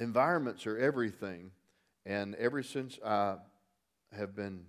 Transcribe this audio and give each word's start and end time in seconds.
environments 0.00 0.66
are 0.66 0.78
everything. 0.78 1.52
And 2.06 2.34
ever 2.36 2.62
since 2.62 2.98
I 3.04 3.36
have 4.16 4.34
been 4.34 4.64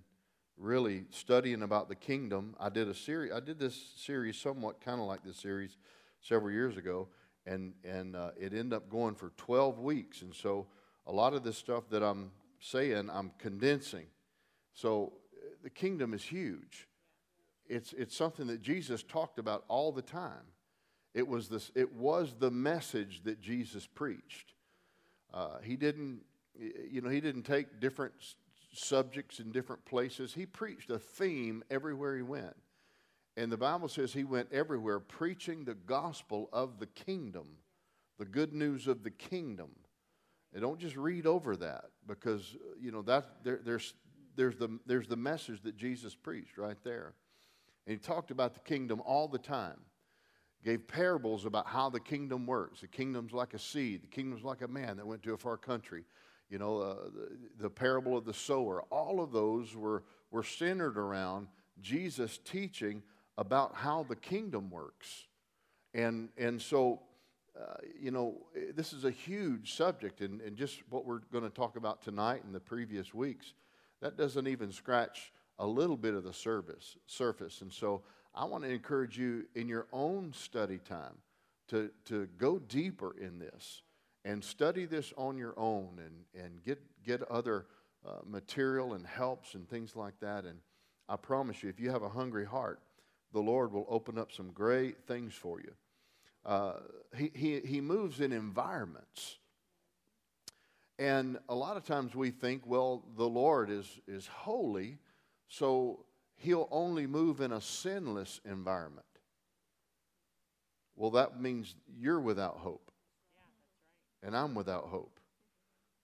really 0.58 1.04
studying 1.10 1.62
about 1.62 1.88
the 1.88 1.96
kingdom, 1.96 2.54
I 2.60 2.68
did 2.68 2.88
a 2.88 2.94
series. 2.94 3.32
I 3.32 3.40
did 3.40 3.58
this 3.58 3.74
series 3.96 4.36
somewhat 4.36 4.80
kind 4.80 5.00
of 5.00 5.06
like 5.06 5.24
this 5.24 5.38
series 5.38 5.76
several 6.20 6.52
years 6.52 6.76
ago, 6.76 7.08
and 7.46 7.72
and 7.82 8.14
uh, 8.14 8.30
it 8.38 8.52
ended 8.52 8.74
up 8.74 8.90
going 8.90 9.14
for 9.14 9.32
12 9.38 9.80
weeks. 9.80 10.22
And 10.22 10.34
so 10.34 10.66
a 11.06 11.12
lot 11.12 11.32
of 11.32 11.42
this 11.42 11.56
stuff 11.56 11.88
that 11.90 12.02
I'm 12.02 12.30
saying, 12.60 13.10
I'm 13.10 13.32
condensing. 13.38 14.06
So 14.74 15.14
the 15.64 15.70
kingdom 15.70 16.12
is 16.12 16.22
huge. 16.22 16.86
It's 17.66 17.94
it's 17.94 18.14
something 18.14 18.46
that 18.48 18.60
Jesus 18.60 19.02
talked 19.02 19.38
about 19.38 19.64
all 19.68 19.90
the 19.90 20.02
time. 20.02 20.52
It 21.14 21.26
was 21.26 21.48
this. 21.48 21.72
It 21.74 21.94
was 21.94 22.34
the 22.38 22.50
message 22.50 23.22
that 23.24 23.40
Jesus 23.40 23.86
preached. 23.86 24.51
Uh, 25.32 25.58
he 25.62 25.76
didn't, 25.76 26.20
you 26.90 27.00
know, 27.00 27.08
he 27.08 27.20
didn't 27.20 27.44
take 27.44 27.80
different 27.80 28.12
subjects 28.72 29.38
in 29.38 29.50
different 29.50 29.84
places. 29.84 30.34
He 30.34 30.46
preached 30.46 30.90
a 30.90 30.98
theme 30.98 31.62
everywhere 31.70 32.16
he 32.16 32.22
went. 32.22 32.56
And 33.36 33.50
the 33.50 33.56
Bible 33.56 33.88
says 33.88 34.12
he 34.12 34.24
went 34.24 34.52
everywhere 34.52 35.00
preaching 35.00 35.64
the 35.64 35.74
gospel 35.74 36.50
of 36.52 36.78
the 36.78 36.86
kingdom, 36.86 37.46
the 38.18 38.26
good 38.26 38.52
news 38.52 38.86
of 38.86 39.02
the 39.02 39.10
kingdom. 39.10 39.70
And 40.52 40.60
don't 40.60 40.78
just 40.78 40.96
read 40.96 41.26
over 41.26 41.56
that 41.56 41.86
because, 42.06 42.56
you 42.78 42.92
know, 42.92 43.00
that, 43.02 43.24
there, 43.42 43.60
there's, 43.64 43.94
there's, 44.36 44.56
the, 44.56 44.78
there's 44.84 45.08
the 45.08 45.16
message 45.16 45.62
that 45.62 45.78
Jesus 45.78 46.14
preached 46.14 46.58
right 46.58 46.76
there. 46.84 47.14
And 47.86 47.96
he 47.96 47.98
talked 47.98 48.30
about 48.30 48.52
the 48.52 48.60
kingdom 48.60 49.00
all 49.04 49.28
the 49.28 49.38
time 49.38 49.78
gave 50.64 50.86
parables 50.86 51.44
about 51.44 51.66
how 51.66 51.90
the 51.90 52.00
kingdom 52.00 52.46
works. 52.46 52.80
The 52.80 52.86
kingdom's 52.86 53.32
like 53.32 53.54
a 53.54 53.58
seed, 53.58 54.02
the 54.02 54.08
kingdom's 54.08 54.44
like 54.44 54.62
a 54.62 54.68
man 54.68 54.96
that 54.96 55.06
went 55.06 55.22
to 55.24 55.34
a 55.34 55.38
far 55.38 55.56
country. 55.56 56.04
You 56.50 56.58
know, 56.58 56.78
uh, 56.80 56.94
the, 57.14 57.62
the 57.62 57.70
parable 57.70 58.16
of 58.16 58.24
the 58.24 58.34
sower. 58.34 58.82
All 58.90 59.20
of 59.22 59.32
those 59.32 59.74
were, 59.74 60.04
were 60.30 60.42
centered 60.42 60.98
around 60.98 61.48
Jesus 61.80 62.38
teaching 62.44 63.02
about 63.38 63.74
how 63.74 64.04
the 64.06 64.16
kingdom 64.16 64.70
works. 64.70 65.28
And, 65.94 66.28
and 66.36 66.60
so, 66.60 67.00
uh, 67.58 67.76
you 67.98 68.10
know, 68.10 68.36
this 68.74 68.92
is 68.92 69.04
a 69.04 69.10
huge 69.10 69.74
subject, 69.74 70.20
and, 70.20 70.40
and 70.42 70.56
just 70.56 70.82
what 70.90 71.06
we're 71.06 71.20
going 71.32 71.44
to 71.44 71.50
talk 71.50 71.76
about 71.76 72.02
tonight 72.02 72.44
and 72.44 72.54
the 72.54 72.60
previous 72.60 73.14
weeks, 73.14 73.54
that 74.00 74.16
doesn't 74.16 74.46
even 74.46 74.72
scratch 74.72 75.32
a 75.58 75.66
little 75.66 75.96
bit 75.96 76.14
of 76.14 76.24
the 76.24 76.32
service, 76.32 76.96
surface. 77.06 77.62
And 77.62 77.72
so 77.72 78.02
I 78.34 78.44
want 78.46 78.64
to 78.64 78.70
encourage 78.70 79.18
you 79.18 79.46
in 79.54 79.68
your 79.68 79.86
own 79.92 80.32
study 80.32 80.78
time 80.78 81.18
to, 81.68 81.90
to 82.06 82.28
go 82.38 82.58
deeper 82.58 83.14
in 83.20 83.38
this 83.38 83.82
and 84.24 84.42
study 84.42 84.86
this 84.86 85.12
on 85.16 85.36
your 85.36 85.54
own 85.58 85.98
and, 85.98 86.44
and 86.44 86.62
get, 86.64 86.80
get 87.04 87.22
other 87.30 87.66
uh, 88.06 88.20
material 88.26 88.94
and 88.94 89.06
helps 89.06 89.54
and 89.54 89.68
things 89.68 89.96
like 89.96 90.18
that. 90.20 90.44
And 90.44 90.58
I 91.08 91.16
promise 91.16 91.62
you, 91.62 91.68
if 91.68 91.78
you 91.78 91.90
have 91.90 92.02
a 92.02 92.08
hungry 92.08 92.44
heart, 92.44 92.80
the 93.32 93.40
Lord 93.40 93.72
will 93.72 93.86
open 93.88 94.18
up 94.18 94.32
some 94.32 94.50
great 94.50 95.04
things 95.06 95.34
for 95.34 95.60
you. 95.60 95.72
Uh, 96.44 96.74
he, 97.16 97.30
he, 97.34 97.60
he 97.60 97.80
moves 97.80 98.20
in 98.20 98.32
environments. 98.32 99.38
And 100.98 101.38
a 101.48 101.54
lot 101.54 101.76
of 101.76 101.84
times 101.84 102.14
we 102.14 102.30
think, 102.30 102.62
well, 102.66 103.02
the 103.16 103.28
Lord 103.28 103.70
is, 103.70 103.86
is 104.06 104.26
holy, 104.26 104.98
so 105.48 106.04
he'll 106.42 106.68
only 106.70 107.06
move 107.06 107.40
in 107.40 107.52
a 107.52 107.60
sinless 107.60 108.40
environment. 108.44 109.06
Well, 110.96 111.12
that 111.12 111.40
means 111.40 111.74
you're 111.98 112.20
without 112.20 112.58
hope. 112.58 112.90
And 114.22 114.36
I'm 114.36 114.54
without 114.54 114.84
hope. 114.84 115.18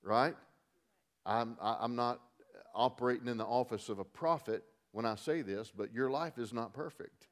Right? 0.02 0.36
I'm, 1.26 1.56
I'm 1.60 1.96
not 1.96 2.20
operating 2.74 3.28
in 3.28 3.36
the 3.36 3.44
office 3.44 3.88
of 3.88 3.98
a 3.98 4.04
prophet 4.04 4.64
when 4.92 5.04
I 5.04 5.16
say 5.16 5.42
this, 5.42 5.72
but 5.76 5.92
your 5.92 6.10
life 6.10 6.38
is 6.38 6.52
not 6.52 6.72
perfect. 6.72 7.26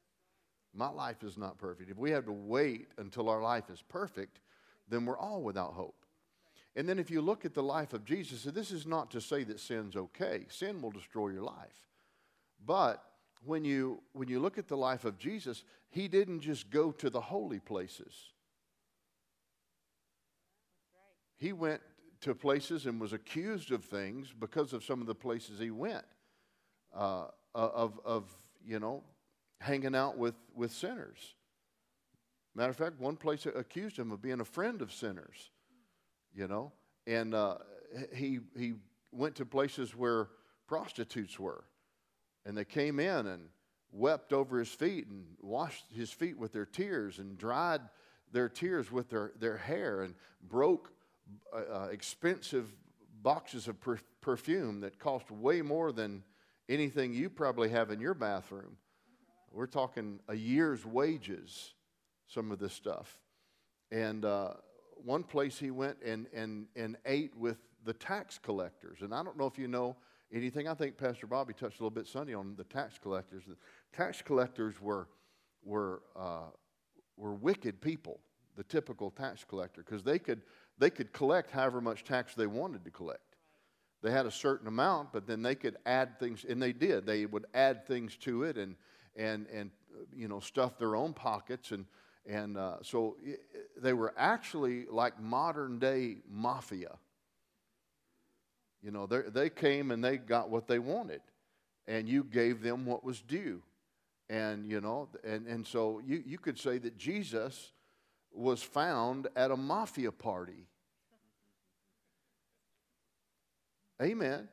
My 0.73 0.89
life 0.89 1.23
is 1.23 1.37
not 1.37 1.57
perfect. 1.57 1.89
If 1.89 1.97
we 1.97 2.11
have 2.11 2.25
to 2.25 2.31
wait 2.31 2.89
until 2.97 3.29
our 3.29 3.41
life 3.41 3.69
is 3.71 3.81
perfect, 3.81 4.39
then 4.87 5.05
we're 5.05 5.17
all 5.17 5.41
without 5.41 5.73
hope. 5.73 6.05
And 6.75 6.87
then 6.87 6.99
if 6.99 7.09
you 7.09 7.21
look 7.21 7.45
at 7.45 7.55
the 7.55 7.63
life 7.63 7.93
of 7.93 8.05
Jesus, 8.05 8.43
this 8.43 8.69
is 8.69 8.85
not 8.85 9.09
to 9.11 9.21
say 9.21 9.43
that 9.45 9.59
sin's 9.59 9.95
okay. 9.95 10.45
Sin 10.49 10.81
will 10.81 10.91
destroy 10.91 11.29
your 11.29 11.41
life. 11.41 11.87
But 12.65 13.03
when 13.43 13.63
you, 13.63 14.01
when 14.13 14.27
you 14.27 14.39
look 14.39 14.57
at 14.57 14.67
the 14.67 14.77
life 14.77 15.05
of 15.05 15.17
Jesus, 15.17 15.63
he 15.89 16.07
didn't 16.07 16.41
just 16.41 16.69
go 16.69 16.91
to 16.91 17.09
the 17.09 17.21
holy 17.21 17.59
places. 17.59 18.13
He 21.37 21.53
went 21.53 21.81
to 22.21 22.33
places 22.33 22.85
and 22.85 22.99
was 22.99 23.13
accused 23.13 23.71
of 23.71 23.85
things 23.85 24.33
because 24.37 24.73
of 24.73 24.83
some 24.83 25.01
of 25.01 25.07
the 25.07 25.15
places 25.15 25.59
he 25.59 25.71
went, 25.71 26.05
uh, 26.95 27.27
of, 27.53 27.99
of, 28.03 28.25
you 28.65 28.79
know, 28.79 29.03
hanging 29.61 29.95
out 29.95 30.17
with, 30.17 30.35
with 30.55 30.71
sinners. 30.71 31.35
Matter 32.55 32.71
of 32.71 32.75
fact, 32.75 32.99
one 32.99 33.15
place 33.15 33.45
accused 33.45 33.97
him 33.97 34.11
of 34.11 34.21
being 34.21 34.39
a 34.39 34.45
friend 34.45 34.81
of 34.81 34.91
sinners, 34.91 35.51
you 36.33 36.47
know, 36.47 36.71
and 37.05 37.35
uh, 37.35 37.57
he, 38.13 38.39
he 38.57 38.73
went 39.11 39.35
to 39.35 39.45
places 39.45 39.95
where 39.95 40.29
prostitutes 40.67 41.39
were. 41.39 41.63
And 42.47 42.57
they 42.57 42.65
came 42.65 42.99
in 42.99 43.27
and 43.27 43.49
wept 43.91 44.31
over 44.31 44.57
his 44.57 44.69
feet 44.69 45.07
and 45.07 45.25
washed 45.41 45.83
his 45.93 46.09
feet 46.09 46.37
with 46.37 46.53
their 46.53 46.65
tears 46.65 47.19
and 47.19 47.37
dried 47.37 47.81
their 48.31 48.47
tears 48.47 48.89
with 48.89 49.09
their, 49.09 49.33
their 49.37 49.57
hair 49.57 50.01
and 50.01 50.15
broke 50.49 50.91
uh, 51.53 51.57
uh 51.57 51.87
expensive 51.91 52.73
boxes 53.21 53.67
of 53.67 53.79
per- 53.81 53.99
perfume 54.21 54.79
that 54.79 54.97
cost 54.97 55.29
way 55.29 55.61
more 55.61 55.91
than 55.91 56.23
anything 56.69 57.13
you 57.13 57.29
probably 57.29 57.69
have 57.69 57.91
in 57.91 57.99
your 57.99 58.13
bathroom. 58.13 58.77
We're 59.51 59.67
talking 59.67 60.19
a 60.29 60.35
year's 60.35 60.85
wages, 60.85 61.73
some 62.27 62.51
of 62.51 62.59
this 62.59 62.73
stuff. 62.73 63.17
And 63.91 64.23
uh, 64.23 64.53
one 65.03 65.23
place 65.23 65.57
he 65.57 65.71
went 65.71 65.97
and, 66.05 66.27
and, 66.33 66.67
and 66.75 66.97
ate 67.05 67.35
with 67.37 67.57
the 67.85 67.93
tax 67.93 68.37
collectors. 68.37 68.99
And 69.01 69.13
I 69.13 69.23
don't 69.23 69.37
know 69.37 69.47
if 69.47 69.57
you 69.57 69.67
know 69.67 69.95
anything. 70.31 70.67
I 70.67 70.73
think 70.73 70.97
Pastor 70.97 71.27
Bobby 71.27 71.53
touched 71.53 71.79
a 71.79 71.83
little 71.83 71.89
bit 71.89 72.07
Sunday 72.07 72.33
on 72.33 72.55
the 72.55 72.63
tax 72.65 72.97
collectors. 72.97 73.43
The 73.47 73.55
tax 73.95 74.21
collectors 74.21 74.81
were, 74.81 75.07
were, 75.63 76.01
uh, 76.15 76.49
were 77.15 77.33
wicked 77.33 77.81
people, 77.81 78.19
the 78.55 78.63
typical 78.63 79.11
tax 79.11 79.43
collector, 79.43 79.83
because 79.83 80.03
they 80.03 80.19
could, 80.19 80.41
they 80.77 80.89
could 80.89 81.13
collect 81.13 81.51
however 81.51 81.81
much 81.81 82.03
tax 82.03 82.35
they 82.35 82.47
wanted 82.47 82.83
to 82.85 82.91
collect. 82.91 83.21
They 84.03 84.11
had 84.11 84.25
a 84.25 84.31
certain 84.31 84.67
amount, 84.67 85.11
but 85.11 85.25
then 85.25 85.41
they 85.41 85.55
could 85.55 85.77
add 85.85 86.19
things, 86.19 86.45
and 86.47 86.61
they 86.61 86.71
did. 86.71 87.05
They 87.05 87.25
would 87.25 87.45
add 87.53 87.87
things 87.87 88.15
to 88.17 88.43
it 88.43 88.57
and, 88.57 88.75
and, 89.15 89.47
and 89.51 89.71
you 90.15 90.27
know, 90.27 90.39
stuff 90.39 90.77
their 90.77 90.95
own 90.95 91.13
pockets. 91.13 91.71
And, 91.71 91.85
and 92.27 92.57
uh, 92.57 92.77
so 92.83 93.17
they 93.81 93.93
were 93.93 94.13
actually 94.15 94.85
like 94.85 95.19
modern 95.19 95.79
day 95.79 96.17
mafia 96.29 96.97
you 98.87 98.93
know, 98.93 99.05
they 99.05 99.49
came 99.49 99.91
and 99.91 100.01
they 100.01 100.15
got 100.15 100.49
what 100.49 100.65
they 100.69 100.79
wanted, 100.79 101.19
and 101.87 102.07
you 102.07 102.23
gave 102.23 102.61
them 102.61 102.85
what 102.85 103.03
was 103.03 103.19
due. 103.19 103.61
And, 104.29 104.65
you 104.65 104.79
know, 104.79 105.09
and, 105.25 105.45
and 105.45 105.67
so 105.67 106.01
you, 106.05 106.23
you 106.25 106.37
could 106.37 106.57
say 106.57 106.77
that 106.77 106.97
Jesus 106.97 107.73
was 108.31 108.63
found 108.63 109.27
at 109.35 109.51
a 109.51 109.57
mafia 109.57 110.13
party. 110.13 110.67
Amen. 114.01 114.47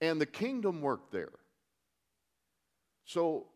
And 0.00 0.20
the 0.20 0.26
kingdom 0.26 0.80
worked 0.80 1.12
there. 1.12 1.38
So 3.04 3.46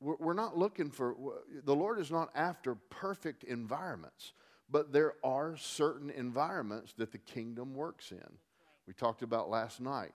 we're 0.00 0.34
not 0.34 0.58
looking 0.58 0.90
for, 0.90 1.16
the 1.64 1.74
Lord 1.74 1.98
is 1.98 2.10
not 2.10 2.28
after 2.34 2.74
perfect 2.74 3.42
environments, 3.44 4.34
but 4.70 4.92
there 4.92 5.14
are 5.24 5.56
certain 5.56 6.10
environments 6.10 6.92
that 6.98 7.10
the 7.10 7.18
kingdom 7.18 7.74
works 7.74 8.12
in 8.12 8.38
we 8.86 8.94
talked 8.94 9.22
about 9.22 9.48
last 9.48 9.80
night, 9.80 10.12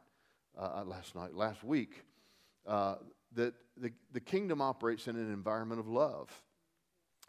uh, 0.58 0.80
uh, 0.80 0.84
last 0.86 1.16
night, 1.16 1.34
last 1.34 1.64
week, 1.64 2.04
uh, 2.66 2.96
that 3.34 3.54
the, 3.78 3.92
the 4.12 4.20
kingdom 4.20 4.62
operates 4.62 5.08
in 5.08 5.16
an 5.16 5.32
environment 5.32 5.80
of 5.80 5.88
love. 5.88 6.30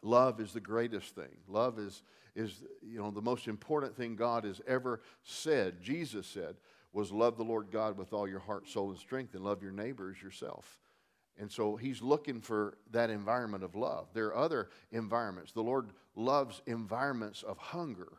Love 0.02 0.40
is 0.40 0.52
the 0.52 0.60
greatest 0.60 1.14
thing. 1.14 1.36
Love 1.48 1.78
is, 1.78 2.02
is 2.34 2.62
you 2.82 2.98
know, 2.98 3.10
the 3.10 3.22
most 3.22 3.48
important 3.48 3.96
thing 3.96 4.16
God 4.16 4.44
has 4.44 4.60
ever 4.66 5.00
said, 5.22 5.80
Jesus 5.82 6.26
said, 6.26 6.56
was 6.92 7.12
love 7.12 7.36
the 7.36 7.44
Lord 7.44 7.70
God 7.70 7.98
with 7.98 8.12
all 8.12 8.28
your 8.28 8.38
heart, 8.38 8.68
soul, 8.68 8.90
and 8.90 8.98
strength, 8.98 9.34
and 9.34 9.44
love 9.44 9.62
your 9.62 9.72
neighbor 9.72 10.10
as 10.14 10.22
yourself. 10.22 10.78
And 11.36 11.50
so 11.50 11.76
he's 11.76 12.02
looking 12.02 12.40
for 12.40 12.78
that 12.90 13.10
environment 13.10 13.62
of 13.62 13.76
love. 13.76 14.08
There 14.12 14.26
are 14.26 14.36
other 14.36 14.70
environments. 14.90 15.52
The 15.52 15.62
Lord 15.62 15.90
loves 16.16 16.62
environments 16.66 17.42
of 17.42 17.58
hunger. 17.58 18.12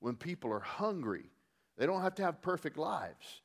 When 0.00 0.16
people 0.16 0.52
are 0.52 0.60
hungry, 0.60 1.30
they 1.80 1.86
don't 1.86 2.02
have 2.02 2.14
to 2.16 2.22
have 2.22 2.42
perfect 2.42 2.76
lives. 2.76 3.40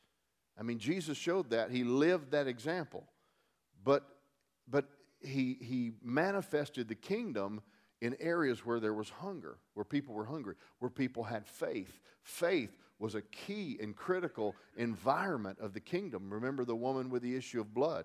I 0.59 0.63
mean, 0.63 0.77
Jesus 0.77 1.17
showed 1.17 1.51
that. 1.51 1.71
He 1.71 1.85
lived 1.85 2.31
that 2.31 2.47
example. 2.47 3.05
But, 3.81 4.03
but 4.67 4.89
he, 5.21 5.57
he 5.61 5.93
manifested 6.03 6.89
the 6.89 6.95
kingdom 6.95 7.61
in 8.01 8.17
areas 8.19 8.65
where 8.65 8.81
there 8.81 8.93
was 8.93 9.09
hunger, 9.09 9.57
where 9.73 9.85
people 9.85 10.13
were 10.13 10.25
hungry, 10.25 10.55
where 10.79 10.91
people 10.91 11.23
had 11.23 11.47
faith. 11.47 12.01
Faith 12.23 12.75
was 12.99 13.15
a 13.15 13.21
key 13.21 13.77
and 13.81 13.95
critical 13.95 14.53
environment 14.75 15.57
of 15.61 15.73
the 15.73 15.79
kingdom. 15.79 16.29
Remember 16.29 16.65
the 16.65 16.75
woman 16.75 17.09
with 17.09 17.21
the 17.21 17.37
issue 17.37 17.61
of 17.61 17.73
blood. 17.73 18.03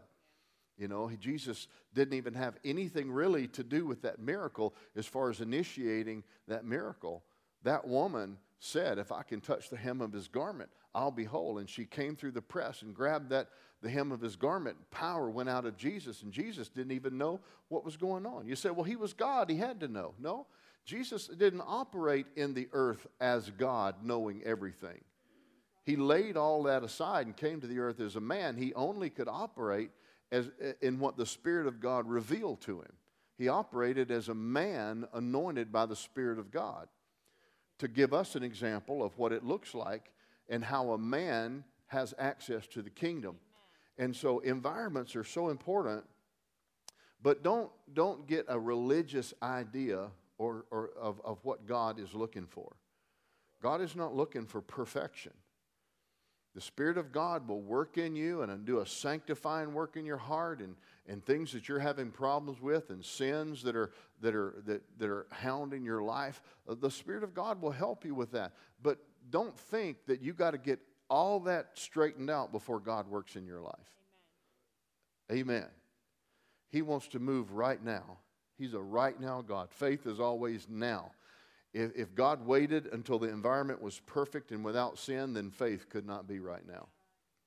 You 0.78 0.86
know, 0.86 1.10
Jesus 1.18 1.66
didn't 1.92 2.14
even 2.14 2.34
have 2.34 2.54
anything 2.64 3.10
really 3.10 3.48
to 3.48 3.64
do 3.64 3.84
with 3.84 4.02
that 4.02 4.20
miracle 4.20 4.76
as 4.94 5.06
far 5.06 5.28
as 5.28 5.40
initiating 5.40 6.22
that 6.46 6.64
miracle. 6.64 7.24
That 7.64 7.88
woman 7.88 8.38
said, 8.60 8.98
If 8.98 9.10
I 9.10 9.22
can 9.22 9.40
touch 9.40 9.70
the 9.70 9.76
hem 9.76 10.00
of 10.00 10.12
his 10.12 10.28
garment, 10.28 10.70
I'll 10.94 11.10
be 11.10 11.24
whole. 11.24 11.58
And 11.58 11.68
she 11.68 11.84
came 11.84 12.14
through 12.14 12.32
the 12.32 12.42
press 12.42 12.82
and 12.82 12.94
grabbed 12.94 13.30
that 13.30 13.48
the 13.82 13.90
hem 13.90 14.12
of 14.12 14.20
his 14.20 14.36
garment. 14.36 14.76
Power 14.90 15.30
went 15.30 15.48
out 15.48 15.64
of 15.64 15.76
Jesus, 15.76 16.22
and 16.22 16.30
Jesus 16.30 16.68
didn't 16.68 16.92
even 16.92 17.18
know 17.18 17.40
what 17.68 17.84
was 17.84 17.96
going 17.96 18.26
on. 18.26 18.46
You 18.46 18.54
say, 18.54 18.70
Well, 18.70 18.84
he 18.84 18.96
was 18.96 19.12
God, 19.12 19.50
he 19.50 19.56
had 19.56 19.80
to 19.80 19.88
know. 19.88 20.14
No, 20.20 20.46
Jesus 20.84 21.26
didn't 21.26 21.62
operate 21.66 22.26
in 22.36 22.54
the 22.54 22.68
earth 22.72 23.06
as 23.20 23.50
God, 23.50 23.96
knowing 24.04 24.42
everything. 24.44 25.00
He 25.82 25.96
laid 25.96 26.36
all 26.36 26.62
that 26.64 26.84
aside 26.84 27.26
and 27.26 27.36
came 27.36 27.60
to 27.62 27.66
the 27.66 27.78
earth 27.78 27.98
as 28.00 28.14
a 28.14 28.20
man. 28.20 28.56
He 28.56 28.74
only 28.74 29.08
could 29.08 29.28
operate 29.28 29.90
as, 30.30 30.50
in 30.82 31.00
what 31.00 31.16
the 31.16 31.26
Spirit 31.26 31.66
of 31.66 31.80
God 31.80 32.06
revealed 32.06 32.60
to 32.62 32.80
him. 32.80 32.92
He 33.38 33.48
operated 33.48 34.10
as 34.10 34.28
a 34.28 34.34
man 34.34 35.08
anointed 35.14 35.72
by 35.72 35.86
the 35.86 35.96
Spirit 35.96 36.38
of 36.38 36.50
God 36.50 36.88
to 37.80 37.88
give 37.88 38.12
us 38.12 38.36
an 38.36 38.42
example 38.42 39.02
of 39.02 39.16
what 39.18 39.32
it 39.32 39.44
looks 39.44 39.74
like 39.74 40.12
and 40.50 40.62
how 40.62 40.92
a 40.92 40.98
man 40.98 41.64
has 41.86 42.14
access 42.18 42.66
to 42.68 42.82
the 42.82 42.90
kingdom. 42.90 43.36
And 43.96 44.14
so 44.14 44.38
environments 44.40 45.16
are 45.16 45.24
so 45.24 45.48
important, 45.48 46.04
but 47.22 47.42
don't, 47.42 47.70
don't 47.94 48.26
get 48.26 48.44
a 48.48 48.58
religious 48.58 49.32
idea 49.42 50.08
or, 50.36 50.66
or 50.70 50.90
of, 51.00 51.20
of 51.24 51.38
what 51.42 51.66
God 51.66 51.98
is 51.98 52.14
looking 52.14 52.46
for. 52.46 52.70
God 53.62 53.80
is 53.80 53.96
not 53.96 54.14
looking 54.14 54.46
for 54.46 54.60
perfection. 54.60 55.32
The 56.54 56.60
Spirit 56.60 56.98
of 56.98 57.12
God 57.12 57.48
will 57.48 57.62
work 57.62 57.96
in 57.96 58.14
you 58.14 58.42
and 58.42 58.64
do 58.66 58.80
a 58.80 58.86
sanctifying 58.86 59.72
work 59.72 59.96
in 59.96 60.04
your 60.04 60.16
heart 60.18 60.60
and, 60.60 60.76
and 61.06 61.24
things 61.24 61.52
that 61.52 61.68
you're 61.68 61.78
having 61.78 62.10
problems 62.10 62.60
with 62.60 62.90
and 62.90 63.04
sins 63.04 63.62
that 63.62 63.74
are, 63.74 63.90
that, 64.20 64.34
are, 64.34 64.54
that, 64.66 64.82
that 64.98 65.08
are 65.08 65.26
hounding 65.30 65.84
your 65.84 66.02
life. 66.02 66.42
Uh, 66.68 66.74
the 66.78 66.90
Spirit 66.90 67.24
of 67.24 67.34
God 67.34 67.60
will 67.60 67.70
help 67.70 68.04
you 68.04 68.14
with 68.14 68.32
that. 68.32 68.52
But 68.82 68.98
don't 69.30 69.58
think 69.58 70.06
that 70.06 70.20
you 70.22 70.32
got 70.32 70.52
to 70.52 70.58
get 70.58 70.80
all 71.08 71.40
that 71.40 71.70
straightened 71.74 72.30
out 72.30 72.52
before 72.52 72.80
God 72.80 73.08
works 73.08 73.36
in 73.36 73.46
your 73.46 73.60
life. 73.60 73.74
Amen. 75.30 75.56
Amen. 75.56 75.68
He 76.68 76.82
wants 76.82 77.08
to 77.08 77.18
move 77.18 77.52
right 77.52 77.82
now. 77.82 78.18
He's 78.56 78.74
a 78.74 78.80
right 78.80 79.18
now 79.18 79.42
God. 79.42 79.70
Faith 79.70 80.06
is 80.06 80.20
always 80.20 80.66
now. 80.68 81.12
If, 81.72 81.92
if 81.96 82.14
God 82.14 82.46
waited 82.46 82.86
until 82.92 83.18
the 83.18 83.28
environment 83.28 83.80
was 83.80 84.00
perfect 84.00 84.50
and 84.50 84.64
without 84.64 84.98
sin, 84.98 85.34
then 85.34 85.50
faith 85.50 85.88
could 85.88 86.06
not 86.06 86.28
be 86.28 86.40
right 86.40 86.66
now. 86.66 86.88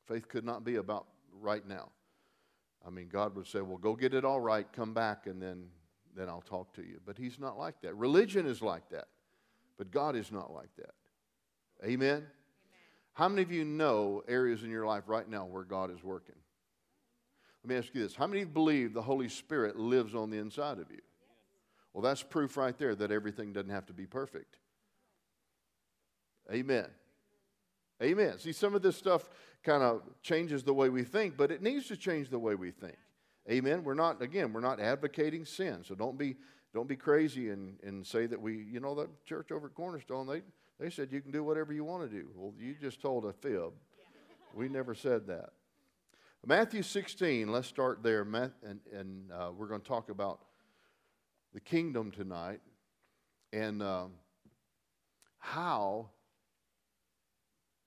Faith 0.07 0.27
could 0.27 0.43
not 0.43 0.63
be 0.63 0.75
about 0.75 1.05
right 1.41 1.65
now. 1.67 1.89
I 2.85 2.89
mean, 2.89 3.07
God 3.07 3.35
would 3.35 3.47
say, 3.47 3.61
well, 3.61 3.77
go 3.77 3.95
get 3.95 4.13
it 4.13 4.25
all 4.25 4.39
right, 4.39 4.65
come 4.73 4.93
back, 4.93 5.27
and 5.27 5.41
then, 5.41 5.65
then 6.15 6.27
I'll 6.27 6.41
talk 6.41 6.73
to 6.73 6.81
you. 6.81 6.99
But 7.05 7.17
He's 7.17 7.39
not 7.39 7.57
like 7.57 7.81
that. 7.81 7.95
Religion 7.95 8.45
is 8.45 8.61
like 8.61 8.89
that, 8.89 9.07
but 9.77 9.91
God 9.91 10.15
is 10.15 10.31
not 10.31 10.51
like 10.51 10.75
that. 10.77 10.93
Amen? 11.83 11.93
Amen? 11.93 12.27
How 13.13 13.29
many 13.29 13.43
of 13.43 13.51
you 13.51 13.63
know 13.63 14.23
areas 14.27 14.63
in 14.63 14.69
your 14.69 14.85
life 14.85 15.03
right 15.07 15.29
now 15.29 15.45
where 15.45 15.63
God 15.63 15.91
is 15.91 16.03
working? 16.03 16.35
Let 17.63 17.69
me 17.69 17.77
ask 17.77 17.93
you 17.93 18.01
this 18.01 18.15
How 18.15 18.27
many 18.27 18.43
believe 18.43 18.93
the 18.93 19.01
Holy 19.01 19.29
Spirit 19.29 19.77
lives 19.77 20.15
on 20.15 20.29
the 20.29 20.37
inside 20.37 20.79
of 20.79 20.91
you? 20.91 21.01
Well, 21.93 22.01
that's 22.01 22.23
proof 22.23 22.57
right 22.57 22.77
there 22.77 22.95
that 22.95 23.11
everything 23.11 23.53
doesn't 23.53 23.69
have 23.69 23.85
to 23.85 23.93
be 23.93 24.05
perfect. 24.05 24.57
Amen. 26.51 26.87
Amen. 28.03 28.37
See, 28.37 28.51
some 28.51 28.75
of 28.75 28.81
this 28.81 28.97
stuff 28.97 29.29
kind 29.63 29.81
of 29.81 30.01
changes 30.21 30.63
the 30.63 30.73
way 30.73 30.89
we 30.89 31.03
think, 31.03 31.37
but 31.37 31.51
it 31.51 31.61
needs 31.61 31.87
to 31.87 31.95
change 31.95 32.29
the 32.29 32.39
way 32.39 32.55
we 32.55 32.71
think. 32.71 32.97
Amen. 33.49 33.83
We're 33.83 33.93
not, 33.93 34.21
again, 34.21 34.51
we're 34.53 34.61
not 34.61 34.79
advocating 34.79 35.45
sin. 35.45 35.83
So 35.83 35.95
don't 35.95 36.17
be, 36.17 36.35
don't 36.73 36.87
be 36.87 36.95
crazy 36.95 37.49
and, 37.49 37.77
and 37.83 38.05
say 38.05 38.25
that 38.25 38.41
we, 38.41 38.57
you 38.57 38.79
know, 38.79 38.95
that 38.95 39.25
church 39.25 39.51
over 39.51 39.67
at 39.67 39.75
Cornerstone, 39.75 40.27
they, 40.27 40.41
they 40.79 40.89
said 40.89 41.11
you 41.11 41.21
can 41.21 41.31
do 41.31 41.43
whatever 41.43 41.71
you 41.71 41.83
want 41.83 42.09
to 42.09 42.13
do. 42.13 42.27
Well, 42.35 42.53
you 42.59 42.75
just 42.79 43.01
told 43.01 43.25
a 43.25 43.33
fib. 43.33 43.73
We 44.53 44.69
never 44.69 44.93
said 44.93 45.27
that. 45.27 45.51
Matthew 46.45 46.83
16, 46.83 47.49
let's 47.51 47.67
start 47.67 48.03
there. 48.03 48.21
And, 48.21 48.79
and 48.93 49.31
uh, 49.31 49.51
we're 49.55 49.67
going 49.67 49.81
to 49.81 49.87
talk 49.87 50.09
about 50.09 50.39
the 51.53 51.61
kingdom 51.61 52.11
tonight 52.11 52.59
and 53.53 53.81
um, 53.81 54.11
how 55.37 56.09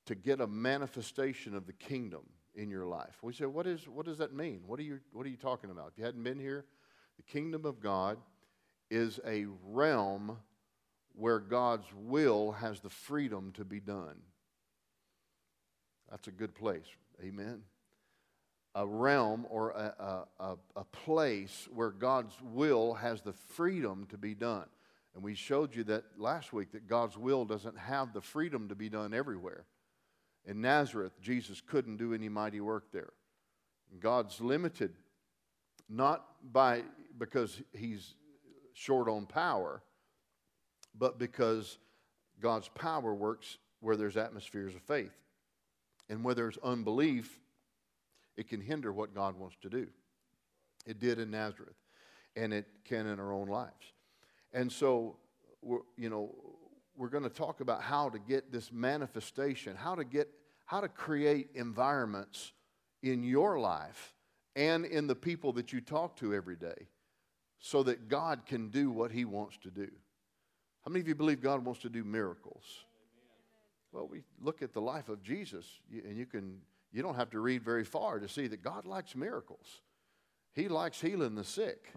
to 0.06 0.14
get 0.14 0.40
a 0.40 0.46
manifestation 0.46 1.54
of 1.54 1.66
the 1.66 1.72
kingdom 1.72 2.22
in 2.54 2.70
your 2.70 2.86
life. 2.86 3.18
We 3.22 3.32
say, 3.32 3.46
what, 3.46 3.66
is, 3.66 3.88
what 3.88 4.06
does 4.06 4.18
that 4.18 4.32
mean? 4.32 4.62
What 4.66 4.80
are, 4.80 4.84
you, 4.84 5.00
what 5.12 5.26
are 5.26 5.28
you 5.28 5.36
talking 5.36 5.70
about? 5.70 5.92
If 5.92 5.98
you 5.98 6.04
hadn't 6.04 6.22
been 6.22 6.38
here, 6.38 6.64
the 7.16 7.22
kingdom 7.22 7.64
of 7.64 7.80
God 7.80 8.18
is 8.90 9.20
a 9.26 9.46
realm 9.64 10.38
where 11.14 11.38
God's 11.38 11.86
will 11.94 12.52
has 12.52 12.80
the 12.80 12.90
freedom 12.90 13.52
to 13.56 13.64
be 13.64 13.80
done. 13.80 14.16
That's 16.10 16.28
a 16.28 16.32
good 16.32 16.54
place. 16.54 16.86
Amen 17.22 17.62
a 18.76 18.86
realm 18.86 19.46
or 19.48 19.70
a, 19.70 20.26
a, 20.38 20.56
a, 20.76 20.84
place 20.84 21.66
where 21.72 21.90
God's 21.90 22.34
will 22.42 22.92
has 22.92 23.22
the 23.22 23.32
freedom 23.32 24.06
to 24.10 24.18
be 24.18 24.34
done. 24.34 24.66
And 25.14 25.24
we 25.24 25.34
showed 25.34 25.74
you 25.74 25.82
that 25.84 26.04
last 26.18 26.52
week 26.52 26.72
that 26.72 26.86
God's 26.86 27.16
will 27.16 27.46
doesn't 27.46 27.78
have 27.78 28.12
the 28.12 28.20
freedom 28.20 28.68
to 28.68 28.74
be 28.74 28.90
done 28.90 29.14
everywhere. 29.14 29.64
In 30.46 30.60
Nazareth, 30.60 31.20
Jesus 31.20 31.60
couldn't 31.60 31.96
do 31.96 32.14
any 32.14 32.28
mighty 32.28 32.60
work 32.60 32.92
there. 32.92 33.12
God's 34.00 34.40
limited 34.40 34.94
not 35.88 36.24
by 36.52 36.82
because 37.18 37.60
he's 37.72 38.14
short 38.72 39.08
on 39.08 39.26
power, 39.26 39.82
but 40.96 41.18
because 41.18 41.78
God's 42.40 42.68
power 42.68 43.14
works 43.14 43.58
where 43.80 43.96
there's 43.96 44.16
atmospheres 44.16 44.74
of 44.74 44.82
faith. 44.82 45.12
And 46.08 46.22
where 46.22 46.34
there's 46.34 46.58
unbelief, 46.62 47.40
it 48.36 48.48
can 48.48 48.60
hinder 48.60 48.92
what 48.92 49.14
God 49.14 49.36
wants 49.36 49.56
to 49.62 49.68
do. 49.68 49.88
It 50.86 51.00
did 51.00 51.18
in 51.18 51.32
Nazareth, 51.32 51.74
and 52.36 52.54
it 52.54 52.66
can 52.84 53.06
in 53.06 53.18
our 53.18 53.32
own 53.32 53.48
lives. 53.48 53.92
And 54.52 54.70
so, 54.70 55.16
you 55.96 56.08
know, 56.08 56.32
we're 56.96 57.08
going 57.08 57.24
to 57.24 57.30
talk 57.30 57.60
about 57.60 57.82
how 57.82 58.08
to 58.08 58.18
get 58.18 58.52
this 58.52 58.72
manifestation, 58.72 59.76
how 59.76 59.94
to 59.94 60.04
get, 60.04 60.28
how 60.64 60.80
to 60.80 60.88
create 60.88 61.50
environments 61.54 62.52
in 63.02 63.22
your 63.22 63.58
life 63.58 64.14
and 64.54 64.84
in 64.84 65.06
the 65.06 65.14
people 65.14 65.52
that 65.52 65.72
you 65.72 65.80
talk 65.80 66.16
to 66.16 66.34
every 66.34 66.56
day 66.56 66.88
so 67.58 67.82
that 67.82 68.08
God 68.08 68.46
can 68.46 68.68
do 68.68 68.90
what 68.90 69.10
He 69.10 69.24
wants 69.24 69.58
to 69.58 69.70
do. 69.70 69.88
How 70.84 70.90
many 70.90 71.00
of 71.00 71.08
you 71.08 71.14
believe 71.14 71.42
God 71.42 71.64
wants 71.64 71.80
to 71.82 71.88
do 71.88 72.04
miracles? 72.04 72.64
Well, 73.92 74.06
we 74.08 74.22
look 74.40 74.62
at 74.62 74.72
the 74.72 74.80
life 74.80 75.08
of 75.08 75.22
Jesus, 75.22 75.64
and 75.90 76.16
you 76.16 76.26
can 76.26 76.60
you 76.92 77.02
don't 77.02 77.16
have 77.16 77.30
to 77.30 77.40
read 77.40 77.62
very 77.62 77.84
far 77.84 78.18
to 78.18 78.28
see 78.28 78.46
that 78.46 78.62
God 78.62 78.86
likes 78.86 79.14
miracles. 79.14 79.82
He 80.54 80.68
likes 80.68 81.00
healing 81.00 81.34
the 81.34 81.44
sick, 81.44 81.92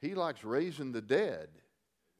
He 0.00 0.14
likes 0.14 0.44
raising 0.44 0.92
the 0.92 1.02
dead. 1.02 1.48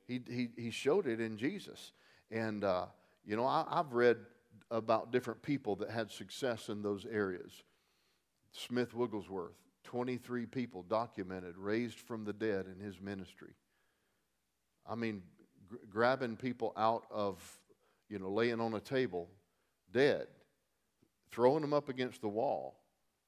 He, 0.07 0.21
he, 0.29 0.49
he 0.57 0.71
showed 0.71 1.07
it 1.07 1.21
in 1.21 1.37
Jesus. 1.37 1.93
And, 2.31 2.65
uh, 2.65 2.87
you 3.25 3.37
know, 3.37 3.45
I, 3.45 3.65
I've 3.69 3.93
read 3.93 4.19
about 4.71 5.13
different 5.13 5.43
people 5.43 5.77
that 5.77 5.91
had 5.91 6.11
success 6.11 6.69
in 6.69 6.83
those 6.83 7.07
areas. 7.07 7.63
Smith 8.53 8.95
Wigglesworth, 8.95 9.55
23 9.85 10.47
people 10.47 10.83
documented 10.83 11.57
raised 11.57 11.99
from 11.99 12.25
the 12.25 12.33
dead 12.33 12.67
in 12.67 12.85
his 12.85 13.01
ministry. 13.01 13.53
I 14.87 14.95
mean, 14.95 15.23
gr- 15.69 15.77
grabbing 15.91 16.37
people 16.37 16.73
out 16.77 17.05
of, 17.11 17.43
you 18.09 18.19
know, 18.19 18.31
laying 18.31 18.61
on 18.61 18.75
a 18.75 18.81
table 18.81 19.29
dead 19.93 20.27
throwing 21.35 21.63
them 21.63 21.73
up 21.73 21.89
against 21.89 22.21
the 22.21 22.29
wall 22.29 22.77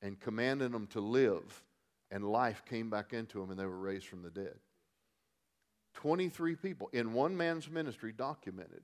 and 0.01 0.21
commanding 0.21 0.71
them 0.71 0.87
to 0.87 1.01
live, 1.01 1.65
and 2.13 2.25
life 2.25 2.63
came 2.65 2.89
back 2.89 3.13
into 3.13 3.41
them 3.41 3.51
and 3.51 3.59
they 3.59 3.67
were 3.67 3.77
raised 3.77 4.07
from 4.07 4.23
the 4.23 4.31
dead. 4.31 4.55
23 5.97 6.55
people 6.57 6.89
in 6.93 7.13
one 7.13 7.37
man's 7.37 7.69
ministry 7.69 8.13
documented. 8.13 8.83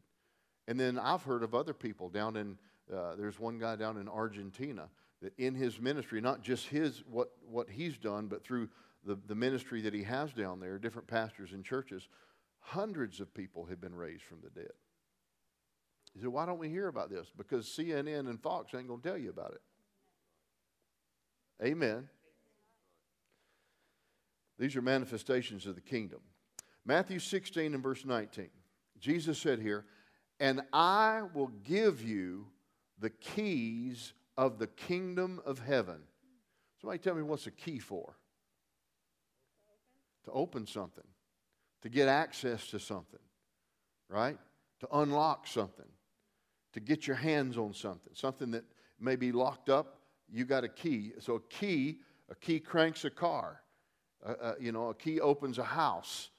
And 0.66 0.78
then 0.78 0.98
I've 0.98 1.22
heard 1.22 1.42
of 1.42 1.54
other 1.54 1.74
people 1.74 2.08
down 2.08 2.36
in, 2.36 2.58
uh, 2.92 3.14
there's 3.16 3.38
one 3.38 3.58
guy 3.58 3.76
down 3.76 3.96
in 3.98 4.08
Argentina 4.08 4.88
that 5.20 5.32
in 5.38 5.54
his 5.54 5.80
ministry, 5.80 6.20
not 6.20 6.42
just 6.42 6.66
his, 6.66 7.02
what, 7.08 7.30
what 7.48 7.68
he's 7.70 7.96
done, 7.96 8.26
but 8.26 8.42
through 8.42 8.68
the, 9.04 9.16
the 9.26 9.34
ministry 9.34 9.80
that 9.82 9.94
he 9.94 10.02
has 10.02 10.32
down 10.32 10.60
there, 10.60 10.78
different 10.78 11.06
pastors 11.06 11.52
and 11.52 11.64
churches, 11.64 12.08
hundreds 12.60 13.20
of 13.20 13.32
people 13.34 13.66
have 13.66 13.80
been 13.80 13.94
raised 13.94 14.22
from 14.22 14.38
the 14.42 14.50
dead. 14.50 14.72
He 16.14 16.20
said, 16.20 16.28
Why 16.28 16.46
don't 16.46 16.58
we 16.58 16.68
hear 16.68 16.88
about 16.88 17.10
this? 17.10 17.26
Because 17.36 17.66
CNN 17.66 18.28
and 18.28 18.40
Fox 18.40 18.74
ain't 18.74 18.88
going 18.88 19.00
to 19.00 19.08
tell 19.08 19.18
you 19.18 19.30
about 19.30 19.52
it. 19.52 19.62
Amen. 21.66 22.08
These 24.58 24.76
are 24.76 24.82
manifestations 24.82 25.66
of 25.66 25.74
the 25.74 25.80
kingdom. 25.80 26.20
Matthew 26.84 27.18
16 27.18 27.74
and 27.74 27.82
verse 27.82 28.04
19. 28.04 28.48
Jesus 28.98 29.38
said 29.38 29.60
here, 29.60 29.84
And 30.40 30.62
I 30.72 31.22
will 31.34 31.50
give 31.64 32.02
you 32.02 32.46
the 32.98 33.10
keys 33.10 34.12
of 34.36 34.58
the 34.58 34.66
kingdom 34.66 35.40
of 35.44 35.58
heaven. 35.58 36.00
Somebody 36.80 36.98
tell 36.98 37.14
me 37.14 37.22
what's 37.22 37.46
a 37.46 37.50
key 37.50 37.78
for? 37.78 38.16
To 40.24 40.30
open 40.32 40.66
something, 40.66 41.04
to 41.82 41.88
get 41.88 42.08
access 42.08 42.66
to 42.68 42.78
something, 42.78 43.20
right? 44.08 44.38
To 44.80 44.88
unlock 44.92 45.46
something, 45.46 45.86
to 46.72 46.80
get 46.80 47.06
your 47.06 47.16
hands 47.16 47.58
on 47.58 47.74
something, 47.74 48.12
something 48.14 48.50
that 48.52 48.64
may 48.98 49.16
be 49.16 49.32
locked 49.32 49.68
up. 49.68 49.98
You 50.30 50.44
got 50.44 50.64
a 50.64 50.68
key. 50.68 51.12
So 51.18 51.36
a 51.36 51.40
key, 51.40 51.98
a 52.30 52.34
key 52.34 52.60
cranks 52.60 53.04
a 53.04 53.10
car. 53.10 53.60
Uh, 54.24 54.34
uh, 54.40 54.54
you 54.60 54.72
know, 54.72 54.88
a 54.88 54.94
key 54.94 55.20
opens 55.20 55.58
a 55.58 55.64
house. 55.64 56.30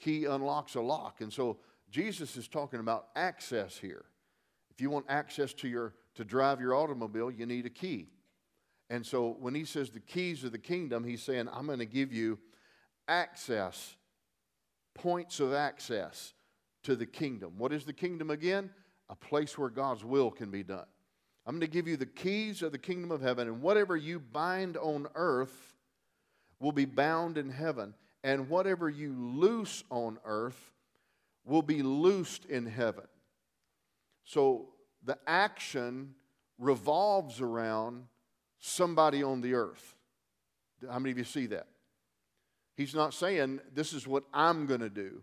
Key 0.00 0.24
unlocks 0.24 0.74
a 0.74 0.80
lock. 0.80 1.20
And 1.20 1.32
so 1.32 1.58
Jesus 1.90 2.36
is 2.36 2.48
talking 2.48 2.80
about 2.80 3.08
access 3.14 3.76
here. 3.76 4.04
If 4.70 4.80
you 4.80 4.90
want 4.90 5.06
access 5.08 5.52
to 5.54 5.68
your 5.68 5.94
to 6.14 6.24
drive 6.24 6.60
your 6.60 6.74
automobile, 6.74 7.30
you 7.30 7.46
need 7.46 7.66
a 7.66 7.70
key. 7.70 8.08
And 8.88 9.06
so 9.06 9.36
when 9.38 9.54
he 9.54 9.64
says 9.64 9.90
the 9.90 10.00
keys 10.00 10.42
of 10.42 10.52
the 10.52 10.58
kingdom, 10.58 11.04
he's 11.04 11.22
saying, 11.22 11.48
I'm 11.52 11.66
going 11.66 11.78
to 11.78 11.86
give 11.86 12.12
you 12.12 12.38
access, 13.06 13.94
points 14.94 15.38
of 15.38 15.52
access 15.52 16.32
to 16.82 16.96
the 16.96 17.06
kingdom. 17.06 17.52
What 17.58 17.72
is 17.72 17.84
the 17.84 17.92
kingdom 17.92 18.30
again? 18.30 18.70
A 19.08 19.14
place 19.14 19.56
where 19.56 19.68
God's 19.68 20.04
will 20.04 20.30
can 20.30 20.50
be 20.50 20.64
done. 20.64 20.86
I'm 21.46 21.54
going 21.54 21.60
to 21.60 21.66
give 21.68 21.86
you 21.86 21.96
the 21.96 22.06
keys 22.06 22.62
of 22.62 22.72
the 22.72 22.78
kingdom 22.78 23.12
of 23.12 23.22
heaven, 23.22 23.48
and 23.48 23.62
whatever 23.62 23.96
you 23.96 24.18
bind 24.18 24.76
on 24.76 25.06
earth 25.14 25.76
will 26.58 26.72
be 26.72 26.84
bound 26.84 27.38
in 27.38 27.50
heaven, 27.50 27.94
and 28.22 28.48
whatever 28.48 28.88
you 28.88 29.12
loose 29.12 29.84
on 29.90 30.18
earth 30.24 30.72
will 31.44 31.62
be 31.62 31.82
loosed 31.82 32.44
in 32.46 32.66
heaven. 32.66 33.06
So 34.24 34.68
the 35.04 35.18
action 35.26 36.14
revolves 36.58 37.40
around 37.40 38.04
somebody 38.58 39.22
on 39.22 39.40
the 39.40 39.54
earth. 39.54 39.94
How 40.88 40.98
many 40.98 41.12
of 41.12 41.18
you 41.18 41.24
see 41.24 41.46
that? 41.46 41.66
He's 42.76 42.94
not 42.94 43.14
saying, 43.14 43.60
This 43.74 43.92
is 43.92 44.06
what 44.06 44.24
I'm 44.32 44.66
going 44.66 44.80
to 44.80 44.90
do. 44.90 45.22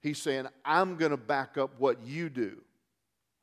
He's 0.00 0.20
saying, 0.20 0.46
I'm 0.64 0.96
going 0.96 1.12
to 1.12 1.16
back 1.16 1.56
up 1.56 1.78
what 1.78 2.04
you 2.04 2.28
do. 2.28 2.60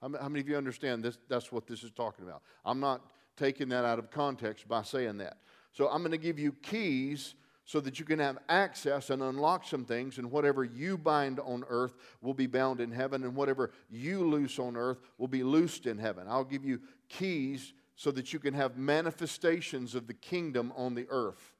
How 0.01 0.08
many 0.08 0.39
of 0.39 0.48
you 0.48 0.58
understand 0.58 1.03
this? 1.03 1.18
That's 1.27 1.51
what 1.51 1.68
this 1.68 1.84
is 1.84 1.91
talking 1.91 2.25
about. 2.25 2.41
I'm 2.63 2.79
not 2.79 3.01
taking 3.36 3.70
that 3.70 3.86
out 3.86 4.00
of 4.00 4.12
context 4.12 4.68
by 4.68 4.84
saying 4.84 5.18
that. 5.18 5.38
So 5.74 5.89
I'm 5.89 6.00
going 6.00 6.12
to 6.12 6.18
give 6.18 6.39
you 6.39 6.53
keys 6.62 7.36
so 7.70 7.80
that 7.80 8.00
you 8.00 8.06
can 8.06 8.18
have 8.18 8.40
access 8.50 9.12
and 9.12 9.22
unlock 9.22 9.64
some 9.64 9.86
things, 9.86 10.18
and 10.18 10.32
whatever 10.32 10.64
you 10.64 10.98
bind 10.98 11.40
on 11.42 11.64
earth 11.70 11.94
will 12.20 12.34
be 12.34 12.48
bound 12.48 12.82
in 12.82 12.92
heaven, 12.92 13.24
and 13.24 13.36
whatever 13.36 13.70
you 13.92 14.28
loose 14.28 14.58
on 14.58 14.76
earth 14.76 14.98
will 15.20 15.28
be 15.28 15.44
loosed 15.44 15.86
in 15.86 16.00
heaven. 16.00 16.26
I'll 16.28 16.44
give 16.44 16.66
you 16.66 16.82
keys 17.10 17.74
so 17.96 18.10
that 18.10 18.34
you 18.34 18.40
can 18.40 18.56
have 18.56 18.76
manifestations 18.76 19.94
of 19.94 20.08
the 20.08 20.16
kingdom 20.16 20.74
on 20.76 20.96
the 20.96 21.06
earth. 21.12 21.54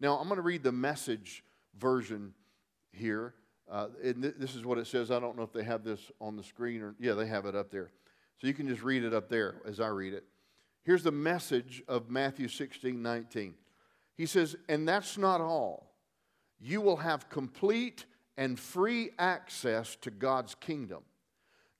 Now, 0.00 0.18
I'm 0.18 0.26
going 0.26 0.38
to 0.38 0.42
read 0.42 0.64
the 0.64 0.72
message 0.72 1.44
version 1.78 2.34
here. 2.90 3.32
Uh, 3.70 3.90
and 4.02 4.20
th- 4.20 4.34
this 4.38 4.56
is 4.56 4.64
what 4.64 4.76
it 4.76 4.88
says. 4.88 5.12
I 5.12 5.20
don't 5.20 5.36
know 5.36 5.44
if 5.44 5.52
they 5.52 5.62
have 5.62 5.84
this 5.84 6.00
on 6.20 6.34
the 6.34 6.42
screen 6.42 6.82
or, 6.82 6.96
yeah, 6.98 7.12
they 7.12 7.28
have 7.28 7.46
it 7.46 7.54
up 7.54 7.70
there. 7.70 7.92
So 8.40 8.48
you 8.48 8.54
can 8.54 8.66
just 8.66 8.82
read 8.82 9.04
it 9.04 9.14
up 9.14 9.28
there 9.28 9.62
as 9.64 9.78
I 9.78 9.86
read 9.86 10.14
it. 10.14 10.24
Here's 10.82 11.04
the 11.04 11.12
message 11.12 11.80
of 11.86 12.10
Matthew 12.10 12.48
16, 12.48 13.00
19. 13.00 13.54
He 14.18 14.26
says, 14.26 14.56
and 14.68 14.86
that's 14.86 15.16
not 15.16 15.40
all. 15.40 15.94
You 16.58 16.80
will 16.80 16.96
have 16.96 17.30
complete 17.30 18.04
and 18.36 18.58
free 18.58 19.12
access 19.16 19.94
to 20.00 20.10
God's 20.10 20.56
kingdom. 20.56 21.04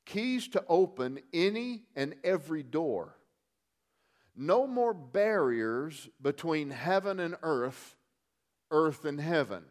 Keys 0.07 0.47
to 0.49 0.65
open 0.69 1.19
any 1.33 1.83
and 1.97 2.15
every 2.23 2.63
door. 2.63 3.17
No 4.37 4.69
more 4.69 4.95
barriers 4.95 6.09
between 6.23 6.71
heaven 6.71 7.19
and 7.19 7.35
earth, 7.43 7.97
earth 8.71 9.05
and 9.05 9.21
heaven. 9.21 9.65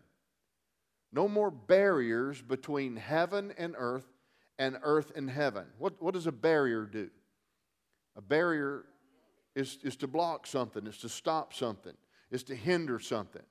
No 1.14 1.30
more 1.30 1.50
barriers 1.50 2.42
between 2.42 2.98
heaven 2.98 3.54
and 3.58 3.76
earth 3.78 4.12
and 4.60 4.78
earth 4.84 5.14
and 5.16 5.30
heaven. 5.30 5.68
What, 5.78 6.02
what 6.02 6.14
does 6.14 6.28
a 6.28 6.34
barrier 6.34 6.84
do? 6.84 7.10
A 8.18 8.22
barrier 8.22 8.84
is, 9.56 9.78
is 9.84 9.96
to 9.98 10.08
block 10.08 10.46
something, 10.46 10.86
is 10.86 10.98
to 10.98 11.10
stop 11.10 11.54
something 11.54 11.96
is 12.32 12.44
to 12.44 12.56
hinder 12.56 13.00
something. 13.00 13.44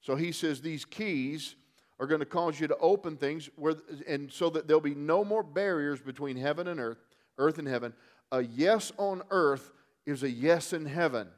So 0.00 0.16
he 0.16 0.32
says 0.32 0.60
these 0.60 0.84
keys 0.84 1.56
are 2.00 2.06
going 2.06 2.20
to 2.20 2.26
cause 2.26 2.60
you 2.60 2.68
to 2.68 2.76
open 2.78 3.16
things 3.16 3.50
where, 3.56 3.74
and 4.06 4.30
so 4.32 4.50
that 4.50 4.66
there'll 4.66 4.80
be 4.80 4.94
no 4.94 5.24
more 5.24 5.42
barriers 5.42 6.00
between 6.00 6.36
heaven 6.36 6.68
and 6.68 6.78
earth, 6.78 6.98
earth 7.38 7.58
and 7.58 7.66
heaven. 7.66 7.92
A 8.30 8.42
yes 8.42 8.92
on 8.96 9.22
earth 9.30 9.72
is 10.06 10.22
a 10.22 10.30
yes 10.30 10.72
in 10.72 10.86
heaven. 10.86 11.28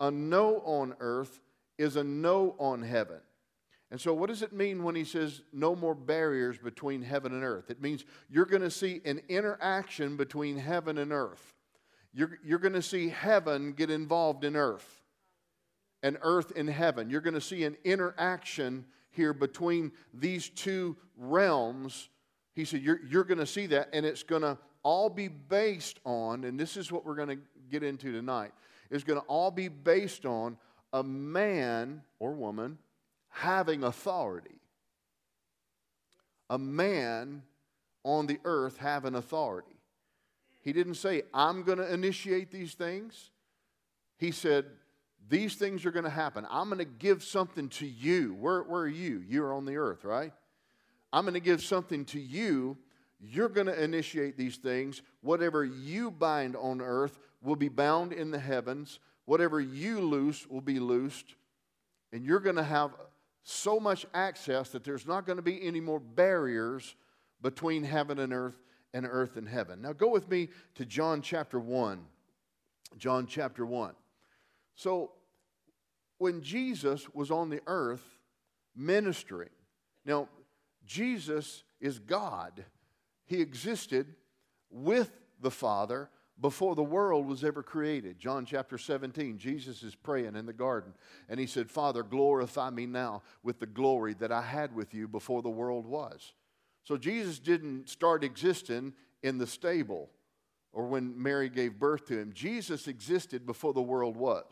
A 0.00 0.10
no 0.10 0.60
on 0.60 0.94
earth 1.00 1.40
is 1.78 1.96
a 1.96 2.04
no 2.04 2.54
on 2.58 2.82
heaven. 2.82 3.18
And 3.90 4.00
so, 4.00 4.12
what 4.12 4.28
does 4.28 4.42
it 4.42 4.52
mean 4.52 4.84
when 4.84 4.94
he 4.94 5.04
says 5.04 5.40
no 5.52 5.74
more 5.74 5.94
barriers 5.94 6.58
between 6.58 7.02
heaven 7.02 7.32
and 7.32 7.42
earth? 7.42 7.70
It 7.70 7.80
means 7.80 8.04
you're 8.28 8.44
going 8.44 8.62
to 8.62 8.70
see 8.70 9.00
an 9.04 9.22
interaction 9.28 10.16
between 10.16 10.58
heaven 10.58 10.98
and 10.98 11.10
earth. 11.10 11.54
You're, 12.12 12.38
you're 12.44 12.58
going 12.58 12.74
to 12.74 12.82
see 12.82 13.08
heaven 13.08 13.72
get 13.72 13.90
involved 13.90 14.44
in 14.44 14.56
earth 14.56 14.97
and 16.02 16.18
earth 16.22 16.52
in 16.52 16.68
heaven. 16.68 17.10
You're 17.10 17.20
going 17.20 17.34
to 17.34 17.40
see 17.40 17.64
an 17.64 17.76
interaction 17.84 18.84
here 19.10 19.32
between 19.32 19.92
these 20.14 20.48
two 20.48 20.96
realms. 21.16 22.08
He 22.54 22.64
said, 22.64 22.82
You're, 22.82 23.00
you're 23.08 23.24
going 23.24 23.38
to 23.38 23.46
see 23.46 23.66
that, 23.66 23.88
and 23.92 24.06
it's 24.06 24.22
going 24.22 24.42
to 24.42 24.58
all 24.82 25.10
be 25.10 25.28
based 25.28 25.98
on, 26.04 26.44
and 26.44 26.58
this 26.58 26.76
is 26.76 26.92
what 26.92 27.04
we're 27.04 27.14
going 27.14 27.28
to 27.28 27.38
get 27.70 27.82
into 27.82 28.12
tonight, 28.12 28.52
is 28.90 29.04
going 29.04 29.20
to 29.20 29.26
all 29.26 29.50
be 29.50 29.68
based 29.68 30.24
on 30.24 30.56
a 30.92 31.02
man 31.02 32.02
or 32.18 32.32
woman 32.32 32.78
having 33.28 33.84
authority. 33.84 34.60
A 36.50 36.58
man 36.58 37.42
on 38.04 38.26
the 38.26 38.38
earth 38.44 38.78
having 38.78 39.14
authority. 39.14 39.76
He 40.62 40.72
didn't 40.72 40.94
say, 40.94 41.22
I'm 41.34 41.62
going 41.62 41.78
to 41.78 41.92
initiate 41.92 42.50
these 42.50 42.74
things. 42.74 43.30
He 44.16 44.30
said, 44.30 44.66
these 45.28 45.54
things 45.54 45.84
are 45.84 45.90
going 45.90 46.04
to 46.04 46.10
happen. 46.10 46.46
I'm 46.50 46.68
going 46.68 46.78
to 46.78 46.84
give 46.84 47.22
something 47.22 47.68
to 47.70 47.86
you. 47.86 48.34
Where, 48.38 48.62
where 48.62 48.82
are 48.82 48.88
you? 48.88 49.22
You're 49.28 49.52
on 49.52 49.64
the 49.64 49.76
earth, 49.76 50.04
right? 50.04 50.32
I'm 51.12 51.24
going 51.24 51.34
to 51.34 51.40
give 51.40 51.62
something 51.62 52.04
to 52.06 52.20
you. 52.20 52.76
You're 53.20 53.48
going 53.48 53.66
to 53.66 53.82
initiate 53.82 54.36
these 54.36 54.56
things. 54.56 55.02
Whatever 55.20 55.64
you 55.64 56.10
bind 56.10 56.56
on 56.56 56.80
earth 56.80 57.18
will 57.42 57.56
be 57.56 57.68
bound 57.68 58.12
in 58.12 58.30
the 58.30 58.38
heavens. 58.38 59.00
Whatever 59.24 59.60
you 59.60 60.00
loose 60.00 60.46
will 60.46 60.60
be 60.60 60.78
loosed. 60.78 61.34
And 62.12 62.24
you're 62.24 62.40
going 62.40 62.56
to 62.56 62.62
have 62.62 62.92
so 63.42 63.80
much 63.80 64.06
access 64.14 64.70
that 64.70 64.84
there's 64.84 65.06
not 65.06 65.26
going 65.26 65.36
to 65.36 65.42
be 65.42 65.62
any 65.62 65.80
more 65.80 66.00
barriers 66.00 66.94
between 67.42 67.84
heaven 67.84 68.18
and 68.18 68.32
earth 68.32 68.60
and 68.94 69.06
earth 69.06 69.36
and 69.36 69.48
heaven. 69.48 69.82
Now 69.82 69.92
go 69.92 70.08
with 70.08 70.28
me 70.28 70.48
to 70.76 70.86
John 70.86 71.22
chapter 71.22 71.60
1. 71.60 72.00
John 72.96 73.26
chapter 73.26 73.66
1. 73.66 73.92
So 74.74 75.12
when 76.18 76.42
Jesus 76.42 77.08
was 77.14 77.30
on 77.30 77.48
the 77.48 77.62
earth 77.66 78.04
ministering. 78.76 79.50
Now, 80.04 80.28
Jesus 80.86 81.64
is 81.80 81.98
God. 81.98 82.64
He 83.26 83.40
existed 83.40 84.14
with 84.70 85.10
the 85.40 85.50
Father 85.50 86.10
before 86.40 86.74
the 86.74 86.82
world 86.82 87.26
was 87.26 87.42
ever 87.42 87.62
created. 87.62 88.18
John 88.18 88.44
chapter 88.44 88.78
17, 88.78 89.38
Jesus 89.38 89.82
is 89.82 89.94
praying 89.94 90.36
in 90.36 90.46
the 90.46 90.52
garden, 90.52 90.94
and 91.28 91.40
he 91.40 91.46
said, 91.46 91.70
Father, 91.70 92.02
glorify 92.02 92.70
me 92.70 92.86
now 92.86 93.22
with 93.42 93.58
the 93.58 93.66
glory 93.66 94.14
that 94.14 94.30
I 94.30 94.42
had 94.42 94.74
with 94.74 94.94
you 94.94 95.08
before 95.08 95.42
the 95.42 95.48
world 95.48 95.86
was. 95.86 96.32
So 96.84 96.96
Jesus 96.96 97.38
didn't 97.38 97.88
start 97.88 98.24
existing 98.24 98.94
in 99.22 99.38
the 99.38 99.46
stable 99.46 100.10
or 100.72 100.86
when 100.86 101.20
Mary 101.20 101.48
gave 101.48 101.78
birth 101.78 102.06
to 102.06 102.18
him. 102.18 102.32
Jesus 102.32 102.86
existed 102.86 103.44
before 103.44 103.72
the 103.72 103.82
world 103.82 104.16
was. 104.16 104.44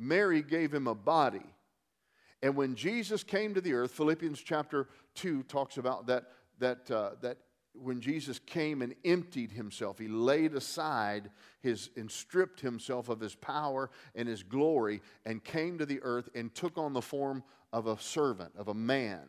Mary 0.00 0.42
gave 0.42 0.72
him 0.72 0.86
a 0.86 0.94
body. 0.94 1.44
And 2.42 2.56
when 2.56 2.74
Jesus 2.74 3.22
came 3.22 3.52
to 3.54 3.60
the 3.60 3.74
earth, 3.74 3.92
Philippians 3.92 4.40
chapter 4.40 4.88
2 5.16 5.42
talks 5.42 5.76
about 5.76 6.06
that, 6.06 6.24
that, 6.58 6.90
uh, 6.90 7.10
that 7.20 7.36
when 7.74 8.00
Jesus 8.00 8.38
came 8.38 8.80
and 8.80 8.94
emptied 9.04 9.52
himself, 9.52 9.98
he 9.98 10.08
laid 10.08 10.54
aside 10.54 11.30
his 11.60 11.90
and 11.96 12.10
stripped 12.10 12.60
himself 12.60 13.10
of 13.10 13.20
his 13.20 13.34
power 13.34 13.90
and 14.14 14.26
his 14.26 14.42
glory 14.42 15.02
and 15.26 15.44
came 15.44 15.76
to 15.78 15.86
the 15.86 16.00
earth 16.02 16.30
and 16.34 16.54
took 16.54 16.78
on 16.78 16.94
the 16.94 17.02
form 17.02 17.44
of 17.72 17.86
a 17.86 17.98
servant, 18.00 18.52
of 18.56 18.68
a 18.68 18.74
man. 18.74 19.28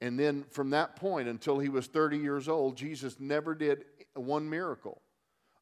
And 0.00 0.18
then 0.18 0.44
from 0.50 0.70
that 0.70 0.96
point 0.96 1.28
until 1.28 1.58
he 1.58 1.68
was 1.68 1.88
30 1.88 2.16
years 2.18 2.48
old, 2.48 2.76
Jesus 2.76 3.18
never 3.18 3.54
did 3.56 3.84
one 4.14 4.48
miracle 4.48 5.02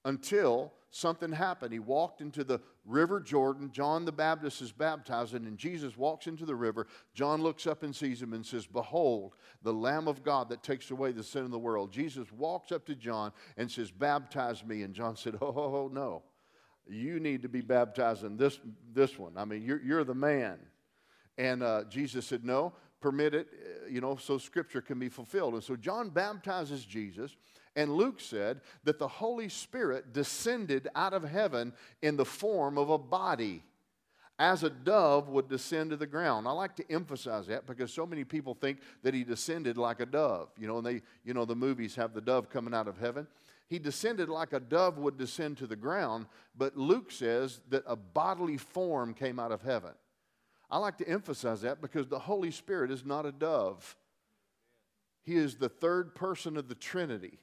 until 0.05 0.73
something 0.91 1.33
happened. 1.33 1.73
He 1.73 1.79
walked 1.79 2.21
into 2.21 2.45
the 2.45 2.61
river 2.85 3.21
Jordan. 3.21 3.71
John 3.73 4.05
the 4.05 4.13
Baptist 4.13 4.63
is 4.63 4.73
baptizing, 4.73 5.47
and 5.47 5.59
Jesus 5.59 5.97
walks 5.97 6.27
into 6.27 6.45
the 6.45 6.55
river. 6.55 6.87
John 7.15 7.43
looks 7.43 7.67
up 7.67 7.83
and 7.83 7.95
sees 7.95 8.23
him 8.23 8.33
and 8.33 8.45
says, 8.45 8.67
Behold, 8.67 9.35
the 9.63 9.73
Lamb 9.73 10.09
of 10.09 10.23
God 10.23 10.49
that 10.49 10.63
takes 10.63 10.91
away 10.91 11.13
the 11.13 11.23
sin 11.23 11.45
of 11.45 11.51
the 11.51 11.59
world. 11.59 11.93
Jesus 11.93 12.33
walks 12.33 12.73
up 12.73 12.87
to 12.87 12.95
John 12.95 13.33
and 13.57 13.71
says, 13.71 13.91
Baptize 13.91 14.65
me. 14.65 14.83
And 14.83 14.95
John 14.95 15.17
said, 15.17 15.37
Oh, 15.41 15.91
no. 15.93 16.23
You 16.91 17.21
need 17.21 17.43
to 17.43 17.49
be 17.49 17.61
baptizing 17.61 18.39
this, 18.39 18.61
this 18.95 19.19
one. 19.19 19.33
I 19.37 19.45
mean, 19.45 19.63
you're, 19.63 19.83
you're 19.83 20.05
the 20.05 20.15
man. 20.15 20.59
And 21.37 21.63
uh, 21.63 21.85
Jesus 21.85 22.27
said, 22.27 22.45
No, 22.45 22.73
permit 23.01 23.35
it, 23.35 23.49
uh, 23.53 23.89
you 23.89 24.01
know, 24.01 24.17
so 24.17 24.39
scripture 24.39 24.81
can 24.81 24.99
be 24.99 25.09
fulfilled. 25.09 25.55
And 25.55 25.63
so 25.63 25.77
John 25.77 26.11
baptizes 26.11 26.85
Jesus. 26.85 27.37
And 27.79 27.95
Luke 27.95 28.21
said 28.21 28.61
that 28.83 28.99
the 28.99 29.07
Holy 29.07 29.49
Spirit 29.49 30.13
descended 30.13 30.89
out 30.97 31.15
of 31.15 31.23
heaven 31.23 31.73
in 32.03 32.17
the 32.17 32.25
form 32.25 32.77
of 32.77 32.91
a 32.91 32.99
body, 32.99 33.63
as 34.37 34.65
a 34.65 34.71
dove 34.71 35.29
would 35.29 35.49
descend 35.49 35.91
to 35.91 35.97
the 35.97 36.05
ground. 36.05 36.49
I 36.49 36.51
like 36.51 36.75
to 36.77 36.91
emphasize 36.91 37.47
that 37.47 37.69
because 37.69 37.93
so 37.93 38.05
many 38.05 38.25
people 38.25 38.55
think 38.61 38.81
that 39.05 39.15
he 39.15 39.23
descended 39.23 39.79
like 39.79 40.01
a 40.01 40.07
dove. 40.07 40.49
You 40.59 40.67
know, 40.67 40.79
and 40.79 40.87
they, 40.87 41.03
you 41.25 41.35
know, 41.35 41.45
the 41.45 41.55
movies 41.55 41.95
have 41.95 42.15
the 42.15 42.21
dove 42.21 42.51
coming 42.51 42.75
out 42.75 42.89
of 42.89 42.99
heaven. 42.99 43.29
He 43.69 43.79
descended 43.79 44.29
like 44.29 44.53
a 44.53 44.59
dove 44.59 44.99
would 44.99 45.17
descend 45.17 45.59
to 45.59 45.69
the 45.69 45.77
ground, 45.77 46.27
but 46.57 46.77
Luke 46.77 47.13
says 47.13 47.61
that 47.69 47.85
a 47.87 47.95
bodily 47.95 48.57
form 48.57 49.15
came 49.15 49.39
out 49.39 49.53
of 49.53 49.63
heaven. 49.63 49.93
I 50.69 50.79
like 50.79 50.99
to 50.99 51.09
emphasize 51.09 51.61
that 51.61 51.81
because 51.81 52.09
the 52.09 52.19
Holy 52.19 52.51
Spirit 52.51 52.91
is 52.91 53.05
not 53.05 53.25
a 53.25 53.31
dove. 53.31 53.97
He 55.23 55.37
is 55.37 55.55
the 55.55 55.69
third 55.69 56.17
person 56.17 56.57
of 56.57 56.69
the 56.69 56.75
Trinity. 56.75 57.39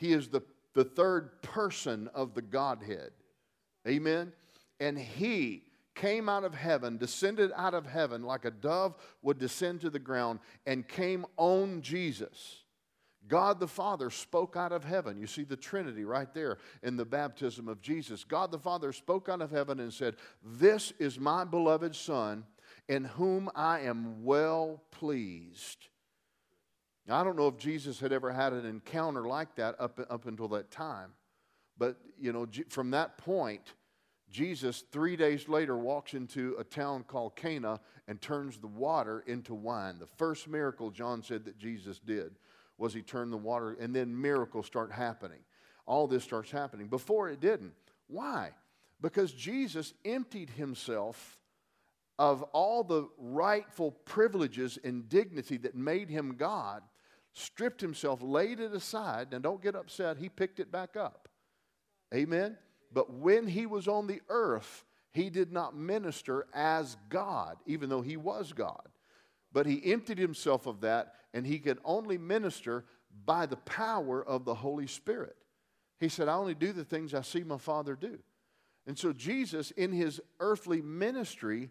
He 0.00 0.12
is 0.12 0.28
the, 0.28 0.40
the 0.74 0.84
third 0.84 1.42
person 1.42 2.08
of 2.14 2.34
the 2.34 2.42
Godhead. 2.42 3.10
Amen? 3.86 4.32
And 4.80 4.98
He 4.98 5.64
came 5.94 6.28
out 6.28 6.42
of 6.42 6.54
heaven, 6.54 6.96
descended 6.96 7.52
out 7.54 7.74
of 7.74 7.84
heaven 7.84 8.22
like 8.22 8.46
a 8.46 8.50
dove 8.50 8.96
would 9.22 9.38
descend 9.38 9.82
to 9.82 9.90
the 9.90 9.98
ground, 9.98 10.40
and 10.66 10.88
came 10.88 11.26
on 11.36 11.82
Jesus. 11.82 12.64
God 13.28 13.60
the 13.60 13.68
Father 13.68 14.08
spoke 14.08 14.56
out 14.56 14.72
of 14.72 14.84
heaven. 14.84 15.18
You 15.18 15.26
see 15.26 15.44
the 15.44 15.56
Trinity 15.56 16.04
right 16.04 16.32
there 16.32 16.56
in 16.82 16.96
the 16.96 17.04
baptism 17.04 17.68
of 17.68 17.82
Jesus. 17.82 18.24
God 18.24 18.50
the 18.50 18.58
Father 18.58 18.92
spoke 18.94 19.28
out 19.28 19.42
of 19.42 19.50
heaven 19.50 19.78
and 19.80 19.92
said, 19.92 20.16
This 20.42 20.94
is 20.98 21.20
my 21.20 21.44
beloved 21.44 21.94
Son, 21.94 22.44
in 22.88 23.04
whom 23.04 23.50
I 23.54 23.80
am 23.80 24.24
well 24.24 24.82
pleased. 24.90 25.89
Now, 27.10 27.20
I 27.20 27.24
don't 27.24 27.36
know 27.36 27.48
if 27.48 27.58
Jesus 27.58 27.98
had 27.98 28.12
ever 28.12 28.32
had 28.32 28.52
an 28.52 28.64
encounter 28.64 29.26
like 29.26 29.56
that 29.56 29.74
up, 29.80 29.98
up 30.08 30.26
until 30.26 30.46
that 30.50 30.70
time. 30.70 31.10
But, 31.76 31.96
you 32.20 32.32
know, 32.32 32.46
from 32.68 32.92
that 32.92 33.18
point, 33.18 33.74
Jesus, 34.30 34.84
three 34.92 35.16
days 35.16 35.48
later, 35.48 35.76
walks 35.76 36.14
into 36.14 36.54
a 36.56 36.62
town 36.62 37.02
called 37.02 37.34
Cana 37.34 37.80
and 38.06 38.20
turns 38.20 38.58
the 38.58 38.68
water 38.68 39.24
into 39.26 39.54
wine. 39.54 39.98
The 39.98 40.06
first 40.06 40.46
miracle 40.46 40.92
John 40.92 41.20
said 41.24 41.44
that 41.46 41.58
Jesus 41.58 41.98
did 41.98 42.36
was 42.78 42.94
he 42.94 43.02
turned 43.02 43.32
the 43.32 43.38
water, 43.38 43.76
and 43.80 43.92
then 43.92 44.20
miracles 44.20 44.66
start 44.66 44.92
happening. 44.92 45.40
All 45.86 46.06
this 46.06 46.22
starts 46.22 46.52
happening. 46.52 46.86
Before 46.86 47.28
it 47.28 47.40
didn't. 47.40 47.74
Why? 48.06 48.52
Because 49.02 49.32
Jesus 49.32 49.94
emptied 50.04 50.50
himself 50.50 51.40
of 52.20 52.44
all 52.52 52.84
the 52.84 53.08
rightful 53.18 53.90
privileges 54.04 54.78
and 54.84 55.08
dignity 55.08 55.56
that 55.56 55.74
made 55.74 56.08
him 56.08 56.36
God 56.36 56.84
stripped 57.32 57.80
himself, 57.80 58.20
laid 58.22 58.60
it 58.60 58.72
aside. 58.72 59.28
and 59.32 59.42
don't 59.42 59.62
get 59.62 59.74
upset, 59.74 60.18
he 60.18 60.28
picked 60.28 60.60
it 60.60 60.72
back 60.72 60.96
up. 60.96 61.28
Amen? 62.14 62.56
But 62.92 63.12
when 63.12 63.46
he 63.46 63.66
was 63.66 63.86
on 63.86 64.06
the 64.06 64.20
earth, 64.28 64.84
he 65.12 65.30
did 65.30 65.52
not 65.52 65.76
minister 65.76 66.46
as 66.54 66.96
God, 67.08 67.56
even 67.66 67.88
though 67.88 68.02
he 68.02 68.16
was 68.16 68.52
God. 68.52 68.88
But 69.52 69.66
he 69.66 69.92
emptied 69.92 70.18
himself 70.18 70.66
of 70.66 70.80
that, 70.82 71.14
and 71.34 71.46
he 71.46 71.58
could 71.58 71.78
only 71.84 72.18
minister 72.18 72.84
by 73.24 73.46
the 73.46 73.56
power 73.56 74.24
of 74.24 74.44
the 74.44 74.54
Holy 74.54 74.86
Spirit. 74.86 75.36
He 75.98 76.08
said, 76.08 76.28
I 76.28 76.34
only 76.34 76.54
do 76.54 76.72
the 76.72 76.84
things 76.84 77.14
I 77.14 77.22
see 77.22 77.42
my 77.42 77.58
Father 77.58 77.96
do. 77.96 78.18
And 78.86 78.98
so 78.98 79.12
Jesus, 79.12 79.70
in 79.72 79.92
his 79.92 80.20
earthly 80.38 80.80
ministry, 80.80 81.70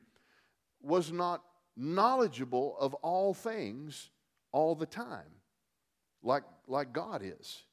was 0.81 1.11
not 1.11 1.43
knowledgeable 1.75 2.77
of 2.79 2.93
all 2.95 3.33
things 3.33 4.09
all 4.51 4.75
the 4.75 4.85
time 4.85 5.38
like, 6.23 6.43
like 6.67 6.93
God 6.93 7.21
is. 7.23 7.63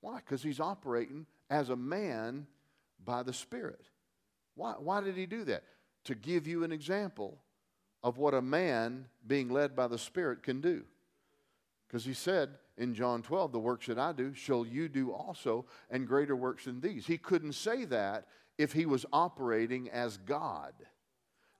Why? 0.00 0.16
Because 0.16 0.42
he's 0.42 0.60
operating 0.60 1.26
as 1.48 1.70
a 1.70 1.76
man 1.76 2.46
by 3.04 3.22
the 3.22 3.32
Spirit. 3.32 3.86
Why, 4.54 4.74
why 4.78 5.00
did 5.00 5.16
he 5.16 5.26
do 5.26 5.44
that? 5.44 5.64
To 6.04 6.14
give 6.14 6.46
you 6.46 6.64
an 6.64 6.72
example 6.72 7.38
of 8.02 8.18
what 8.18 8.34
a 8.34 8.42
man 8.42 9.06
being 9.26 9.48
led 9.50 9.76
by 9.76 9.88
the 9.88 9.98
Spirit 9.98 10.42
can 10.42 10.60
do. 10.60 10.84
Because 11.86 12.04
he 12.04 12.14
said 12.14 12.50
in 12.78 12.94
John 12.94 13.22
12, 13.22 13.52
The 13.52 13.58
works 13.58 13.86
that 13.86 13.98
I 13.98 14.12
do 14.12 14.32
shall 14.32 14.64
you 14.64 14.88
do 14.88 15.12
also, 15.12 15.66
and 15.90 16.06
greater 16.06 16.36
works 16.36 16.64
than 16.64 16.80
these. 16.80 17.06
He 17.06 17.18
couldn't 17.18 17.52
say 17.52 17.84
that 17.86 18.26
if 18.58 18.72
he 18.72 18.86
was 18.86 19.04
operating 19.12 19.90
as 19.90 20.16
God. 20.18 20.72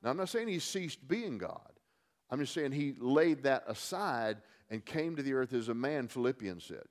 Now, 0.02 0.10
I'm 0.10 0.16
not 0.16 0.28
saying 0.28 0.48
he 0.48 0.58
ceased 0.58 1.06
being 1.06 1.36
God. 1.36 1.72
I'm 2.30 2.40
just 2.40 2.54
saying 2.54 2.72
he 2.72 2.94
laid 2.98 3.42
that 3.42 3.64
aside 3.66 4.38
and 4.70 4.84
came 4.84 5.16
to 5.16 5.22
the 5.22 5.34
earth 5.34 5.52
as 5.52 5.68
a 5.68 5.74
man, 5.74 6.08
Philippians 6.08 6.64
said. 6.64 6.84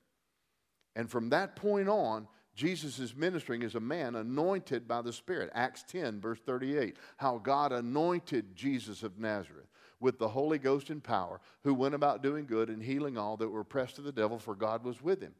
And 0.94 1.10
from 1.10 1.30
that 1.30 1.56
point 1.56 1.88
on, 1.88 2.28
Jesus 2.54 2.98
is 2.98 3.16
ministering 3.16 3.62
as 3.62 3.74
a 3.74 3.80
man 3.80 4.16
anointed 4.16 4.86
by 4.86 5.02
the 5.02 5.12
Spirit. 5.12 5.50
Acts 5.54 5.84
10, 5.88 6.20
verse 6.20 6.40
38. 6.40 6.96
How 7.16 7.38
God 7.38 7.72
anointed 7.72 8.54
Jesus 8.54 9.02
of 9.02 9.18
Nazareth 9.18 9.68
with 10.00 10.18
the 10.18 10.28
Holy 10.28 10.58
Ghost 10.58 10.90
and 10.90 11.02
power, 11.02 11.40
who 11.62 11.74
went 11.74 11.94
about 11.94 12.22
doing 12.22 12.46
good 12.46 12.68
and 12.68 12.82
healing 12.82 13.16
all 13.16 13.36
that 13.36 13.48
were 13.48 13.60
oppressed 13.60 13.98
of 13.98 14.04
the 14.04 14.12
devil, 14.12 14.38
for 14.38 14.54
God 14.54 14.82
was 14.82 15.00
with 15.00 15.20
him. 15.20 15.34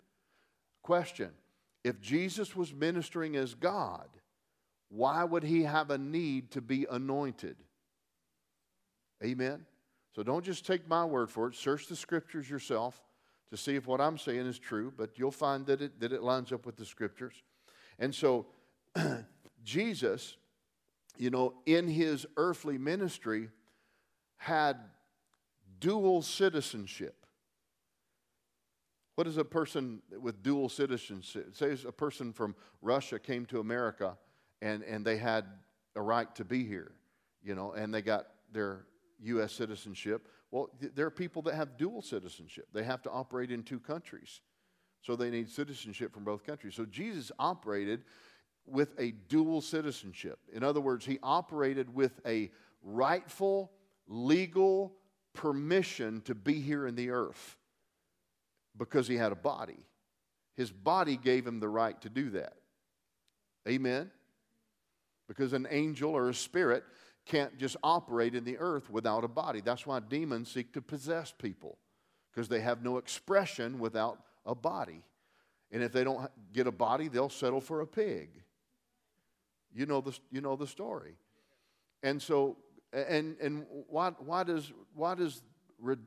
Question 0.82 1.30
If 1.82 2.00
Jesus 2.00 2.54
was 2.54 2.72
ministering 2.72 3.36
as 3.36 3.54
God, 3.54 4.08
why 4.88 5.24
would 5.24 5.44
he 5.44 5.64
have 5.64 5.90
a 5.90 5.98
need 5.98 6.52
to 6.52 6.60
be 6.60 6.86
anointed? 6.90 7.56
Amen. 9.24 9.66
So 10.14 10.22
don't 10.22 10.44
just 10.44 10.66
take 10.66 10.88
my 10.88 11.04
word 11.04 11.30
for 11.30 11.48
it. 11.48 11.54
Search 11.54 11.86
the 11.86 11.96
scriptures 11.96 12.50
yourself 12.50 13.00
to 13.50 13.56
see 13.56 13.74
if 13.74 13.86
what 13.86 14.00
I'm 14.00 14.18
saying 14.18 14.46
is 14.46 14.58
true, 14.58 14.92
but 14.96 15.18
you'll 15.18 15.30
find 15.30 15.66
that 15.66 15.82
it, 15.82 16.00
that 16.00 16.12
it 16.12 16.22
lines 16.22 16.52
up 16.52 16.66
with 16.66 16.76
the 16.76 16.84
scriptures. 16.84 17.34
And 17.98 18.14
so, 18.14 18.46
Jesus, 19.64 20.36
you 21.16 21.30
know, 21.30 21.54
in 21.66 21.86
his 21.86 22.26
earthly 22.36 22.78
ministry, 22.78 23.50
had 24.36 24.76
dual 25.80 26.22
citizenship. 26.22 27.26
What 29.16 29.26
is 29.26 29.36
a 29.36 29.44
person 29.44 30.00
with 30.18 30.42
dual 30.42 30.68
citizenship? 30.68 31.54
Say 31.54 31.76
a 31.86 31.92
person 31.92 32.32
from 32.32 32.54
Russia 32.80 33.18
came 33.18 33.44
to 33.46 33.60
America 33.60 34.16
and, 34.62 34.82
and 34.82 35.04
they 35.04 35.18
had 35.18 35.44
a 35.94 36.00
right 36.00 36.32
to 36.36 36.44
be 36.44 36.64
here, 36.64 36.92
you 37.42 37.54
know, 37.54 37.72
and 37.72 37.92
they 37.92 38.00
got 38.00 38.26
their 38.52 38.86
U.S. 39.22 39.52
citizenship. 39.52 40.28
Well, 40.50 40.70
th- 40.80 40.92
there 40.94 41.06
are 41.06 41.10
people 41.10 41.42
that 41.42 41.54
have 41.54 41.76
dual 41.76 42.02
citizenship. 42.02 42.68
They 42.72 42.84
have 42.84 43.02
to 43.02 43.10
operate 43.10 43.50
in 43.50 43.62
two 43.62 43.80
countries. 43.80 44.40
So 45.02 45.16
they 45.16 45.30
need 45.30 45.50
citizenship 45.50 46.12
from 46.12 46.24
both 46.24 46.44
countries. 46.44 46.74
So 46.74 46.84
Jesus 46.84 47.32
operated 47.38 48.02
with 48.66 48.98
a 48.98 49.12
dual 49.28 49.60
citizenship. 49.60 50.38
In 50.52 50.62
other 50.62 50.80
words, 50.80 51.04
he 51.04 51.18
operated 51.22 51.94
with 51.94 52.20
a 52.26 52.50
rightful, 52.82 53.72
legal 54.06 54.94
permission 55.32 56.20
to 56.22 56.34
be 56.34 56.60
here 56.60 56.86
in 56.86 56.94
the 56.94 57.10
earth 57.10 57.56
because 58.76 59.08
he 59.08 59.16
had 59.16 59.32
a 59.32 59.36
body. 59.36 59.86
His 60.56 60.70
body 60.70 61.16
gave 61.16 61.46
him 61.46 61.60
the 61.60 61.68
right 61.68 62.00
to 62.02 62.10
do 62.10 62.30
that. 62.30 62.54
Amen? 63.68 64.10
Because 65.28 65.52
an 65.52 65.66
angel 65.70 66.14
or 66.14 66.28
a 66.28 66.34
spirit 66.34 66.84
can't 67.30 67.56
just 67.58 67.76
operate 67.84 68.34
in 68.34 68.42
the 68.42 68.58
earth 68.58 68.90
without 68.90 69.22
a 69.22 69.28
body. 69.28 69.60
That's 69.60 69.86
why 69.86 70.00
demons 70.00 70.50
seek 70.50 70.72
to 70.72 70.82
possess 70.82 71.32
people, 71.32 71.78
because 72.30 72.48
they 72.48 72.60
have 72.60 72.82
no 72.82 72.96
expression 72.96 73.78
without 73.78 74.18
a 74.44 74.54
body. 74.54 75.04
And 75.70 75.80
if 75.80 75.92
they 75.92 76.02
don't 76.02 76.28
get 76.52 76.66
a 76.66 76.72
body, 76.72 77.06
they'll 77.06 77.28
settle 77.28 77.60
for 77.60 77.82
a 77.82 77.86
pig. 77.86 78.30
You 79.72 79.86
know 79.86 80.00
the, 80.00 80.18
you 80.32 80.40
know 80.40 80.56
the 80.56 80.66
story. 80.66 81.14
And 82.02 82.20
so, 82.20 82.56
and, 82.92 83.36
and 83.40 83.64
why, 83.88 84.10
why, 84.18 84.42
does, 84.42 84.72
why, 84.94 85.14
does, 85.14 85.40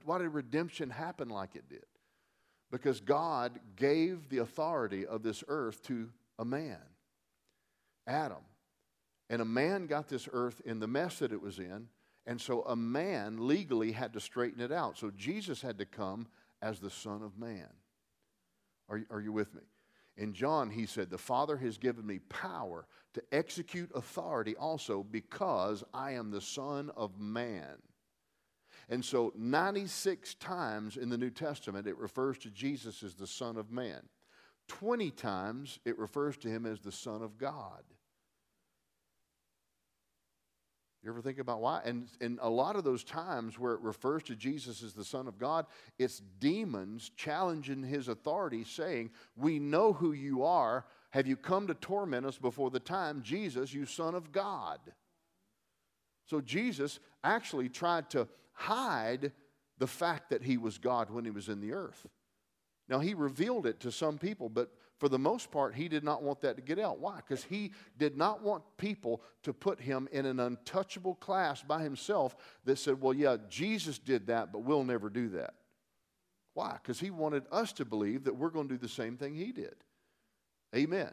why 0.03 0.17
did 0.17 0.27
redemption 0.27 0.89
happen 0.89 1.29
like 1.29 1.55
it 1.55 1.69
did? 1.69 1.86
Because 2.69 2.99
God 2.99 3.59
gave 3.77 4.27
the 4.27 4.39
authority 4.39 5.05
of 5.05 5.23
this 5.23 5.41
earth 5.47 5.81
to 5.83 6.09
a 6.38 6.43
man, 6.43 6.81
Adam. 8.05 8.43
And 9.29 9.41
a 9.41 9.45
man 9.45 9.88
got 9.88 10.07
this 10.07 10.27
earth 10.31 10.62
in 10.65 10.79
the 10.79 10.88
mess 10.88 11.19
that 11.19 11.31
it 11.31 11.41
was 11.41 11.59
in. 11.59 11.88
And 12.25 12.39
so 12.39 12.62
a 12.63 12.75
man 12.75 13.47
legally 13.47 13.91
had 13.91 14.13
to 14.13 14.19
straighten 14.19 14.62
it 14.62 14.71
out. 14.71 14.97
So 14.97 15.12
Jesus 15.12 15.62
had 15.62 15.77
to 15.79 15.86
come 15.86 16.27
as 16.62 16.79
the 16.79 16.89
Son 16.89 17.21
of 17.21 17.38
Man. 17.38 17.67
Are, 18.89 19.01
are 19.09 19.21
you 19.21 19.33
with 19.33 19.53
me? 19.53 19.62
In 20.15 20.33
John, 20.33 20.69
he 20.69 20.86
said, 20.86 21.09
The 21.09 21.17
Father 21.17 21.57
has 21.57 21.77
given 21.77 22.05
me 22.05 22.19
power 22.19 22.88
to 23.13 23.23
execute 23.31 23.91
authority 23.95 24.55
also 24.55 25.03
because 25.03 25.83
I 25.93 26.12
am 26.12 26.31
the 26.31 26.41
Son 26.41 26.91
of 26.95 27.19
Man. 27.19 27.77
And 28.89 29.03
so, 29.03 29.31
96 29.36 30.36
times 30.36 30.97
in 30.97 31.09
the 31.09 31.17
New 31.17 31.29
Testament, 31.29 31.88
it 31.88 31.97
refers 31.97 32.38
to 32.39 32.49
Jesus 32.49 33.01
as 33.01 33.15
the 33.15 33.27
Son 33.27 33.57
of 33.57 33.71
Man. 33.71 34.01
20 34.67 35.12
times, 35.12 35.79
it 35.86 35.97
refers 35.97 36.38
to 36.38 36.49
him 36.49 36.65
as 36.65 36.79
the 36.79 36.91
Son 36.91 37.21
of 37.21 37.38
God. 37.38 37.83
You 41.03 41.09
ever 41.09 41.21
think 41.21 41.39
about 41.39 41.59
why? 41.59 41.81
And, 41.83 42.07
and 42.21 42.39
a 42.41 42.49
lot 42.49 42.77
of 42.77 42.85
those 42.85 43.03
times 43.03 43.59
where 43.59 43.73
it 43.73 43.81
refers 43.81 44.23
to 44.23 44.35
Jesus 44.37 44.81
as 44.81 44.93
the 44.93 45.03
Son 45.03 45.27
of 45.27 45.37
God, 45.37 45.65
it's 45.99 46.21
demons 46.39 47.11
challenging 47.17 47.83
his 47.83 48.07
authority, 48.07 48.63
saying, 48.63 49.11
We 49.35 49.59
know 49.59 49.91
who 49.91 50.13
you 50.13 50.43
are. 50.43 50.85
Have 51.09 51.27
you 51.27 51.35
come 51.35 51.67
to 51.67 51.73
torment 51.73 52.25
us 52.25 52.37
before 52.37 52.71
the 52.71 52.79
time, 52.79 53.21
Jesus, 53.21 53.73
you 53.73 53.85
Son 53.85 54.15
of 54.15 54.31
God? 54.31 54.79
So 56.25 56.39
Jesus 56.39 56.99
actually 57.21 57.67
tried 57.67 58.09
to 58.11 58.29
hide 58.53 59.33
the 59.79 59.87
fact 59.87 60.29
that 60.29 60.43
he 60.43 60.57
was 60.57 60.77
God 60.77 61.09
when 61.09 61.25
he 61.25 61.31
was 61.31 61.49
in 61.49 61.59
the 61.59 61.73
earth. 61.73 62.07
Now, 62.87 62.99
he 62.99 63.13
revealed 63.13 63.65
it 63.65 63.81
to 63.81 63.91
some 63.91 64.17
people, 64.17 64.47
but 64.47 64.71
for 65.03 65.09
the 65.09 65.19
most 65.19 65.51
part, 65.51 65.75
he 65.75 65.89
did 65.89 66.05
not 66.05 66.23
want 66.23 66.39
that 66.39 66.55
to 66.55 66.61
get 66.61 66.79
out. 66.79 66.97
Why? 66.97 67.17
Because 67.17 67.43
he 67.43 67.73
did 67.97 68.15
not 68.15 68.41
want 68.41 68.63
people 68.77 69.21
to 69.41 69.51
put 69.51 69.81
him 69.81 70.07
in 70.13 70.25
an 70.25 70.39
untouchable 70.39 71.15
class 71.15 71.61
by 71.61 71.83
himself 71.83 72.37
that 72.63 72.77
said, 72.77 73.01
well, 73.01 73.13
yeah, 73.13 73.35
Jesus 73.49 73.99
did 73.99 74.27
that, 74.27 74.53
but 74.53 74.59
we'll 74.59 74.85
never 74.85 75.09
do 75.09 75.27
that. 75.31 75.55
Why? 76.53 76.77
Because 76.81 77.01
he 77.01 77.11
wanted 77.11 77.43
us 77.51 77.73
to 77.73 77.83
believe 77.83 78.23
that 78.23 78.37
we're 78.37 78.49
going 78.49 78.69
to 78.69 78.75
do 78.75 78.79
the 78.79 78.87
same 78.87 79.17
thing 79.17 79.35
he 79.35 79.51
did. 79.51 79.75
Amen. 80.73 81.11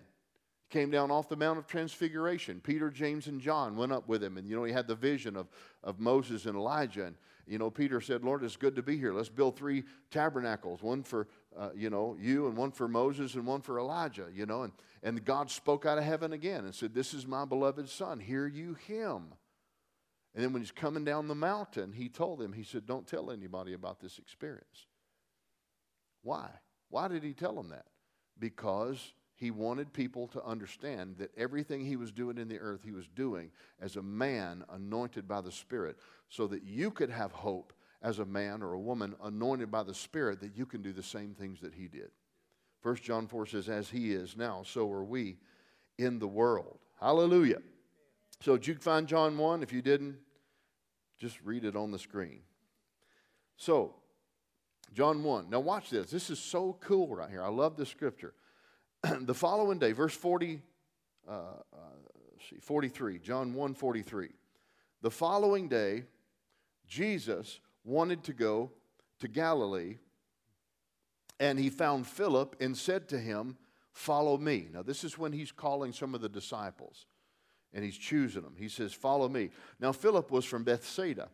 Came 0.71 0.93
down 0.93 1.11
off 1.11 1.29
the 1.29 1.35
Mount 1.35 1.59
of 1.59 1.67
Transfiguration. 1.67 2.61
Peter, 2.61 2.91
James, 2.91 3.27
and 3.27 3.41
John 3.41 3.75
went 3.75 3.91
up 3.91 4.07
with 4.07 4.23
him, 4.23 4.37
and 4.37 4.49
you 4.49 4.55
know, 4.55 4.63
he 4.63 4.73
had 4.73 4.87
the 4.87 4.95
vision 4.95 5.35
of, 5.37 5.49
of 5.83 5.99
Moses 5.99 6.47
and 6.47 6.55
Elijah. 6.55 7.07
And 7.07 7.17
you 7.49 7.59
know, 7.59 7.71
Peter 7.71 8.01
said, 8.01 8.23
Lord, 8.23 8.45
it's 8.45 8.55
good 8.55 8.77
to 8.77 8.83
be 8.85 8.97
here. 8.97 9.13
Let's 9.13 9.29
build 9.29 9.57
three 9.57 9.83
tabernacles 10.13 10.81
one 10.81 11.03
for, 11.03 11.27
uh, 11.57 11.71
you 11.75 11.91
know, 11.91 12.17
you, 12.21 12.47
and 12.47 12.57
one 12.57 12.71
for 12.71 12.89
Moses, 12.89 13.35
and 13.35 13.47
one 13.47 13.61
for 13.61 13.79
Elijah, 13.79 14.27
you 14.33 14.47
know. 14.47 14.63
And, 14.63 14.73
and 15.03 15.25
God 15.25 15.51
spoke 15.51 15.85
out 15.85 15.99
of 15.99 16.05
heaven 16.05 16.33
again 16.33 16.65
and 16.65 16.75
said, 16.75 16.95
This 16.95 17.13
is 17.13 17.27
my 17.27 17.45
beloved 17.45 17.89
Son. 17.89 18.21
Hear 18.21 18.47
you 18.47 18.75
him. 18.75 19.35
And 20.35 20.45
then 20.45 20.53
when 20.53 20.63
he's 20.63 20.71
coming 20.71 21.05
down 21.05 21.27
the 21.27 21.35
mountain, 21.35 21.93
he 21.93 22.09
told 22.09 22.39
them, 22.39 22.53
He 22.53 22.63
said, 22.63 22.87
Don't 22.87 23.07
tell 23.07 23.31
anybody 23.31 23.73
about 23.73 24.01
this 24.01 24.19
experience. 24.19 24.87
Why? 26.23 26.49
Why 26.89 27.09
did 27.09 27.25
he 27.25 27.33
tell 27.33 27.55
them 27.55 27.71
that? 27.71 27.87
Because 28.39 29.13
he 29.35 29.51
wanted 29.51 29.93
people 29.93 30.29
to 30.29 30.45
understand 30.45 31.17
that 31.19 31.37
everything 31.37 31.85
he 31.85 31.97
was 31.97 32.13
doing 32.13 32.37
in 32.37 32.49
the 32.49 32.59
earth, 32.59 32.83
he 32.85 32.93
was 32.93 33.09
doing 33.09 33.51
as 33.81 33.97
a 33.97 34.03
man 34.03 34.65
anointed 34.71 35.27
by 35.27 35.41
the 35.41 35.51
Spirit, 35.51 35.97
so 36.29 36.47
that 36.47 36.63
you 36.63 36.91
could 36.91 37.11
have 37.11 37.33
hope 37.33 37.73
as 38.03 38.19
a 38.19 38.25
man 38.25 38.63
or 38.63 38.73
a 38.73 38.81
woman 38.81 39.15
anointed 39.23 39.71
by 39.71 39.83
the 39.83 39.95
Spirit 39.95 40.41
that 40.41 40.57
you 40.57 40.67
can 40.67 40.83
do 40.83 40.93
the 40.93 41.03
same 41.03 41.35
things 41.35 41.61
that 41.61 41.75
he 41.75 41.87
did. 41.87 42.11
1 42.83 42.97
John 42.97 43.27
4 43.27 43.47
says, 43.47 43.69
As 43.69 43.91
he 43.91 44.13
is 44.13 44.37
now, 44.37 44.63
so 44.65 44.91
are 44.91 45.05
we 45.05 45.37
in 45.99 46.19
the 46.19 46.29
world. 46.29 46.79
Hallelujah. 46.99 47.59
So, 48.41 48.57
did 48.57 48.67
you 48.67 48.75
find 48.77 49.07
John 49.07 49.37
1? 49.37 49.63
If 49.63 49.73
you 49.73 49.83
didn't, 49.83 50.17
just 51.19 51.39
read 51.43 51.65
it 51.65 51.77
on 51.77 51.91
the 51.91 51.99
screen. 51.99 52.41
So, 53.57 53.95
John 54.95 55.23
1. 55.23 55.51
Now, 55.51 55.61
watch 55.61 55.91
this. 55.91 56.11
This 56.11 56.31
is 56.31 56.39
so 56.39 56.79
cool 56.81 57.15
right 57.15 57.29
here. 57.29 57.43
I 57.43 57.49
love 57.49 57.77
this 57.77 57.91
scripture. 57.91 58.33
the 59.21 59.35
following 59.35 59.79
day, 59.79 59.93
verse 59.93 60.15
40, 60.15 60.63
uh, 61.29 61.33
uh, 61.33 61.77
see, 62.49 62.57
43, 62.57 63.19
John 63.19 63.53
1 63.53 63.75
43. 63.75 64.31
The 65.03 65.11
following 65.11 65.69
day, 65.69 66.05
Jesus 66.87 67.61
wanted 67.85 68.25
to 68.25 68.33
go 68.33 68.71
to 69.21 69.29
Galilee, 69.29 69.97
and 71.39 71.59
he 71.59 71.71
found 71.71 72.07
Philip 72.07 72.57
and 72.61 72.77
said 72.77 73.09
to 73.09 73.19
him, 73.19 73.57
Follow 73.93 74.39
me. 74.39 74.69
Now, 74.73 74.83
this 74.83 75.05
is 75.05 75.19
when 75.19 75.33
he's 75.33 75.53
calling 75.53 75.93
some 75.93 76.15
of 76.15 76.21
the 76.21 76.29
disciples 76.29 77.07
and 77.73 77.85
he's 77.85 77.97
choosing 77.97 78.43
them. 78.43 78.55
He 78.57 78.69
says, 78.69 78.93
Follow 78.93 79.29
me. 79.29 79.51
Now, 79.81 79.93
Philip 79.93 80.31
was 80.31 80.45
from 80.45 80.65
Bethsaida, 80.65 81.29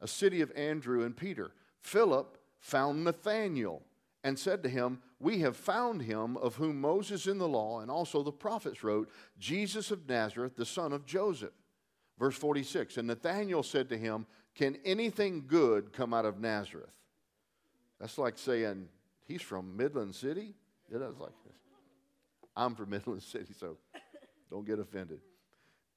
a 0.00 0.08
city 0.08 0.40
of 0.40 0.52
Andrew 0.56 1.04
and 1.04 1.16
Peter. 1.16 1.52
Philip 1.80 2.38
found 2.60 3.04
Nathanael 3.04 3.82
and 4.24 4.38
said 4.38 4.62
to 4.62 4.68
him, 4.68 5.00
We 5.20 5.40
have 5.40 5.56
found 5.56 6.02
him 6.02 6.36
of 6.38 6.56
whom 6.56 6.80
Moses 6.80 7.26
in 7.26 7.38
the 7.38 7.48
law 7.48 7.80
and 7.80 7.90
also 7.90 8.22
the 8.22 8.32
prophets 8.32 8.82
wrote, 8.82 9.10
Jesus 9.38 9.90
of 9.90 10.08
Nazareth, 10.08 10.56
the 10.56 10.66
son 10.66 10.92
of 10.92 11.06
Joseph. 11.06 11.54
Verse 12.18 12.36
46 12.36 12.96
And 12.96 13.08
Nathanael 13.08 13.62
said 13.62 13.88
to 13.90 13.98
him, 13.98 14.26
Can 14.56 14.78
anything 14.84 15.44
good 15.46 15.92
come 15.92 16.12
out 16.12 16.24
of 16.24 16.40
Nazareth? 16.40 16.90
That's 18.00 18.18
like 18.18 18.38
saying, 18.38 18.88
He's 19.26 19.42
from 19.42 19.76
Midland 19.76 20.14
City? 20.14 20.54
Know, 20.90 21.08
it's 21.10 21.20
like. 21.20 21.32
I'm 22.56 22.74
from 22.74 22.90
Midland 22.90 23.22
City, 23.22 23.52
so 23.58 23.76
don't 24.50 24.66
get 24.66 24.78
offended. 24.78 25.20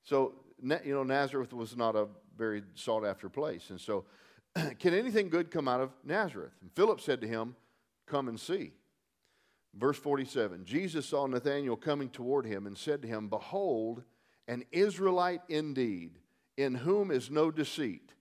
So, 0.04 0.34
you 0.62 0.94
know, 0.94 1.04
Nazareth 1.04 1.54
was 1.54 1.78
not 1.78 1.96
a 1.96 2.08
very 2.38 2.64
sought 2.76 3.06
after 3.06 3.30
place. 3.30 3.70
And 3.70 3.80
so, 3.80 4.06
can 4.80 4.94
anything 4.94 5.30
good 5.30 5.52
come 5.52 5.68
out 5.68 5.82
of 5.82 5.92
Nazareth? 6.04 6.54
And 6.62 6.72
Philip 6.74 7.00
said 7.00 7.22
to 7.22 7.28
him, 7.28 7.56
Come 8.08 8.28
and 8.28 8.40
see. 8.40 8.74
Verse 9.76 9.98
47 9.98 10.66
Jesus 10.66 11.06
saw 11.06 11.28
Nathanael 11.28 11.76
coming 11.76 12.10
toward 12.10 12.46
him 12.46 12.66
and 12.66 12.78
said 12.78 13.04
to 13.04 13.08
him, 13.08 13.28
Behold, 13.30 14.04
an 14.48 14.66
Israelite 14.72 15.42
indeed, 15.48 16.18
in 16.58 16.74
whom 16.74 17.12
is 17.12 17.30
no 17.30 17.52
deceit. 17.52 18.14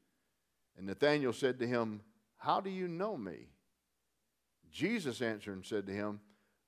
And 0.79 0.87
Nathanael 0.87 1.33
said 1.33 1.59
to 1.59 1.67
him, 1.67 2.01
How 2.37 2.61
do 2.61 2.71
you 2.71 2.87
know 2.87 3.17
me? 3.17 3.49
Jesus 4.71 5.21
answered 5.21 5.55
and 5.55 5.67
said 5.67 5.87
to 5.87 5.93
him, 5.93 6.21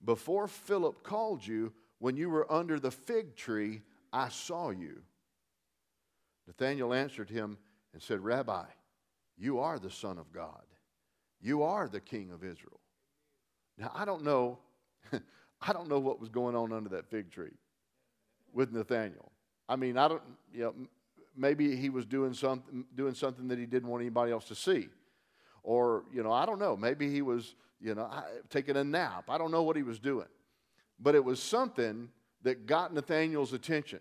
Before 0.04 0.48
Philip 0.48 1.04
called 1.04 1.46
you, 1.46 1.72
when 2.00 2.16
you 2.16 2.28
were 2.28 2.50
under 2.52 2.80
the 2.80 2.90
fig 2.90 3.36
tree, 3.36 3.82
I 4.12 4.28
saw 4.28 4.70
you. 4.70 5.02
Nathanael 6.46 6.92
answered 6.92 7.30
him 7.30 7.56
and 7.92 8.02
said, 8.02 8.20
Rabbi, 8.20 8.64
you 9.38 9.60
are 9.60 9.78
the 9.78 9.90
Son 9.90 10.18
of 10.18 10.32
God. 10.32 10.64
You 11.40 11.62
are 11.62 11.88
the 11.88 12.00
King 12.00 12.32
of 12.32 12.42
Israel. 12.42 12.80
Now, 13.78 13.92
I 13.94 14.04
don't 14.04 14.24
know, 14.24 14.58
I 15.12 15.72
don't 15.72 15.88
know 15.88 16.00
what 16.00 16.20
was 16.20 16.28
going 16.28 16.56
on 16.56 16.72
under 16.72 16.90
that 16.90 17.08
fig 17.08 17.30
tree 17.30 17.54
with 18.52 18.72
Nathaniel. 18.72 19.30
I 19.68 19.76
mean, 19.76 19.96
I 19.96 20.08
don't, 20.08 20.22
you 20.52 20.64
know, 20.64 20.74
maybe 21.36 21.76
he 21.76 21.90
was 21.90 22.06
doing 22.06 22.34
something, 22.34 22.84
doing 22.94 23.14
something 23.14 23.48
that 23.48 23.58
he 23.58 23.66
didn't 23.66 23.88
want 23.88 24.02
anybody 24.02 24.32
else 24.32 24.46
to 24.46 24.54
see. 24.54 24.88
Or, 25.62 26.04
you 26.12 26.22
know, 26.22 26.32
I 26.32 26.46
don't 26.46 26.58
know. 26.58 26.76
Maybe 26.76 27.10
he 27.10 27.22
was, 27.22 27.54
you 27.80 27.94
know, 27.94 28.10
taking 28.48 28.76
a 28.76 28.84
nap. 28.84 29.24
I 29.28 29.38
don't 29.38 29.50
know 29.50 29.62
what 29.62 29.76
he 29.76 29.82
was 29.82 29.98
doing. 29.98 30.28
But 30.98 31.14
it 31.14 31.24
was 31.24 31.42
something 31.42 32.08
that 32.42 32.66
got 32.66 32.92
Nathaniel's 32.92 33.52
attention. 33.52 34.00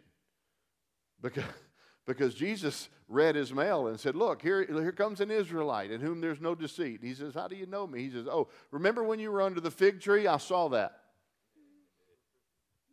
Because, 1.22 1.44
because 2.06 2.34
Jesus 2.34 2.90
read 3.08 3.36
his 3.36 3.54
mail 3.54 3.88
and 3.88 4.00
said, 4.00 4.16
Look, 4.16 4.42
here, 4.42 4.66
here 4.66 4.92
comes 4.92 5.20
an 5.20 5.32
Israelite 5.32 5.92
in 5.92 6.00
whom 6.00 6.22
there's 6.22 6.40
no 6.40 6.56
deceit. 6.56 7.00
He 7.02 7.14
says, 7.14 7.34
How 7.34 7.48
do 7.48 7.56
you 7.56 7.66
know 7.66 7.88
me? 7.88 8.04
He 8.04 8.12
says, 8.12 8.28
Oh, 8.28 8.48
remember 8.72 9.04
when 9.04 9.20
you 9.20 9.32
were 9.32 9.42
under 9.42 9.60
the 9.60 9.72
fig 9.72 10.00
tree? 10.00 10.28
I 10.28 10.38
saw 10.38 10.70
that. 10.70 10.94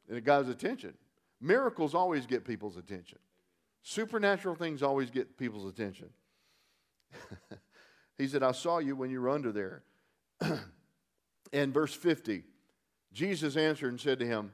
And 0.09 0.16
it 0.16 0.25
got 0.25 0.44
his 0.44 0.49
attention. 0.49 0.94
Miracles 1.40 1.94
always 1.94 2.27
get 2.27 2.44
people's 2.44 2.77
attention, 2.77 3.18
supernatural 3.87 4.57
things 4.57 4.83
always 4.83 5.11
get 5.11 5.38
people's 5.38 5.64
attention. 5.64 6.09
he 8.18 8.27
said, 8.27 8.42
I 8.42 8.51
saw 8.51 8.79
you 8.79 8.96
when 8.96 9.11
you 9.11 9.20
were 9.20 9.29
under 9.29 9.53
there. 9.53 9.85
and 11.53 11.72
verse 11.72 11.94
50, 11.94 12.42
Jesus 13.12 13.57
answered 13.57 13.90
and 13.90 14.01
said 14.01 14.18
to 14.18 14.27
him, 14.27 14.51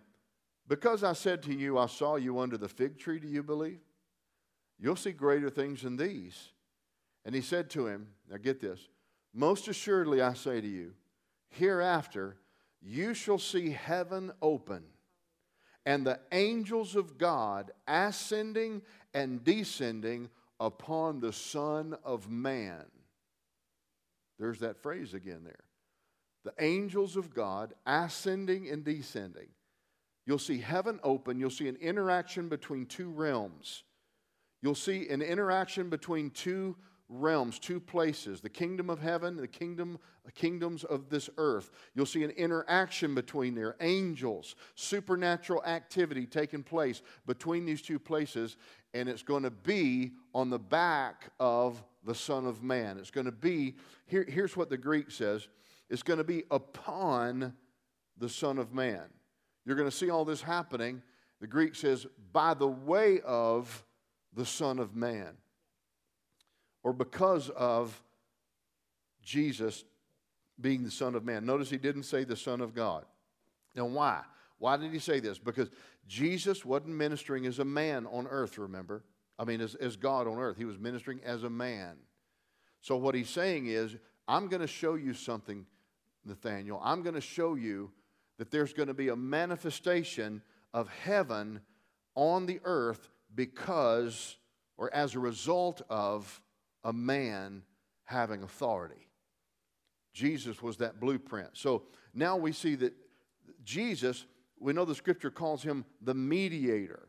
Because 0.69 1.03
I 1.03 1.15
said 1.15 1.43
to 1.45 1.55
you, 1.55 1.79
I 1.79 1.87
saw 1.87 2.17
you 2.17 2.41
under 2.41 2.59
the 2.59 2.69
fig 2.69 2.99
tree, 2.99 3.19
do 3.19 3.27
you 3.27 3.43
believe? 3.43 3.81
You'll 4.79 4.97
see 4.97 5.13
greater 5.13 5.49
things 5.49 5.81
than 5.81 5.97
these. 5.97 6.51
And 7.25 7.35
he 7.35 7.41
said 7.41 7.71
to 7.71 7.87
him, 7.87 8.09
Now 8.31 8.37
get 8.37 8.61
this, 8.61 8.81
most 9.33 9.67
assuredly 9.67 10.21
I 10.21 10.35
say 10.35 10.61
to 10.61 10.69
you, 10.69 10.93
hereafter 11.49 12.37
you 12.83 13.15
shall 13.15 13.39
see 13.39 13.71
heaven 13.71 14.31
open 14.43 14.83
and 15.85 16.07
the 16.07 16.21
angels 16.31 16.97
of 16.97 17.19
God 17.19 17.73
ascending 17.87 18.83
and 19.15 19.43
descending 19.43 20.31
upon 20.61 21.21
the 21.21 21.33
Son 21.33 21.97
of 22.05 22.31
Man. 22.31 22.85
There's 24.39 24.61
that 24.61 24.83
phrase 24.83 25.15
again 25.15 25.43
there. 25.45 25.65
The 26.45 26.55
angels 26.65 27.17
of 27.17 27.35
God 27.35 27.75
ascending 27.87 28.69
and 28.69 28.85
descending. 28.85 29.49
You'll 30.27 30.39
see 30.39 30.59
heaven 30.59 31.01
open. 31.03 31.39
You'll 31.39 31.51
see 31.51 31.69
an 31.69 31.77
interaction 31.77 32.49
between 32.49 32.87
two 32.87 33.11
realms 33.11 33.85
you'll 34.63 34.75
see 34.75 35.09
an 35.09 35.21
interaction 35.21 35.91
between 35.91 36.31
two 36.31 36.77
realms, 37.13 37.59
two 37.59 37.79
places 37.79 38.41
the 38.41 38.49
kingdom 38.49 38.89
of 38.89 39.01
heaven, 39.01 39.37
the 39.37 39.47
kingdom, 39.47 39.99
kingdoms 40.35 40.85
of 40.85 41.09
this 41.09 41.29
earth. 41.37 41.71
You'll 41.95 42.07
see 42.07 42.25
an 42.25 42.31
interaction 42.31 43.15
between 43.15 43.55
there, 43.55 43.77
angels, 43.81 44.57
supernatural 44.75 45.63
activity 45.65 46.27
taking 46.27 46.63
place 46.63 47.03
between 47.27 47.65
these 47.65 47.83
two 47.83 47.99
places, 47.99 48.57
and 48.95 49.09
it's 49.09 49.23
going 49.23 49.43
to 49.43 49.51
be 49.51 50.13
on 50.35 50.51
the 50.51 50.59
back 50.59 51.31
of 51.39 51.83
the 52.05 52.15
Son 52.15 52.47
of 52.47 52.63
Man. 52.63 52.99
It's 52.99 53.11
going 53.11 53.27
to 53.27 53.33
be, 53.33 53.77
here, 54.07 54.25
here's 54.29 54.57
what 54.57 54.71
the 54.71 54.79
Greek 54.79 55.11
says 55.11 55.49
it's 55.91 56.03
going 56.03 56.19
to 56.19 56.25
be 56.25 56.45
upon 56.51 57.53
the 58.17 58.29
Son 58.29 58.59
of 58.59 58.73
Man. 58.73 59.05
You're 59.65 59.77
going 59.77 59.91
to 59.91 59.97
see 59.97 60.11
all 60.11 60.25
this 60.25 60.41
happening. 60.41 61.03
The 61.41 61.47
Greek 61.47 61.75
says, 61.75 62.07
by 62.33 62.55
the 62.55 62.69
way 62.69 63.21
of 63.21 63.85
the 64.35 64.47
Son 64.47 64.79
of 64.79 64.97
Man 64.97 65.37
or 66.83 66.93
because 66.93 67.49
of 67.51 68.03
Jesus 69.23 69.85
being 70.61 70.85
the 70.85 70.91
Son 70.91 71.15
of 71.15 71.25
Man. 71.25 71.47
Notice 71.47 71.71
he 71.71 71.79
didn't 71.79 72.05
say 72.05 72.25
the 72.25 72.37
Son 72.37 72.61
of 72.61 72.75
God. 72.75 73.05
Now, 73.75 73.87
why? 73.87 74.23
Why 74.59 74.77
did 74.77 74.93
he 74.93 74.99
say 74.99 75.21
this? 75.21 75.39
Because 75.39 75.71
Jesus 76.07 76.65
wasn't 76.65 76.95
ministering 76.95 77.47
as 77.47 77.59
a 77.59 77.65
man 77.65 78.07
on 78.07 78.27
earth, 78.27 78.59
remember? 78.59 79.03
I 79.39 79.45
mean, 79.45 79.61
as, 79.61 79.75
as 79.77 79.97
God 79.97 80.29
on 80.29 80.39
earth. 80.39 80.57
He 80.57 80.65
was 80.65 80.79
ministering 80.79 81.21
as 81.25 81.43
a 81.43 81.51
man. 81.51 81.97
So, 82.81 82.97
what 82.97 83.15
he's 83.15 83.31
saying 83.31 83.67
is, 83.67 83.97
I'm 84.29 84.49
going 84.49 84.61
to 84.61 84.67
show 84.67 84.95
you 84.95 85.15
something, 85.15 85.67
Nathaniel. 86.25 86.81
I'm 86.83 87.03
going 87.03 87.15
to 87.15 87.21
show 87.21 87.55
you 87.55 87.91
that 88.39 88.51
there's 88.51 88.73
going 88.73 88.89
to 88.89 88.95
be 88.95 89.09
a 89.09 89.17
manifestation 89.17 90.43
of 90.75 90.89
heaven 90.89 91.61
on 92.15 92.47
the 92.47 92.61
earth 92.65 93.09
because 93.35 94.37
or 94.77 94.93
as 94.95 95.15
a 95.15 95.19
result 95.21 95.83
of 95.89 96.42
a 96.85 96.93
man 96.93 97.63
having 98.05 98.43
authority. 98.43 99.09
Jesus 100.13 100.61
was 100.63 100.77
that 100.79 101.01
blueprint. 101.01 101.51
So 101.55 101.85
now 102.15 102.37
we 102.37 102.53
see 102.53 102.75
that 102.77 102.93
Jesus, 103.65 104.27
we 104.59 104.73
know 104.73 104.85
the 104.85 104.95
scripture 104.95 105.31
calls 105.31 105.63
him 105.63 105.85
the 106.03 106.15
mediator 106.15 107.09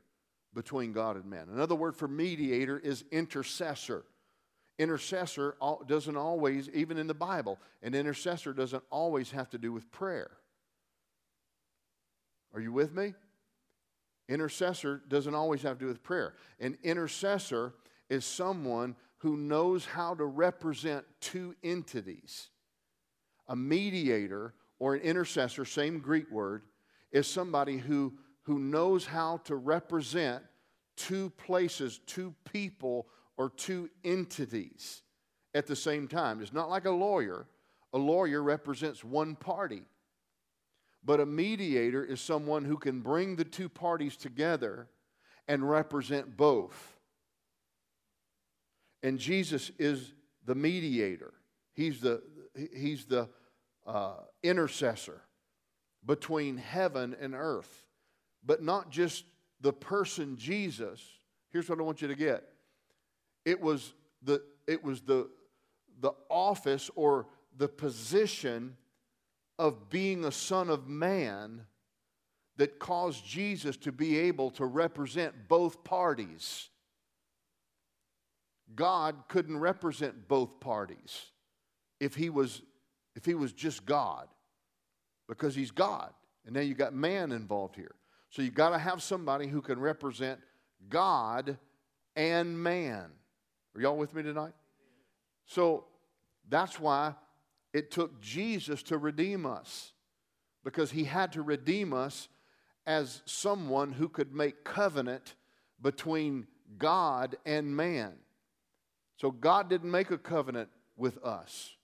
between 0.53 0.93
God 0.93 1.15
and 1.15 1.25
man. 1.25 1.47
Another 1.51 1.75
word 1.75 1.95
for 1.95 2.07
mediator 2.07 2.79
is 2.79 3.03
intercessor. 3.11 4.05
Intercessor 4.79 5.55
doesn't 5.87 6.17
always, 6.17 6.69
even 6.69 6.97
in 6.97 7.07
the 7.07 7.13
Bible, 7.13 7.59
an 7.81 7.93
intercessor 7.93 8.53
doesn't 8.53 8.83
always 8.89 9.31
have 9.31 9.49
to 9.51 9.57
do 9.57 9.71
with 9.71 9.91
prayer. 9.91 10.31
Are 12.53 12.61
you 12.61 12.71
with 12.71 12.93
me? 12.93 13.13
Intercessor 14.29 15.01
doesn't 15.07 15.35
always 15.35 15.61
have 15.63 15.77
to 15.79 15.85
do 15.85 15.87
with 15.87 16.03
prayer. 16.03 16.35
An 16.59 16.77
intercessor 16.83 17.73
is 18.09 18.25
someone 18.25 18.95
who 19.23 19.37
knows 19.37 19.85
how 19.85 20.13
to 20.13 20.25
represent 20.25 21.05
two 21.21 21.55
entities. 21.63 22.49
A 23.47 23.55
mediator 23.55 24.53
or 24.79 24.95
an 24.95 25.01
intercessor, 25.01 25.63
same 25.63 25.99
Greek 25.99 26.29
word, 26.29 26.63
is 27.13 27.25
somebody 27.25 27.77
who, 27.77 28.13
who 28.41 28.59
knows 28.59 29.05
how 29.05 29.37
to 29.45 29.55
represent 29.55 30.43
two 30.97 31.29
places, 31.37 32.01
two 32.05 32.35
people, 32.51 33.07
or 33.37 33.49
two 33.49 33.89
entities 34.03 35.03
at 35.55 35.67
the 35.67 35.75
same 35.75 36.09
time. 36.09 36.41
It's 36.41 36.51
not 36.51 36.69
like 36.69 36.83
a 36.83 36.91
lawyer. 36.91 37.47
A 37.93 37.97
lawyer 37.97 38.43
represents 38.43 39.05
one 39.05 39.37
party. 39.37 39.83
But 41.01 41.21
a 41.21 41.25
mediator 41.25 42.03
is 42.03 42.19
someone 42.19 42.65
who 42.65 42.75
can 42.75 42.99
bring 42.99 43.37
the 43.37 43.45
two 43.45 43.69
parties 43.69 44.17
together 44.17 44.89
and 45.47 45.69
represent 45.69 46.35
both. 46.35 46.92
And 49.03 49.19
Jesus 49.19 49.69
is 49.77 50.13
the 50.45 50.55
mediator, 50.55 51.33
He's 51.73 51.99
the, 51.99 52.21
he's 52.73 53.05
the 53.05 53.29
uh, 53.85 54.15
intercessor 54.41 55.21
between 56.05 56.57
heaven 56.57 57.15
and 57.19 57.33
earth. 57.35 57.85
But 58.45 58.61
not 58.61 58.89
just 58.89 59.25
the 59.61 59.73
person 59.73 60.37
Jesus. 60.37 61.01
Here's 61.51 61.69
what 61.69 61.79
I 61.79 61.83
want 61.83 62.01
you 62.01 62.07
to 62.07 62.15
get 62.15 62.43
it 63.45 63.59
was 63.59 63.93
the, 64.21 64.41
it 64.67 64.83
was 64.83 65.01
the, 65.01 65.29
the 65.99 66.13
office 66.29 66.89
or 66.95 67.27
the 67.57 67.67
position 67.67 68.75
of 69.59 69.89
being 69.89 70.25
a 70.25 70.31
son 70.31 70.69
of 70.69 70.87
man 70.87 71.65
that 72.57 72.79
caused 72.79 73.25
Jesus 73.25 73.77
to 73.77 73.91
be 73.91 74.17
able 74.17 74.51
to 74.51 74.65
represent 74.65 75.47
both 75.47 75.83
parties. 75.83 76.69
God 78.75 79.15
couldn't 79.27 79.57
represent 79.57 80.27
both 80.27 80.59
parties 80.59 81.25
if 81.99 82.15
he 82.15 82.29
was, 82.29 82.61
if 83.15 83.25
he 83.25 83.33
was 83.33 83.53
just 83.53 83.85
God, 83.85 84.27
because 85.27 85.55
he's 85.55 85.71
God. 85.71 86.11
And 86.45 86.55
now 86.55 86.61
you 86.61 86.73
got 86.73 86.93
man 86.93 87.31
involved 87.31 87.75
here. 87.75 87.95
So 88.29 88.41
you've 88.41 88.55
got 88.55 88.71
to 88.71 88.77
have 88.77 89.01
somebody 89.01 89.47
who 89.47 89.61
can 89.61 89.79
represent 89.79 90.39
God 90.89 91.57
and 92.15 92.61
man. 92.61 93.11
Are 93.75 93.81
y'all 93.81 93.97
with 93.97 94.13
me 94.13 94.23
tonight? 94.23 94.53
So 95.45 95.85
that's 96.49 96.79
why 96.79 97.15
it 97.73 97.91
took 97.91 98.21
Jesus 98.21 98.83
to 98.83 98.97
redeem 98.97 99.45
us, 99.45 99.93
because 100.63 100.91
he 100.91 101.05
had 101.05 101.31
to 101.33 101.41
redeem 101.41 101.93
us 101.93 102.27
as 102.85 103.21
someone 103.25 103.93
who 103.93 104.09
could 104.09 104.33
make 104.33 104.63
covenant 104.63 105.35
between 105.81 106.47
God 106.77 107.35
and 107.45 107.75
man. 107.75 108.13
So 109.23 109.31
God 109.31 109.69
didn't 109.69 109.89
make 109.89 110.11
a 110.11 110.17
covenant 110.17 110.67
with 110.97 111.17
us, 111.23 111.77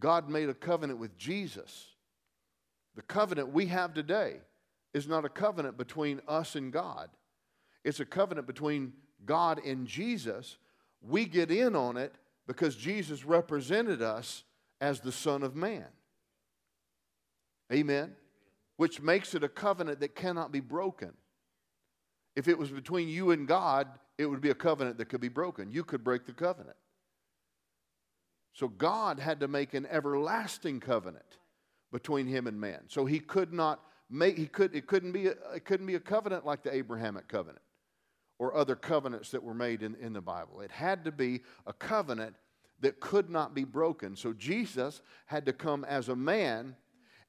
God 0.00 0.28
made 0.28 0.48
a 0.48 0.54
covenant 0.54 0.98
with 0.98 1.16
Jesus. 1.16 1.86
The 2.96 3.02
covenant 3.02 3.52
we 3.52 3.66
have 3.66 3.94
today 3.94 4.38
is 4.92 5.06
not 5.06 5.24
a 5.24 5.28
covenant 5.28 5.78
between 5.78 6.20
us 6.26 6.56
and 6.56 6.72
God, 6.72 7.10
it's 7.84 8.00
a 8.00 8.04
covenant 8.04 8.48
between 8.48 8.92
God 9.24 9.64
and 9.64 9.86
Jesus. 9.86 10.56
We 11.00 11.26
get 11.26 11.52
in 11.52 11.76
on 11.76 11.96
it 11.96 12.12
because 12.48 12.74
Jesus 12.74 13.24
represented 13.24 14.02
us 14.02 14.42
as 14.80 14.98
the 14.98 15.12
Son 15.12 15.44
of 15.44 15.54
Man. 15.54 15.86
Amen? 17.72 18.16
Which 18.78 19.00
makes 19.00 19.32
it 19.36 19.44
a 19.44 19.48
covenant 19.48 20.00
that 20.00 20.16
cannot 20.16 20.50
be 20.50 20.58
broken. 20.58 21.12
If 22.38 22.46
it 22.46 22.56
was 22.56 22.70
between 22.70 23.08
you 23.08 23.32
and 23.32 23.48
God, 23.48 23.88
it 24.16 24.26
would 24.26 24.40
be 24.40 24.50
a 24.50 24.54
covenant 24.54 24.96
that 24.98 25.08
could 25.08 25.20
be 25.20 25.28
broken. 25.28 25.72
You 25.72 25.82
could 25.82 26.04
break 26.04 26.24
the 26.24 26.32
covenant. 26.32 26.76
So 28.52 28.68
God 28.68 29.18
had 29.18 29.40
to 29.40 29.48
make 29.48 29.74
an 29.74 29.88
everlasting 29.90 30.78
covenant 30.78 31.38
between 31.90 32.28
him 32.28 32.46
and 32.46 32.60
man. 32.60 32.82
So 32.86 33.06
he 33.06 33.18
could 33.18 33.52
not 33.52 33.80
make 34.08 34.38
he 34.38 34.46
could 34.46 34.72
it 34.72 34.86
couldn't 34.86 35.10
be 35.10 35.26
a, 35.26 35.34
it 35.52 35.64
couldn't 35.64 35.86
be 35.86 35.96
a 35.96 36.00
covenant 36.00 36.46
like 36.46 36.62
the 36.62 36.72
Abrahamic 36.72 37.26
covenant 37.26 37.64
or 38.38 38.56
other 38.56 38.76
covenants 38.76 39.32
that 39.32 39.42
were 39.42 39.52
made 39.52 39.82
in, 39.82 39.96
in 39.96 40.12
the 40.12 40.20
Bible. 40.20 40.60
It 40.60 40.70
had 40.70 41.04
to 41.06 41.10
be 41.10 41.40
a 41.66 41.72
covenant 41.72 42.36
that 42.78 43.00
could 43.00 43.28
not 43.30 43.52
be 43.52 43.64
broken. 43.64 44.14
So 44.14 44.32
Jesus 44.32 45.00
had 45.26 45.44
to 45.46 45.52
come 45.52 45.84
as 45.84 46.08
a 46.08 46.14
man 46.14 46.76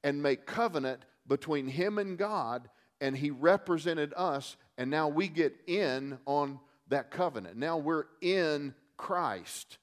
and 0.03 0.21
make 0.21 0.45
covenant 0.45 1.01
between 1.27 1.67
him 1.67 1.97
and 1.97 2.15
God, 2.15 2.69
and 3.01 3.17
he 3.17 3.31
represented 3.31 4.13
us, 4.15 4.55
and 4.79 4.89
now 4.89 5.09
we 5.09 5.27
get 5.27 5.53
in 5.67 6.17
on 6.25 6.57
that 6.87 7.11
covenant. 7.11 7.57
Now 7.57 7.77
we're 7.77 8.05
in 8.21 8.73
Christ. 8.95 9.77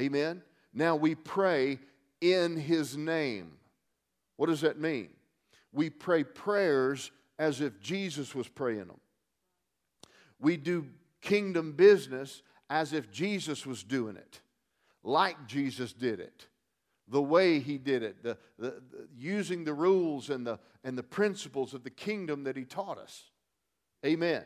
Amen? 0.00 0.40
Now 0.72 0.94
we 0.94 1.16
pray 1.16 1.80
in 2.20 2.56
His 2.56 2.96
name. 2.96 3.54
What 4.36 4.46
does 4.46 4.60
that 4.60 4.78
mean? 4.78 5.10
We 5.72 5.90
pray 5.90 6.22
prayers 6.22 7.10
as 7.40 7.60
if 7.60 7.80
Jesus 7.80 8.36
was 8.36 8.46
praying 8.46 8.86
them. 8.86 9.00
We 10.38 10.56
do 10.56 10.86
kingdom 11.20 11.72
business 11.72 12.42
as 12.70 12.92
if 12.92 13.10
Jesus 13.10 13.66
was 13.66 13.82
doing 13.82 14.16
it, 14.16 14.40
like 15.02 15.48
Jesus 15.48 15.92
did 15.92 16.20
it, 16.20 16.46
the 17.08 17.20
way 17.20 17.58
he 17.58 17.78
did 17.78 18.04
it, 18.04 18.22
the, 18.22 18.38
the, 18.60 18.80
the, 18.90 19.08
using 19.16 19.64
the 19.64 19.74
rules 19.74 20.30
and 20.30 20.46
the, 20.46 20.60
and 20.84 20.96
the 20.96 21.02
principles 21.02 21.74
of 21.74 21.82
the 21.82 21.90
kingdom 21.90 22.44
that 22.44 22.56
he 22.56 22.64
taught 22.64 22.98
us. 22.98 23.31
Amen. 24.04 24.44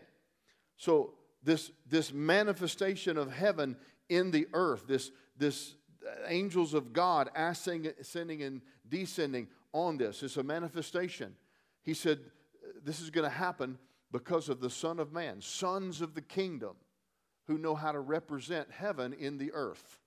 So 0.76 1.14
this, 1.42 1.70
this 1.88 2.12
manifestation 2.12 3.16
of 3.16 3.32
heaven 3.32 3.76
in 4.08 4.30
the 4.30 4.46
earth, 4.52 4.86
this, 4.86 5.10
this 5.36 5.74
uh, 6.06 6.26
angels 6.28 6.74
of 6.74 6.92
God 6.92 7.30
ascending, 7.34 8.42
and 8.42 8.60
descending 8.88 9.48
on 9.72 9.96
this. 9.96 10.22
It's 10.22 10.36
a 10.36 10.42
manifestation. 10.42 11.34
He 11.82 11.94
said, 11.94 12.18
uh, 12.18 12.80
This 12.84 13.00
is 13.00 13.10
going 13.10 13.28
to 13.28 13.34
happen 13.34 13.78
because 14.12 14.48
of 14.48 14.60
the 14.60 14.70
Son 14.70 14.98
of 14.98 15.12
Man, 15.12 15.40
sons 15.40 16.00
of 16.00 16.14
the 16.14 16.22
kingdom 16.22 16.76
who 17.46 17.58
know 17.58 17.74
how 17.74 17.92
to 17.92 18.00
represent 18.00 18.70
heaven 18.70 19.12
in 19.12 19.38
the 19.38 19.52
earth. 19.52 20.00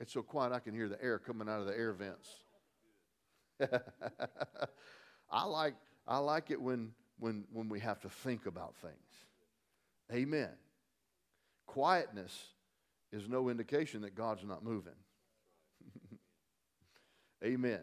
It's 0.00 0.12
so 0.12 0.22
quiet 0.22 0.52
I 0.52 0.58
can 0.58 0.74
hear 0.74 0.88
the 0.88 1.02
air 1.02 1.18
coming 1.18 1.48
out 1.48 1.60
of 1.60 1.66
the 1.66 1.76
air 1.76 1.92
vents. 1.92 2.43
I 5.30 5.44
like 5.44 5.74
I 6.06 6.18
like 6.18 6.50
it 6.50 6.60
when, 6.60 6.92
when, 7.18 7.44
when 7.52 7.68
we 7.68 7.80
have 7.80 8.00
to 8.00 8.08
think 8.08 8.46
about 8.46 8.76
things. 8.76 8.94
Amen. 10.12 10.50
Quietness 11.66 12.48
is 13.10 13.28
no 13.28 13.48
indication 13.48 14.02
that 14.02 14.14
God's 14.14 14.44
not 14.44 14.62
moving. 14.62 14.92
Amen. 17.44 17.80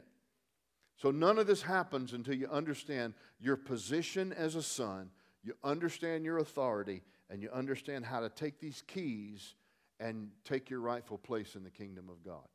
So 0.98 1.10
none 1.10 1.40
of 1.40 1.48
this 1.48 1.64
happens 1.64 2.14
until 2.14 2.36
you 2.36 2.48
understand 2.48 3.16
your 3.40 3.58
position 3.58 4.34
as 4.34 4.56
a 4.56 4.62
son, 4.62 5.10
you 5.44 5.56
understand 5.64 6.24
your 6.24 6.38
authority, 6.38 7.02
and 7.30 7.42
you 7.42 7.50
understand 7.50 8.06
how 8.06 8.20
to 8.20 8.30
take 8.30 8.60
these 8.60 8.84
keys 8.86 9.56
and 10.00 10.30
take 10.44 10.70
your 10.70 10.80
rightful 10.80 11.18
place 11.18 11.56
in 11.56 11.64
the 11.64 11.72
kingdom 11.72 12.08
of 12.10 12.24
God. 12.24 12.48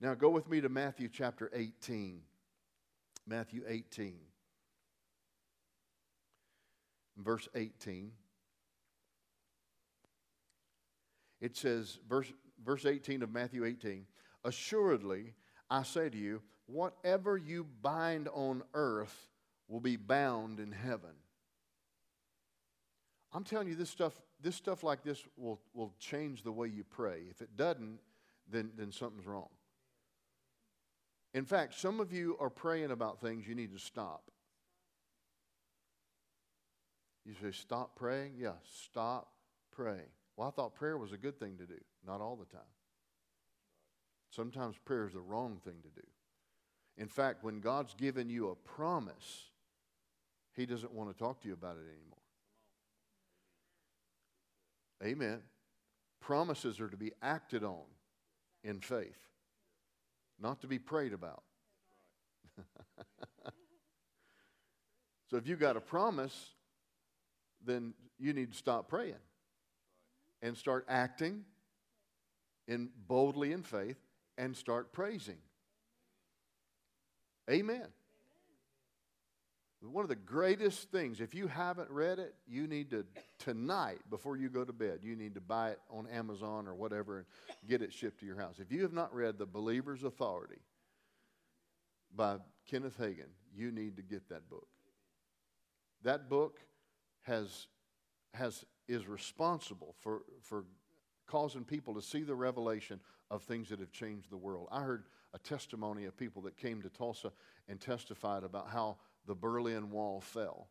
Now 0.00 0.14
go 0.14 0.30
with 0.30 0.48
me 0.48 0.62
to 0.62 0.70
Matthew 0.70 1.10
chapter 1.12 1.50
18. 1.52 2.22
Matthew 3.26 3.62
18. 3.66 4.16
Verse 7.16 7.48
18. 7.54 8.12
It 11.40 11.56
says, 11.56 11.98
verse, 12.08 12.32
verse 12.64 12.84
18 12.84 13.22
of 13.22 13.30
Matthew 13.30 13.64
18, 13.64 14.06
Assuredly, 14.44 15.34
I 15.70 15.82
say 15.82 16.08
to 16.08 16.16
you, 16.16 16.42
whatever 16.66 17.36
you 17.36 17.66
bind 17.82 18.28
on 18.32 18.62
earth 18.74 19.28
will 19.68 19.80
be 19.80 19.96
bound 19.96 20.60
in 20.60 20.72
heaven. 20.72 21.10
I'm 23.32 23.44
telling 23.44 23.68
you, 23.68 23.74
this 23.74 23.90
stuff, 23.90 24.14
this 24.40 24.56
stuff 24.56 24.82
like 24.82 25.02
this 25.02 25.22
will, 25.36 25.60
will 25.72 25.92
change 25.98 26.42
the 26.42 26.52
way 26.52 26.68
you 26.68 26.84
pray. 26.84 27.22
If 27.30 27.42
it 27.42 27.56
doesn't, 27.56 28.00
then, 28.50 28.70
then 28.76 28.90
something's 28.92 29.26
wrong. 29.26 29.48
In 31.32 31.44
fact, 31.44 31.78
some 31.78 32.00
of 32.00 32.12
you 32.12 32.36
are 32.40 32.50
praying 32.50 32.90
about 32.90 33.20
things 33.20 33.46
you 33.46 33.54
need 33.54 33.72
to 33.72 33.78
stop. 33.78 34.30
You 37.24 37.34
say, 37.40 37.52
stop 37.52 37.94
praying? 37.96 38.34
Yeah, 38.36 38.54
stop 38.84 39.28
praying. 39.70 40.08
Well, 40.36 40.48
I 40.48 40.50
thought 40.50 40.74
prayer 40.74 40.96
was 40.96 41.12
a 41.12 41.18
good 41.18 41.38
thing 41.38 41.56
to 41.58 41.66
do. 41.66 41.78
Not 42.06 42.20
all 42.20 42.36
the 42.36 42.46
time. 42.46 42.62
Sometimes 44.30 44.76
prayer 44.84 45.06
is 45.06 45.12
the 45.12 45.20
wrong 45.20 45.60
thing 45.64 45.76
to 45.82 45.88
do. 46.00 46.06
In 46.96 47.08
fact, 47.08 47.44
when 47.44 47.60
God's 47.60 47.94
given 47.94 48.28
you 48.28 48.50
a 48.50 48.54
promise, 48.54 49.50
He 50.54 50.66
doesn't 50.66 50.92
want 50.92 51.10
to 51.10 51.18
talk 51.18 51.40
to 51.42 51.48
you 51.48 51.54
about 51.54 51.76
it 51.76 51.86
anymore. 51.88 52.18
Amen. 55.02 55.40
Promises 56.20 56.80
are 56.80 56.88
to 56.88 56.96
be 56.96 57.12
acted 57.22 57.64
on 57.64 57.84
in 58.62 58.80
faith, 58.80 59.29
not 60.40 60.60
to 60.62 60.66
be 60.66 60.78
prayed 60.78 61.12
about. 61.12 61.42
so 65.30 65.36
if 65.36 65.46
you 65.46 65.56
got 65.56 65.76
a 65.76 65.80
promise, 65.80 66.50
then 67.64 67.94
you 68.18 68.32
need 68.32 68.52
to 68.52 68.56
stop 68.56 68.88
praying 68.88 69.14
and 70.42 70.56
start 70.56 70.84
acting 70.88 71.44
in 72.66 72.88
boldly 73.06 73.52
in 73.52 73.62
faith 73.62 73.98
and 74.38 74.56
start 74.56 74.92
praising. 74.92 75.38
Amen. 77.50 77.86
One 79.82 80.04
of 80.04 80.10
the 80.10 80.14
greatest 80.14 80.90
things, 80.90 81.20
if 81.22 81.34
you 81.34 81.46
haven't 81.46 81.90
read 81.90 82.18
it, 82.18 82.34
you 82.46 82.66
need 82.66 82.90
to, 82.90 83.06
tonight, 83.38 84.00
before 84.10 84.36
you 84.36 84.50
go 84.50 84.62
to 84.62 84.74
bed, 84.74 85.00
you 85.02 85.16
need 85.16 85.34
to 85.34 85.40
buy 85.40 85.70
it 85.70 85.80
on 85.90 86.06
Amazon 86.08 86.68
or 86.68 86.74
whatever 86.74 87.18
and 87.18 87.26
get 87.66 87.80
it 87.80 87.90
shipped 87.90 88.20
to 88.20 88.26
your 88.26 88.36
house. 88.36 88.56
If 88.58 88.70
you 88.70 88.82
have 88.82 88.92
not 88.92 89.14
read 89.14 89.38
The 89.38 89.46
Believer's 89.46 90.04
Authority 90.04 90.60
by 92.14 92.36
Kenneth 92.70 92.98
Hagin, 92.98 93.30
you 93.56 93.72
need 93.72 93.96
to 93.96 94.02
get 94.02 94.28
that 94.28 94.50
book. 94.50 94.68
That 96.02 96.28
book 96.28 96.58
has, 97.22 97.66
has, 98.34 98.66
is 98.86 99.06
responsible 99.06 99.94
for, 100.00 100.22
for 100.42 100.64
causing 101.26 101.64
people 101.64 101.94
to 101.94 102.02
see 102.02 102.22
the 102.22 102.34
revelation 102.34 103.00
of 103.30 103.42
things 103.44 103.70
that 103.70 103.80
have 103.80 103.92
changed 103.92 104.30
the 104.30 104.36
world. 104.36 104.68
I 104.70 104.82
heard 104.82 105.04
a 105.32 105.38
testimony 105.38 106.04
of 106.04 106.16
people 106.16 106.42
that 106.42 106.58
came 106.58 106.82
to 106.82 106.90
Tulsa 106.90 107.32
and 107.68 107.80
testified 107.80 108.42
about 108.44 108.68
how 108.68 108.98
the 109.26 109.34
Berlin 109.34 109.90
Wall 109.90 110.20
fell 110.20 110.68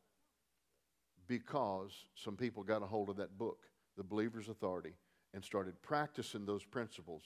because 1.27 1.91
some 2.15 2.35
people 2.35 2.63
got 2.63 2.81
a 2.81 2.85
hold 2.85 3.09
of 3.09 3.17
that 3.17 3.37
book, 3.37 3.67
The 3.97 4.03
Believer's 4.03 4.49
Authority, 4.49 4.95
and 5.33 5.43
started 5.43 5.81
practicing 5.81 6.45
those 6.45 6.65
principles 6.65 7.21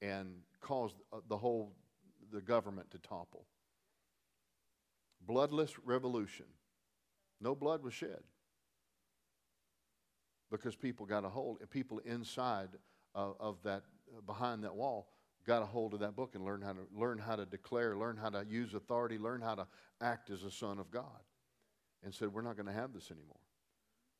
and 0.00 0.28
caused 0.60 0.96
uh, 1.12 1.18
the 1.28 1.36
whole 1.36 1.72
the 2.32 2.40
government 2.40 2.90
to 2.92 2.98
topple. 2.98 3.44
Bloodless 5.26 5.78
revolution. 5.84 6.46
No 7.40 7.54
blood 7.54 7.82
was 7.82 7.92
shed 7.92 8.22
because 10.50 10.76
people 10.76 11.06
got 11.06 11.24
a 11.24 11.28
hold, 11.28 11.58
people 11.70 11.98
inside 12.00 12.68
of, 13.14 13.34
of 13.40 13.56
that, 13.64 13.82
behind 14.26 14.64
that 14.64 14.74
wall, 14.74 15.08
got 15.46 15.62
a 15.62 15.66
hold 15.66 15.94
of 15.94 16.00
that 16.00 16.14
book 16.16 16.34
and 16.34 16.44
learned 16.44 16.64
how 16.64 16.72
to 16.72 16.80
learn 16.94 17.18
how 17.18 17.36
to 17.36 17.46
declare, 17.46 17.96
learn 17.96 18.16
how 18.16 18.30
to 18.30 18.44
use 18.48 18.74
authority, 18.74 19.18
learn 19.18 19.40
how 19.40 19.54
to 19.54 19.66
act 20.00 20.30
as 20.30 20.44
a 20.44 20.50
son 20.50 20.78
of 20.78 20.90
God. 20.90 21.04
And 22.02 22.14
said, 22.14 22.32
We're 22.32 22.42
not 22.42 22.56
going 22.56 22.66
to 22.66 22.72
have 22.72 22.92
this 22.92 23.10
anymore. 23.10 23.40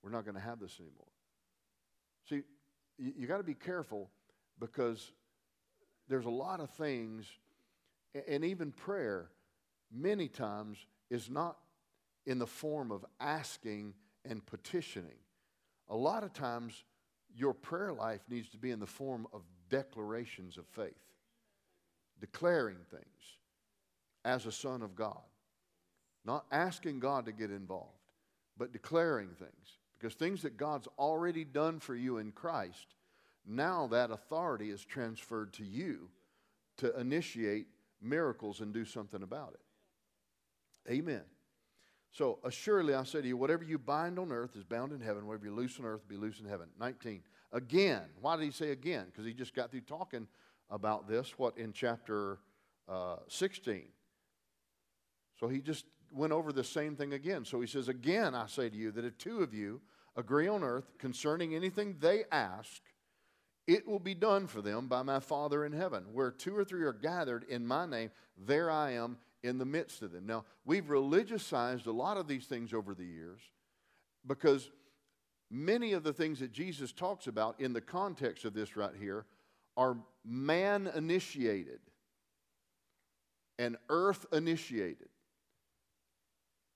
We're 0.03 0.11
not 0.11 0.25
going 0.25 0.35
to 0.35 0.41
have 0.41 0.61
this 0.61 0.79
anymore. 0.79 1.07
See, 2.29 2.43
you, 2.99 3.13
you 3.19 3.27
got 3.27 3.39
to 3.39 3.43
be 3.43 3.55
careful 3.55 4.11
because 4.59 5.13
there's 6.09 6.27
a 6.27 6.31
lot 6.31 6.61
of 6.61 6.71
things, 6.71 7.27
and 8.29 8.45
even 8.45 8.73
prayer, 8.73 9.31
many 9.91 10.29
times, 10.29 10.79
is 11.11 11.31
not 11.31 11.57
in 12.27 12.39
the 12.39 12.47
form 12.47 12.91
of 12.93 13.05
asking 13.19 13.95
and 14.25 14.45
petitioning. 14.45 15.19
A 15.89 15.97
lot 15.97 16.23
of 16.23 16.33
times, 16.33 16.85
your 17.35 17.55
prayer 17.55 17.93
life 17.93 18.21
needs 18.29 18.51
to 18.51 18.59
be 18.59 18.71
in 18.71 18.81
the 18.81 18.87
form 18.87 19.27
of 19.33 19.43
declarations 19.71 20.59
of 20.59 20.67
faith 20.67 21.10
declaring 22.21 22.79
things 22.91 23.05
as 24.25 24.47
a 24.47 24.53
son 24.53 24.83
of 24.83 24.95
God. 24.95 25.21
Not 26.25 26.45
asking 26.53 27.01
God 27.01 27.27
to 27.27 27.33
get 27.33 27.51
involved, 27.51 27.99
but 28.57 28.73
declaring 28.73 29.31
things. 29.31 29.79
Because 29.99 30.15
things 30.15 30.43
that 30.43 30.57
God's 30.57 30.89
already 30.99 31.45
done 31.45 31.79
for 31.79 31.95
you 31.95 32.19
in 32.19 32.33
Christ, 32.33 32.95
now 33.47 33.87
that 33.89 34.11
authority 34.11 34.71
is 34.71 34.85
transferred 34.85 35.53
to 35.55 35.65
you 35.65 36.09
to 36.79 36.99
initiate 36.99 37.67
miracles 38.01 38.61
and 38.61 38.73
do 38.73 38.85
something 38.85 39.23
about 39.23 39.55
it. 39.55 40.91
Amen. 40.91 41.23
So, 42.13 42.39
assuredly, 42.45 42.95
I 42.95 43.05
say 43.05 43.21
to 43.21 43.29
you, 43.29 43.37
whatever 43.37 43.63
you 43.63 43.79
bind 43.79 44.19
on 44.19 44.33
earth 44.33 44.57
is 44.57 44.65
bound 44.65 44.93
in 44.93 45.01
heaven. 45.01 45.27
Whatever 45.27 45.47
you 45.47 45.55
loose 45.55 45.79
on 45.79 45.85
earth, 45.85 46.09
be 46.09 46.17
loose 46.17 46.41
in 46.41 46.47
heaven. 46.47 46.69
19. 46.81 47.23
Again. 47.53 48.03
Why 48.21 48.37
did 48.37 48.45
he 48.45 48.51
say 48.51 48.71
again? 48.71 49.07
Because 49.07 49.25
he 49.25 49.33
just 49.33 49.55
got 49.55 49.71
through 49.71 49.83
talking 49.83 50.27
about 50.71 51.09
this, 51.09 51.35
what, 51.37 51.57
in 51.59 51.73
chapter 51.73 52.39
uh, 52.89 53.17
16. 53.29 53.85
So 55.39 55.49
he 55.49 55.61
just 55.61 55.87
went 56.13 56.33
over 56.33 56.53
the 56.53 56.65
same 56.65 56.97
thing 56.97 57.13
again. 57.13 57.45
So 57.45 57.61
he 57.61 57.67
says, 57.67 57.89
Again, 57.89 58.35
I 58.35 58.47
say 58.47 58.69
to 58.69 58.77
you 58.77 58.91
that 58.93 59.05
if 59.05 59.17
two 59.19 59.43
of 59.43 59.55
you 59.55 59.81
agree 60.17 60.49
on 60.49 60.63
earth 60.63 60.91
concerning 60.99 61.55
anything 61.55 61.97
they 62.01 62.25
ask, 62.31 62.83
it 63.67 63.87
will 63.87 64.01
be 64.01 64.15
done 64.15 64.47
for 64.47 64.61
them 64.61 64.89
by 64.89 65.03
my 65.03 65.21
Father 65.21 65.65
in 65.65 65.73
heaven. 65.73 66.05
Where 66.13 66.31
two 66.31 66.57
or 66.57 66.65
three 66.65 66.83
are 66.83 66.93
gathered 66.93 67.45
in 67.45 67.67
my 67.67 67.87
name, 67.87 68.11
there 68.37 68.71
I 68.71 68.93
am 68.93 69.19
in 69.43 69.59
the 69.59 69.65
midst 69.65 70.03
of 70.03 70.13
them. 70.13 70.27
Now, 70.27 70.45
we've 70.65 70.87
religiousized 70.87 71.87
a 71.87 71.93
lot 71.93 72.17
of 72.17 72.27
these 72.27 72.47
things 72.47 72.75
over 72.75 72.95
the 72.95 73.05
years 73.05 73.41
because 74.27 74.71
many 75.51 75.93
of 75.93 76.03
the 76.03 76.13
things 76.13 76.41
that 76.41 76.53
Jesus 76.53 76.93
talks 76.93 77.27
about 77.27 77.61
in 77.61 77.73
the 77.73 77.81
context 77.81 78.45
of 78.45 78.55
this 78.55 78.77
right 78.77 78.95
here 78.99 79.25
are 79.81 79.97
man 80.27 80.91
initiated 80.95 81.81
and 83.59 83.79
earth 83.89 84.27
initiated. 84.31 85.09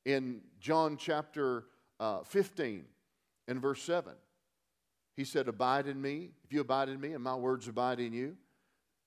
In 0.06 0.40
John 0.58 0.96
chapter 0.96 1.66
uh, 2.00 2.22
15 2.22 2.86
and 3.46 3.60
verse 3.60 3.82
7, 3.82 4.14
he 5.16 5.24
said, 5.24 5.48
Abide 5.48 5.86
in 5.86 6.00
me. 6.00 6.30
If 6.44 6.52
you 6.52 6.62
abide 6.62 6.88
in 6.88 6.98
me 6.98 7.12
and 7.12 7.22
my 7.22 7.34
words 7.34 7.68
abide 7.68 8.00
in 8.00 8.14
you, 8.14 8.38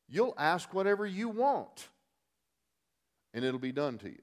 you'll 0.08 0.36
ask 0.38 0.74
whatever 0.76 1.06
you 1.08 1.30
want 1.30 1.90
and 3.34 3.44
it'll 3.44 3.60
be 3.60 3.72
done 3.72 3.98
to 3.98 4.10
you. 4.10 4.22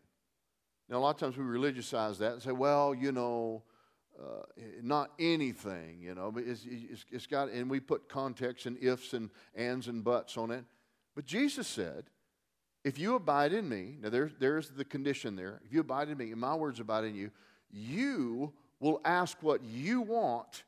Now, 0.88 0.98
a 0.98 1.00
lot 1.00 1.10
of 1.10 1.16
times 1.16 1.36
we 1.36 1.44
religiousize 1.44 2.18
that 2.18 2.34
and 2.34 2.42
say, 2.42 2.52
well, 2.52 2.94
you 2.94 3.10
know, 3.10 3.64
uh, 4.22 4.42
not 4.82 5.10
anything, 5.18 6.00
you 6.00 6.14
know, 6.14 6.32
it's, 6.36 6.64
it's, 6.68 7.04
it's 7.10 7.26
got, 7.26 7.50
and 7.50 7.68
we 7.68 7.80
put 7.80 8.08
context 8.08 8.66
and 8.66 8.76
ifs 8.82 9.12
and 9.12 9.30
ands 9.54 9.88
and 9.88 10.04
buts 10.04 10.36
on 10.36 10.50
it. 10.50 10.64
But 11.14 11.26
Jesus 11.26 11.66
said, 11.66 12.04
if 12.84 12.98
you 12.98 13.14
abide 13.14 13.52
in 13.52 13.68
me, 13.68 13.96
now 14.00 14.10
there's, 14.10 14.32
there's 14.38 14.70
the 14.70 14.84
condition 14.84 15.36
there. 15.36 15.60
If 15.64 15.72
you 15.72 15.80
abide 15.80 16.08
in 16.08 16.18
me 16.18 16.30
and 16.32 16.40
my 16.40 16.54
words 16.54 16.80
abide 16.80 17.04
in 17.04 17.14
you, 17.14 17.30
you 17.70 18.52
will 18.78 19.00
ask 19.04 19.36
what 19.42 19.64
you 19.64 20.02
want 20.02 20.64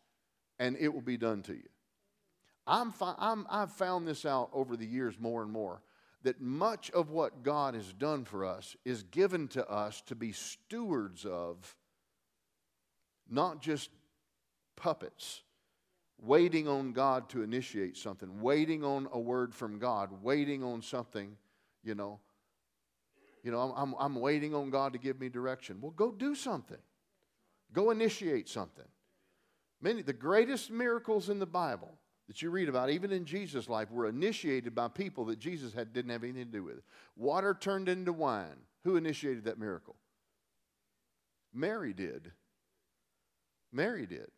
and 0.58 0.76
it 0.78 0.92
will 0.92 1.02
be 1.02 1.18
done 1.18 1.42
to 1.42 1.52
you. 1.52 1.68
I'm, 2.66 2.90
fi- 2.90 3.14
I'm, 3.18 3.46
I've 3.50 3.72
found 3.72 4.08
this 4.08 4.24
out 4.24 4.50
over 4.52 4.76
the 4.76 4.86
years 4.86 5.20
more 5.20 5.42
and 5.42 5.52
more 5.52 5.82
that 6.22 6.40
much 6.40 6.90
of 6.90 7.10
what 7.10 7.44
God 7.44 7.74
has 7.74 7.92
done 7.92 8.24
for 8.24 8.44
us 8.44 8.74
is 8.84 9.04
given 9.04 9.46
to 9.48 9.68
us 9.70 10.02
to 10.06 10.16
be 10.16 10.32
stewards 10.32 11.24
of 11.24 11.76
not 13.28 13.60
just 13.60 13.90
puppets, 14.76 15.42
waiting 16.18 16.68
on 16.68 16.92
God 16.92 17.28
to 17.30 17.42
initiate 17.42 17.96
something, 17.96 18.40
waiting 18.40 18.84
on 18.84 19.08
a 19.12 19.18
word 19.18 19.54
from 19.54 19.78
God, 19.78 20.10
waiting 20.22 20.62
on 20.62 20.82
something, 20.82 21.36
you 21.82 21.94
know. 21.94 22.20
You 23.42 23.52
know, 23.52 23.72
I'm, 23.76 23.94
I'm, 24.00 24.16
waiting 24.16 24.56
on 24.56 24.70
God 24.70 24.92
to 24.94 24.98
give 24.98 25.20
me 25.20 25.28
direction. 25.28 25.80
Well, 25.80 25.92
go 25.92 26.10
do 26.10 26.34
something. 26.34 26.80
Go 27.72 27.90
initiate 27.92 28.48
something. 28.48 28.84
Many, 29.80 30.02
the 30.02 30.12
greatest 30.12 30.68
miracles 30.70 31.28
in 31.28 31.38
the 31.38 31.46
Bible 31.46 31.96
that 32.26 32.42
you 32.42 32.50
read 32.50 32.68
about, 32.68 32.90
even 32.90 33.12
in 33.12 33.24
Jesus' 33.24 33.68
life, 33.68 33.90
were 33.90 34.08
initiated 34.08 34.74
by 34.74 34.88
people 34.88 35.26
that 35.26 35.38
Jesus 35.38 35.72
had, 35.72 35.92
didn't 35.92 36.10
have 36.10 36.24
anything 36.24 36.46
to 36.46 36.50
do 36.50 36.64
with. 36.64 36.80
Water 37.14 37.56
turned 37.58 37.88
into 37.88 38.12
wine. 38.12 38.56
Who 38.82 38.96
initiated 38.96 39.44
that 39.44 39.58
miracle? 39.58 39.96
Mary 41.54 41.92
did. 41.92 42.32
Mary 43.76 44.06
did. 44.06 44.30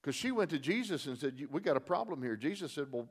Because 0.00 0.14
she 0.14 0.32
went 0.32 0.50
to 0.50 0.58
Jesus 0.58 1.06
and 1.06 1.16
said, 1.16 1.40
We 1.50 1.60
got 1.60 1.76
a 1.76 1.80
problem 1.80 2.22
here. 2.22 2.36
Jesus 2.36 2.72
said, 2.72 2.86
Well, 2.90 3.08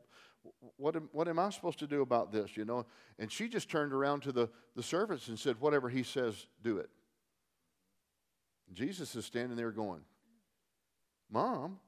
what 0.77 0.95
am, 0.95 1.09
what 1.11 1.27
am 1.27 1.39
I 1.39 1.49
supposed 1.49 1.79
to 1.79 1.87
do 1.87 2.01
about 2.01 2.31
this? 2.31 2.55
You 2.55 2.65
know? 2.65 2.85
And 3.19 3.31
she 3.31 3.47
just 3.47 3.69
turned 3.69 3.93
around 3.93 4.21
to 4.23 4.31
the, 4.31 4.49
the 4.75 4.83
servants 4.83 5.27
and 5.27 5.39
said, 5.39 5.59
Whatever 5.59 5.89
he 5.89 6.03
says, 6.03 6.47
do 6.63 6.77
it. 6.77 6.89
Jesus 8.73 9.15
is 9.15 9.25
standing 9.25 9.57
there 9.57 9.71
going, 9.71 10.01
Mom, 11.29 11.79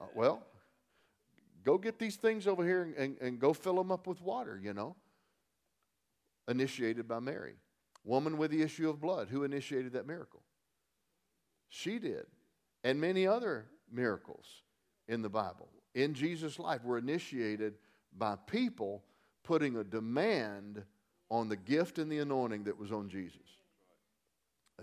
uh, 0.00 0.06
well, 0.14 0.42
go 1.64 1.78
get 1.78 1.98
these 1.98 2.16
things 2.16 2.46
over 2.46 2.64
here 2.64 2.82
and, 2.82 2.94
and, 2.94 3.16
and 3.20 3.38
go 3.38 3.52
fill 3.52 3.76
them 3.76 3.92
up 3.92 4.06
with 4.06 4.20
water, 4.20 4.60
you 4.62 4.72
know. 4.72 4.96
Initiated 6.48 7.08
by 7.08 7.20
Mary. 7.20 7.54
Woman 8.04 8.36
with 8.36 8.50
the 8.50 8.62
issue 8.62 8.88
of 8.90 9.00
blood. 9.00 9.28
Who 9.30 9.44
initiated 9.44 9.92
that 9.92 10.06
miracle? 10.06 10.42
She 11.68 11.98
did. 11.98 12.26
And 12.84 13.00
many 13.00 13.26
other 13.26 13.66
miracles 13.90 14.46
in 15.08 15.22
the 15.22 15.28
Bible 15.28 15.68
in 15.94 16.14
Jesus' 16.14 16.58
life 16.58 16.84
were 16.84 16.98
initiated 16.98 17.74
by 18.16 18.36
people 18.46 19.02
putting 19.42 19.76
a 19.76 19.84
demand 19.84 20.82
on 21.30 21.48
the 21.48 21.56
gift 21.56 21.98
and 21.98 22.10
the 22.10 22.18
anointing 22.18 22.64
that 22.64 22.78
was 22.78 22.92
on 22.92 23.08
Jesus. 23.08 23.40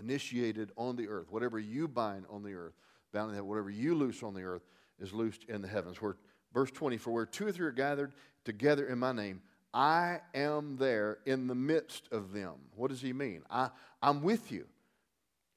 Initiated 0.00 0.72
on 0.76 0.96
the 0.96 1.08
earth. 1.08 1.30
Whatever 1.30 1.58
you 1.58 1.86
bind 1.86 2.24
on 2.30 2.42
the 2.42 2.54
earth, 2.54 2.74
bound 3.12 3.30
in 3.30 3.34
heaven. 3.34 3.48
Whatever 3.48 3.70
you 3.70 3.94
loose 3.94 4.22
on 4.22 4.34
the 4.34 4.42
earth 4.42 4.66
is 4.98 5.12
loosed 5.12 5.44
in 5.44 5.60
the 5.60 5.68
heavens. 5.68 6.00
Where, 6.00 6.16
verse 6.54 6.70
20, 6.70 6.96
for 6.96 7.10
where 7.10 7.26
two 7.26 7.46
or 7.46 7.52
three 7.52 7.66
are 7.66 7.72
gathered 7.72 8.12
together 8.44 8.86
in 8.86 8.98
my 8.98 9.12
name, 9.12 9.42
I 9.74 10.20
am 10.34 10.76
there 10.76 11.18
in 11.26 11.46
the 11.46 11.54
midst 11.54 12.08
of 12.10 12.32
them. 12.32 12.54
What 12.74 12.90
does 12.90 13.00
he 13.00 13.12
mean? 13.12 13.42
I, 13.50 13.70
I'm 14.02 14.22
with 14.22 14.50
you. 14.50 14.66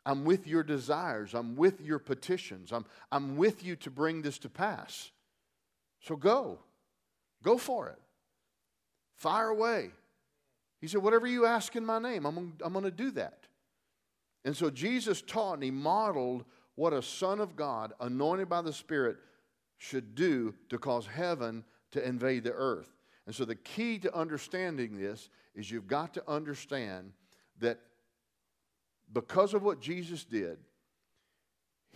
I'm 0.06 0.24
with 0.24 0.48
your 0.48 0.64
desires. 0.64 1.34
I'm 1.34 1.56
with 1.56 1.82
your 1.82 2.00
petitions. 2.00 2.72
I'm, 2.72 2.86
I'm 3.12 3.38
with 3.38 3.64
you 3.64 3.76
to 3.78 3.90
bring 3.90 4.22
this 4.22 4.38
to 4.40 4.50
pass. 4.50 5.12
So 6.00 6.16
go. 6.16 6.60
Go 7.44 7.58
for 7.58 7.90
it. 7.90 8.00
Fire 9.16 9.50
away. 9.50 9.92
He 10.80 10.88
said, 10.88 11.02
Whatever 11.02 11.26
you 11.26 11.46
ask 11.46 11.76
in 11.76 11.86
my 11.86 12.00
name, 12.00 12.26
I'm, 12.26 12.54
I'm 12.62 12.74
going 12.74 12.86
to 12.86 12.92
do 12.92 13.12
that. 13.12 13.48
And 14.44 14.56
so 14.56 14.70
Jesus 14.70 15.22
taught 15.24 15.56
and 15.56 15.64
he 15.64 15.72
modeled 15.72 16.46
what 16.76 16.94
a 16.94 17.02
son 17.02 17.40
of 17.40 17.56
God, 17.56 17.94
anointed 18.00 18.50
by 18.50 18.62
the 18.62 18.74
Spirit, 18.74 19.18
should 19.78 20.14
do 20.14 20.54
to 20.70 20.78
cause 20.78 21.08
heaven 21.08 21.64
to 21.92 22.06
invade 22.06 22.44
the 22.44 22.52
earth. 22.52 22.94
And 23.26 23.34
so 23.34 23.46
the 23.46 23.56
key 23.56 23.98
to 24.00 24.16
understanding 24.16 24.98
this 24.98 25.30
is 25.56 25.72
you've 25.72 25.88
got 25.88 26.14
to 26.14 26.24
understand 26.30 27.14
that 27.60 27.80
because 29.12 29.54
of 29.54 29.64
what 29.64 29.80
Jesus 29.80 30.24
did, 30.24 30.58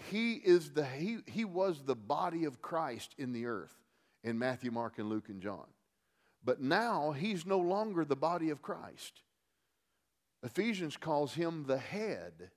he 0.10 0.34
is 0.34 0.72
the 0.72 0.86
he, 0.86 1.20
he 1.26 1.46
was 1.46 1.82
the 1.84 1.96
body 1.96 2.46
of 2.46 2.62
Christ 2.62 3.14
in 3.18 3.34
the 3.34 3.46
earth 3.46 3.76
in 4.24 4.40
Matthew, 4.40 4.72
Mark, 4.72 4.98
and 4.98 5.10
Luke 5.10 5.30
and 5.30 5.42
John. 5.42 5.66
But 6.44 6.62
now 6.62 7.12
he's 7.12 7.46
no 7.46 7.60
longer 7.60 8.06
the 8.06 8.16
body 8.16 8.50
of 8.50 8.62
Christ. 8.62 9.22
Ephesians 10.44 10.96
calls 10.96 11.34
him 11.34 11.66
the 11.68 11.78
head, 11.78 12.50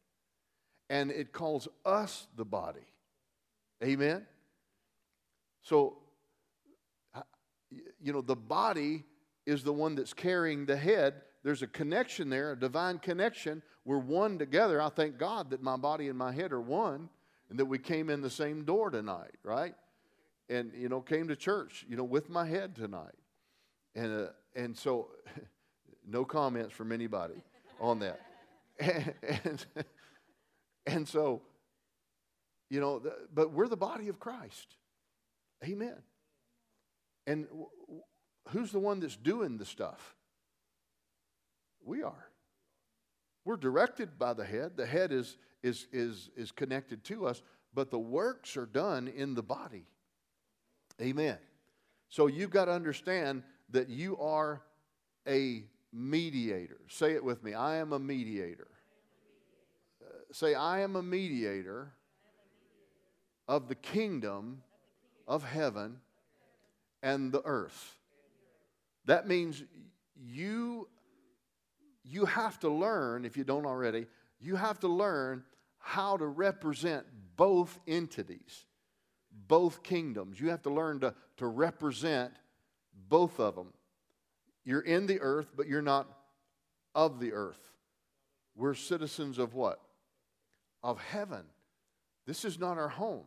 and 0.89 1.11
it 1.11 1.33
calls 1.33 1.67
us 1.85 2.29
the 2.37 2.45
body. 2.45 2.87
Amen? 3.83 4.25
So, 5.63 5.99
you 8.01 8.13
know, 8.13 8.21
the 8.21 8.37
body 8.37 9.05
is 9.47 9.65
the 9.65 9.73
one 9.73 9.97
that's 9.97 10.15
carrying 10.15 10.67
the 10.67 10.77
head. 10.77 11.23
There's 11.43 11.63
a 11.63 11.67
connection 11.67 12.29
there, 12.29 12.53
a 12.53 12.59
divine 12.59 12.99
connection. 12.99 13.63
We're 13.85 13.99
one 13.99 14.39
together. 14.39 14.81
I 14.81 14.91
thank 14.91 15.19
God 15.19 15.51
that 15.51 15.63
my 15.63 15.77
body 15.77 16.09
and 16.09 16.17
my 16.17 16.33
head 16.33 16.53
are 16.53 16.61
one 16.61 17.09
and 17.51 17.59
that 17.59 17.65
we 17.65 17.79
came 17.79 18.11
in 18.11 18.21
the 18.21 18.31
same 18.31 18.65
door 18.65 18.91
tonight, 18.91 19.35
right? 19.43 19.75
And, 20.49 20.73
you 20.75 20.89
know, 20.89 21.01
came 21.01 21.29
to 21.29 21.37
church, 21.37 21.85
you 21.89 21.97
know, 21.97 22.05
with 22.05 22.31
my 22.31 22.47
head 22.47 22.77
tonight. 22.77 23.15
And, 23.95 24.23
uh, 24.23 24.27
and 24.55 24.77
so, 24.77 25.09
no 26.07 26.25
comments 26.25 26.73
from 26.73 26.93
anybody 26.93 27.43
on 27.81 27.99
that. 28.01 28.21
and, 28.79 29.15
and, 29.23 29.85
and 30.87 31.09
so, 31.09 31.43
you 32.71 32.81
know, 32.81 32.99
the, 32.99 33.15
but 33.35 33.53
we're 33.53 33.69
the 33.69 33.77
body 33.77 34.09
of 34.09 34.19
Christ. 34.19 34.77
Amen. 35.65 35.97
And 37.27 37.47
who's 38.49 38.73
the 38.73 38.79
one 38.79 39.01
that's 39.01 39.17
doing 39.17 39.59
the 39.59 39.65
stuff? 39.65 40.17
We 41.85 42.03
are. 42.03 42.29
We're 43.45 43.57
directed 43.57 44.19
by 44.19 44.35
the 44.35 44.45
head. 44.45 44.77
The 44.77 44.87
head 44.87 45.13
is, 45.13 45.37
is, 45.63 45.87
is, 45.93 46.31
is 46.37 46.53
connected 46.53 47.03
to 47.05 47.27
us, 47.27 47.43
but 47.75 47.91
the 47.91 47.99
works 47.99 48.57
are 48.57 48.67
done 48.67 49.09
in 49.09 49.35
the 49.35 49.43
body. 49.43 49.87
Amen. 51.01 51.39
So 52.09 52.27
you've 52.27 52.51
got 52.51 52.67
to 52.67 52.73
understand 52.73 53.43
that 53.71 53.89
you 53.89 54.19
are 54.19 54.63
a 55.27 55.65
mediator. 55.93 56.81
Say 56.89 57.13
it 57.13 57.25
with 57.25 57.43
me 57.43 57.55
I 57.55 57.77
am 57.77 57.93
a 57.93 57.99
mediator. 57.99 58.69
Uh, 60.03 60.07
say, 60.33 60.55
I 60.55 60.81
am 60.81 60.97
a 60.97 61.03
mediator 61.03 61.93
of 63.49 63.69
the 63.69 63.75
kingdom 63.75 64.63
of 65.27 65.45
heaven 65.45 65.99
and 67.03 67.33
the 67.33 67.43
earth. 67.45 67.97
That 69.07 69.27
means 69.27 69.63
you, 70.15 70.89
you 72.13 72.27
have 72.27 72.61
to 72.61 72.69
learn, 72.69 73.25
if 73.25 73.37
you 73.39 73.45
don't 73.45 73.65
already, 73.65 74.07
you 74.39 74.57
have 74.57 74.79
to 74.81 74.89
learn 74.89 75.45
how 75.79 76.17
to 76.19 76.27
represent 76.27 77.07
both 77.37 77.81
entities, 77.87 78.67
both 79.49 79.83
kingdoms. 79.83 80.39
You 80.39 80.51
have 80.51 80.63
to 80.63 80.71
learn 80.71 81.01
to, 81.01 81.15
to 81.39 81.47
represent 81.47 82.35
both 83.09 83.41
of 83.41 83.55
them. 83.55 83.73
You're 84.65 84.83
in 84.83 85.07
the 85.07 85.21
earth, 85.21 85.53
but 85.57 85.67
you're 85.67 85.81
not 85.81 86.07
of 86.95 87.19
the 87.19 87.33
earth. 87.33 87.73
We're 88.55 88.75
citizens 88.75 89.39
of 89.39 89.55
what? 89.55 89.81
Of 90.83 91.01
heaven. 91.01 91.45
This 92.27 92.45
is 92.45 92.59
not 92.59 92.77
our 92.77 92.89
home. 92.89 93.25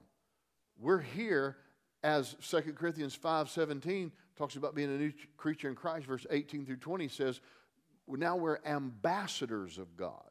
We're 0.80 1.02
here 1.02 1.58
as 2.04 2.36
2 2.40 2.74
Corinthians 2.74 3.18
5:17 3.18 4.12
talks 4.36 4.58
about 4.58 4.76
being 4.76 4.94
a 4.94 4.98
new 4.98 5.12
creature 5.38 5.70
in 5.70 5.76
Christ, 5.76 6.06
verse 6.06 6.28
18 6.30 6.66
through 6.66 6.78
20 6.78 7.08
says, 7.08 7.42
now 8.08 8.36
we're 8.36 8.60
ambassadors 8.66 9.78
of 9.78 9.98
God. 9.98 10.30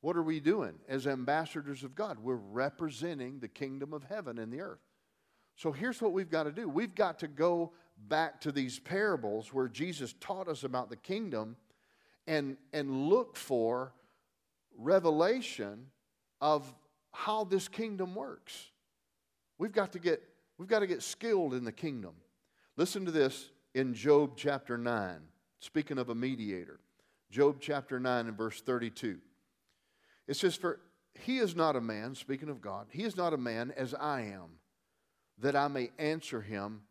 What 0.00 0.16
are 0.16 0.22
we 0.22 0.40
doing 0.40 0.74
as 0.88 1.06
ambassadors 1.06 1.82
of 1.82 1.94
God? 1.94 2.18
We're 2.18 2.36
representing 2.36 3.40
the 3.40 3.48
kingdom 3.48 3.92
of 3.92 4.04
heaven 4.04 4.38
in 4.38 4.50
the 4.50 4.60
earth. 4.60 4.80
So 5.56 5.72
here's 5.72 6.00
what 6.00 6.12
we've 6.12 6.30
got 6.30 6.44
to 6.44 6.52
do 6.52 6.68
we've 6.68 6.94
got 6.94 7.18
to 7.20 7.28
go 7.28 7.72
back 8.08 8.40
to 8.42 8.52
these 8.52 8.78
parables 8.78 9.52
where 9.52 9.68
Jesus 9.68 10.14
taught 10.20 10.48
us 10.48 10.64
about 10.64 10.90
the 10.90 10.96
kingdom 10.96 11.56
and, 12.26 12.56
and 12.72 13.08
look 13.08 13.36
for 13.36 13.92
revelation 14.76 15.86
of 16.40 16.72
how 17.12 17.44
this 17.44 17.68
kingdom 17.68 18.14
works. 18.14 18.70
We've 19.58 19.72
got 19.72 19.92
to 19.92 19.98
get, 19.98 20.22
we've 20.58 20.68
got 20.68 20.80
to 20.80 20.86
get 20.86 21.02
skilled 21.02 21.54
in 21.54 21.64
the 21.64 21.72
kingdom. 21.72 22.12
Listen 22.76 23.06
to 23.06 23.10
this 23.10 23.50
in 23.76 23.92
Job 23.92 24.32
chapter 24.36 24.78
9, 24.78 25.18
speaking 25.60 25.98
of 25.98 26.08
a 26.08 26.14
mediator. 26.14 26.80
Job 27.30 27.58
chapter 27.60 28.00
9 28.00 28.26
and 28.26 28.36
verse 28.36 28.62
32. 28.62 29.18
It 30.26 30.34
says, 30.34 30.56
For 30.56 30.80
he 31.12 31.36
is 31.38 31.54
not 31.54 31.76
a 31.76 31.80
man, 31.82 32.14
speaking 32.14 32.48
of 32.48 32.62
God, 32.62 32.86
he 32.90 33.02
is 33.02 33.18
not 33.18 33.34
a 33.34 33.36
man 33.36 33.74
as 33.76 33.92
I 33.92 34.22
am, 34.22 34.60
that 35.38 35.54
I 35.54 35.68
may 35.68 35.90
answer 35.98 36.40
him 36.40 36.84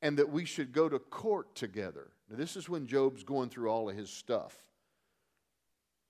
and 0.00 0.16
that 0.16 0.30
we 0.30 0.44
should 0.44 0.72
go 0.72 0.88
to 0.88 1.00
court 1.00 1.56
together. 1.56 2.12
Now, 2.30 2.36
this 2.36 2.54
is 2.54 2.68
when 2.68 2.86
Job's 2.86 3.24
going 3.24 3.48
through 3.48 3.68
all 3.68 3.90
of 3.90 3.96
his 3.96 4.08
stuff. 4.08 4.56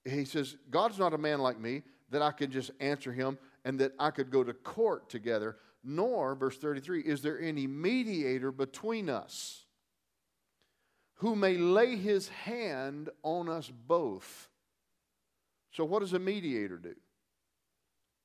He 0.05 0.27
says, 0.27 0.59
God's 0.71 0.99
not 0.99 1.15
a 1.15 1.19
man 1.19 1.39
like 1.39 1.59
me 1.59 1.85
that 2.11 2.21
I 2.21 2.33
can 2.33 2.51
just 2.51 2.71
answer 2.81 3.13
him 3.13 3.39
and 3.65 3.79
that 3.79 3.93
I 3.99 4.11
could 4.11 4.31
go 4.31 4.45
to 4.45 4.53
court 4.53 5.09
together, 5.09 5.57
nor, 5.83 6.35
verse 6.35 6.59
33, 6.59 7.01
is 7.01 7.23
there 7.23 7.41
any 7.41 7.67
mediator 7.67 8.53
between 8.53 9.09
us 9.09 9.65
who 11.19 11.35
may 11.35 11.57
lay 11.57 11.97
his 11.97 12.29
hand 12.29 13.11
on 13.23 13.49
us 13.49 13.71
both. 13.87 14.49
So, 15.73 15.85
what 15.85 16.01
does 16.01 16.13
a 16.13 16.19
mediator 16.19 16.79
do? 16.79 16.95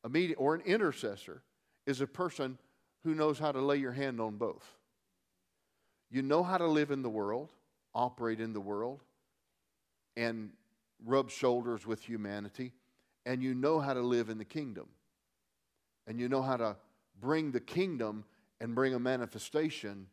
A 0.03 0.09
medi- 0.09 0.35
or 0.35 0.55
an 0.55 0.61
intercessor 0.61 1.41
is 1.85 2.01
a 2.01 2.07
person 2.07 2.57
who 3.03 3.15
knows 3.15 3.39
how 3.39 3.51
to 3.51 3.61
lay 3.61 3.77
your 3.77 3.91
hand 3.91 4.21
on 4.21 4.37
both. 4.37 4.65
You 6.09 6.21
know 6.21 6.43
how 6.43 6.57
to 6.57 6.67
live 6.67 6.91
in 6.91 7.01
the 7.01 7.09
world, 7.09 7.51
operate 7.93 8.39
in 8.39 8.53
the 8.53 8.61
world, 8.61 9.01
and 10.15 10.51
rub 11.03 11.31
shoulders 11.31 11.87
with 11.87 12.03
humanity, 12.03 12.73
and 13.25 13.41
you 13.41 13.55
know 13.55 13.79
how 13.79 13.93
to 13.93 14.01
live 14.01 14.29
in 14.29 14.37
the 14.37 14.45
kingdom. 14.45 14.87
And 16.05 16.19
you 16.19 16.29
know 16.29 16.41
how 16.41 16.57
to 16.57 16.75
bring 17.19 17.51
the 17.51 17.59
kingdom 17.59 18.25
and 18.61 18.75
bring 18.75 18.93
a 18.93 18.99
manifestation 18.99 20.07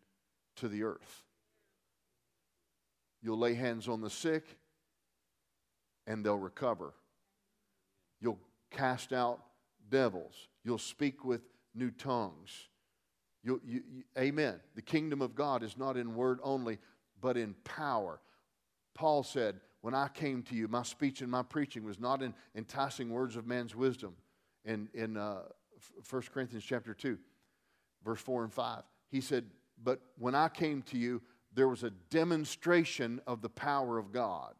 to 0.56 0.68
the 0.68 0.84
earth. 0.84 1.24
You'll 3.22 3.38
lay 3.38 3.54
hands 3.54 3.88
on 3.88 4.00
the 4.00 4.10
sick 4.10 4.44
and 6.06 6.24
they'll 6.24 6.38
recover. 6.38 6.94
You'll 8.20 8.40
cast 8.70 9.12
out 9.12 9.40
devils. 9.88 10.48
You'll 10.64 10.78
speak 10.78 11.24
with 11.24 11.42
new 11.74 11.90
tongues. 11.90 12.68
You, 13.42 13.60
you, 13.64 13.82
you, 13.90 14.02
amen. 14.18 14.60
The 14.74 14.82
kingdom 14.82 15.22
of 15.22 15.34
God 15.34 15.62
is 15.62 15.76
not 15.76 15.96
in 15.96 16.14
word 16.14 16.40
only, 16.42 16.78
but 17.20 17.36
in 17.36 17.54
power. 17.64 18.20
Paul 18.94 19.22
said, 19.22 19.60
When 19.80 19.94
I 19.94 20.08
came 20.08 20.42
to 20.44 20.54
you, 20.54 20.68
my 20.68 20.82
speech 20.82 21.22
and 21.22 21.30
my 21.30 21.42
preaching 21.42 21.84
was 21.84 21.98
not 21.98 22.22
in 22.22 22.34
enticing 22.54 23.10
words 23.10 23.36
of 23.36 23.46
man's 23.46 23.74
wisdom. 23.74 24.14
In, 24.64 24.88
in 24.92 25.16
uh, 25.16 25.42
1 26.08 26.22
Corinthians 26.34 26.64
chapter 26.64 26.92
2, 26.92 27.18
verse 28.04 28.20
4 28.20 28.44
and 28.44 28.52
5, 28.52 28.82
he 29.10 29.22
said, 29.22 29.46
But 29.82 30.00
when 30.18 30.34
I 30.34 30.48
came 30.48 30.82
to 30.82 30.98
you, 30.98 31.22
there 31.54 31.68
was 31.68 31.82
a 31.82 31.90
demonstration 32.10 33.20
of 33.26 33.42
the 33.42 33.48
power 33.48 33.98
of 33.98 34.12
God. 34.12 34.54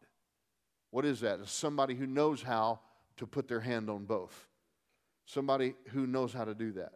What 0.91 1.05
is 1.05 1.21
that? 1.21 1.39
It's 1.39 1.51
somebody 1.51 1.95
who 1.95 2.05
knows 2.05 2.41
how 2.41 2.79
to 3.17 3.25
put 3.25 3.47
their 3.47 3.61
hand 3.61 3.89
on 3.89 4.05
both. 4.05 4.47
Somebody 5.25 5.75
who 5.89 6.05
knows 6.05 6.33
how 6.33 6.43
to 6.43 6.53
do 6.53 6.73
that. 6.73 6.93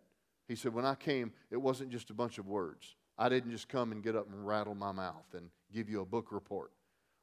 He 0.47 0.55
said, 0.55 0.73
When 0.73 0.85
I 0.85 0.95
came, 0.95 1.31
it 1.49 1.57
wasn't 1.57 1.91
just 1.91 2.09
a 2.09 2.13
bunch 2.13 2.37
of 2.37 2.47
words. 2.47 2.95
I 3.17 3.29
didn't 3.29 3.51
just 3.51 3.69
come 3.69 3.91
and 3.91 4.03
get 4.03 4.15
up 4.15 4.27
and 4.29 4.45
rattle 4.45 4.75
my 4.75 4.91
mouth 4.91 5.33
and 5.33 5.49
give 5.73 5.89
you 5.89 6.01
a 6.01 6.05
book 6.05 6.31
report 6.31 6.71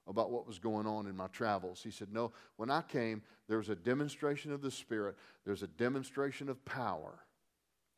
about 0.07 0.31
what 0.31 0.47
was 0.47 0.59
going 0.59 0.87
on 0.87 1.07
in 1.07 1.17
my 1.17 1.27
travels. 1.29 1.83
He 1.83 1.91
said, 1.91 2.09
No, 2.13 2.33
when 2.57 2.71
I 2.71 2.83
came, 2.83 3.23
there 3.49 3.59
was 3.59 3.69
a 3.69 3.75
demonstration 3.77 4.53
of 4.53 4.63
the 4.63 4.71
Spirit, 4.71 5.17
there's 5.45 5.63
a 5.63 5.69
demonstration 5.69 6.49
of 6.49 6.65
power. 6.65 7.21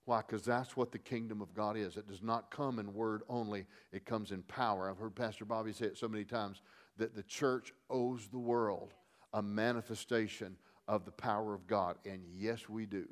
Why? 0.05 0.19
Because 0.19 0.45
that's 0.45 0.77
what 0.77 0.93
the 0.93 0.99
kingdom 0.99 1.41
of 1.41 1.55
God 1.55 1.77
is. 1.77 1.97
It 1.97 2.07
does 2.07 2.23
not 2.23 2.51
come 2.51 2.79
in 2.79 2.93
word 2.93 3.23
only, 3.29 3.67
it 3.93 4.05
comes 4.05 4.33
in 4.33 4.43
power. 4.43 4.91
I've 4.91 4.99
heard 4.99 5.15
Pastor 5.15 5.45
Bobby 5.45 5.73
say 5.73 5.87
it 5.87 5.99
so 5.99 6.09
many 6.09 6.25
times 6.25 6.61
that 6.99 7.15
the 7.15 7.23
church 7.23 7.73
owes 7.91 8.29
the 8.29 8.39
world 8.39 8.93
a 9.33 9.43
manifestation 9.43 10.57
of 10.87 11.05
the 11.05 11.11
power 11.11 11.55
of 11.55 11.67
God. 11.67 11.97
And 12.05 12.23
yes, 12.37 12.69
we 12.69 12.87
do. 12.87 13.07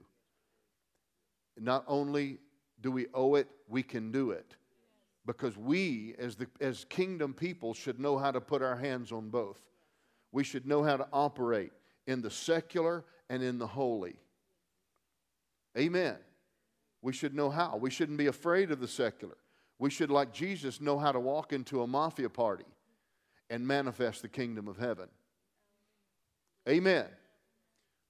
Not 1.59 1.85
only 1.87 2.39
do 2.81 2.91
we 2.91 3.07
owe 3.15 3.35
it, 3.35 3.49
we 3.69 3.83
can 3.83 4.13
do 4.13 4.31
it. 4.31 4.55
Because 5.25 5.57
we, 5.57 6.15
as, 6.19 6.37
the, 6.37 6.47
as 6.61 6.85
kingdom 6.85 7.33
people, 7.33 7.75
should 7.75 8.01
know 8.01 8.19
how 8.19 8.31
to 8.31 8.41
put 8.41 8.63
our 8.63 8.77
hands 8.77 9.13
on 9.13 9.31
both. 9.31 9.61
We 10.33 10.45
should 10.45 10.67
know 10.67 10.83
how 10.83 10.97
to 10.97 11.07
operate 11.13 11.73
in 12.07 12.23
the 12.23 12.31
secular 12.31 13.05
and 13.31 13.43
in 13.43 13.59
the 13.59 13.67
holy. 13.67 14.17
Amen. 15.79 16.17
We 17.03 17.13
should 17.13 17.35
know 17.35 17.51
how. 17.51 17.77
We 17.77 17.91
shouldn't 17.91 18.19
be 18.19 18.29
afraid 18.29 18.71
of 18.71 18.81
the 18.81 18.89
secular. 18.89 19.37
We 19.79 19.91
should, 19.91 20.11
like 20.11 20.33
Jesus, 20.33 20.81
know 20.81 20.99
how 20.99 21.11
to 21.11 21.19
walk 21.19 21.53
into 21.53 21.83
a 21.83 21.87
mafia 21.87 22.31
party 22.31 22.65
and 23.51 23.67
manifest 23.67 24.23
the 24.23 24.29
kingdom 24.29 24.69
of 24.69 24.79
heaven. 24.79 25.09
Amen. 26.69 27.07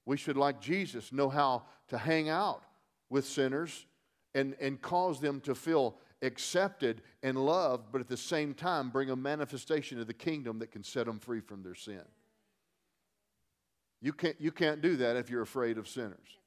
We 0.04 0.18
should, 0.18 0.36
like 0.36 0.60
Jesus, 0.60 1.12
know 1.12 1.30
how 1.30 1.62
to 1.88 1.96
hang 1.96 2.28
out 2.28 2.62
with 3.08 3.26
sinners 3.26 3.86
and, 4.34 4.54
and 4.60 4.80
cause 4.80 5.20
them 5.20 5.40
to 5.40 5.54
feel 5.54 5.96
accepted 6.20 7.02
and 7.22 7.36
loved, 7.36 7.86
but 7.90 8.00
at 8.00 8.08
the 8.08 8.16
same 8.16 8.54
time 8.54 8.90
bring 8.90 9.10
a 9.10 9.16
manifestation 9.16 9.98
of 10.00 10.06
the 10.06 10.14
kingdom 10.14 10.58
that 10.58 10.70
can 10.70 10.84
set 10.84 11.06
them 11.06 11.18
free 11.18 11.40
from 11.40 11.62
their 11.62 11.74
sin. 11.74 12.02
You 14.00 14.12
can't, 14.12 14.40
you 14.40 14.52
can't 14.52 14.82
do 14.82 14.96
that 14.96 15.16
if 15.16 15.30
you're 15.30 15.42
afraid 15.42 15.78
of 15.78 15.88
sinners. 15.88 16.38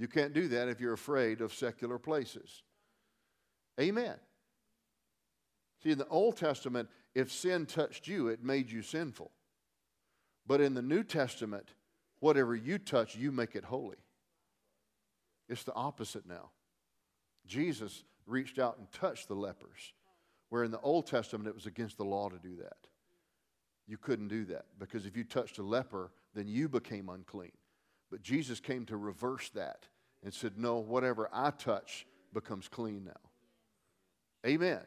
You 0.00 0.08
can't 0.08 0.32
do 0.32 0.48
that 0.48 0.68
if 0.68 0.80
you're 0.80 0.94
afraid 0.94 1.42
of 1.42 1.52
secular 1.52 1.98
places. 1.98 2.62
Amen. 3.78 4.14
See, 5.82 5.90
in 5.90 5.98
the 5.98 6.08
Old 6.08 6.38
Testament, 6.38 6.88
if 7.14 7.30
sin 7.30 7.66
touched 7.66 8.08
you, 8.08 8.28
it 8.28 8.42
made 8.42 8.70
you 8.70 8.80
sinful. 8.80 9.30
But 10.46 10.62
in 10.62 10.72
the 10.72 10.80
New 10.80 11.04
Testament, 11.04 11.74
whatever 12.20 12.56
you 12.56 12.78
touch, 12.78 13.14
you 13.14 13.30
make 13.30 13.54
it 13.54 13.64
holy. 13.64 13.98
It's 15.50 15.64
the 15.64 15.74
opposite 15.74 16.26
now. 16.26 16.48
Jesus 17.46 18.02
reached 18.26 18.58
out 18.58 18.78
and 18.78 18.90
touched 18.92 19.28
the 19.28 19.34
lepers, 19.34 19.92
where 20.48 20.64
in 20.64 20.70
the 20.70 20.80
Old 20.80 21.08
Testament 21.08 21.46
it 21.46 21.54
was 21.54 21.66
against 21.66 21.98
the 21.98 22.06
law 22.06 22.30
to 22.30 22.38
do 22.38 22.56
that. 22.56 22.86
You 23.86 23.98
couldn't 23.98 24.28
do 24.28 24.46
that 24.46 24.64
because 24.78 25.04
if 25.04 25.14
you 25.14 25.24
touched 25.24 25.58
a 25.58 25.62
leper, 25.62 26.10
then 26.34 26.48
you 26.48 26.70
became 26.70 27.10
unclean. 27.10 27.52
But 28.10 28.22
Jesus 28.22 28.60
came 28.60 28.86
to 28.86 28.96
reverse 28.96 29.50
that 29.50 29.86
and 30.22 30.34
said, 30.34 30.58
No, 30.58 30.78
whatever 30.78 31.28
I 31.32 31.50
touch 31.50 32.06
becomes 32.32 32.68
clean 32.68 33.04
now. 33.04 34.48
Amen. 34.48 34.80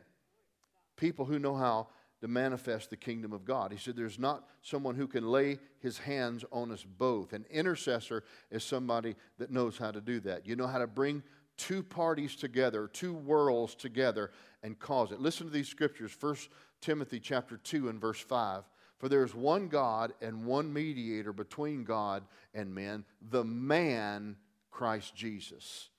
People 0.97 1.25
who 1.25 1.39
know 1.39 1.55
how 1.55 1.87
to 2.21 2.27
manifest 2.27 2.89
the 2.89 2.95
kingdom 2.97 3.33
of 3.33 3.43
God. 3.43 3.71
He 3.71 3.77
said, 3.77 3.95
There's 3.95 4.19
not 4.19 4.47
someone 4.61 4.95
who 4.95 5.07
can 5.07 5.25
lay 5.25 5.59
his 5.79 5.97
hands 5.97 6.45
on 6.51 6.71
us 6.71 6.83
both. 6.83 7.33
An 7.33 7.45
intercessor 7.51 8.23
is 8.51 8.63
somebody 8.63 9.15
that 9.39 9.51
knows 9.51 9.77
how 9.77 9.91
to 9.91 10.01
do 10.01 10.19
that. 10.21 10.47
You 10.47 10.55
know 10.55 10.67
how 10.67 10.79
to 10.79 10.87
bring 10.87 11.23
two 11.57 11.83
parties 11.83 12.35
together, 12.35 12.87
two 12.87 13.13
worlds 13.13 13.75
together, 13.75 14.31
and 14.63 14.79
cause 14.79 15.11
it. 15.11 15.19
Listen 15.19 15.47
to 15.47 15.53
these 15.53 15.67
scriptures 15.67 16.15
1 16.19 16.35
Timothy 16.81 17.19
chapter 17.19 17.57
2 17.57 17.89
and 17.89 17.99
verse 17.99 18.19
5. 18.19 18.63
For 19.03 19.09
there 19.09 19.25
is 19.25 19.35
one 19.35 19.67
God 19.67 20.13
and 20.21 20.45
one 20.45 20.71
mediator 20.71 21.33
between 21.33 21.83
God 21.83 22.23
and 22.53 22.73
men, 22.73 23.03
the 23.21 23.43
man 23.43 24.37
Christ 24.71 25.13
Jesus. 25.13 25.89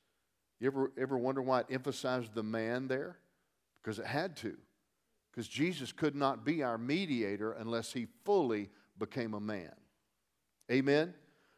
You 0.59 0.69
ever, 0.69 0.91
ever 0.97 1.19
wonder 1.19 1.43
why 1.43 1.61
it 1.61 1.67
emphasized 1.69 2.35
the 2.35 2.43
man 2.43 2.89
there? 2.89 3.19
Because 3.83 3.99
it 3.99 4.07
had 4.07 4.39
to 4.39 4.57
because 5.31 5.47
Jesus 5.47 5.93
could 5.93 6.17
not 6.17 6.47
be 6.47 6.63
our 6.63 6.79
mediator 6.79 7.53
unless 7.53 7.93
he 7.93 8.07
fully 8.25 8.71
became 8.99 9.35
a 9.35 9.41
man. 9.41 9.75
Amen. 10.73 11.13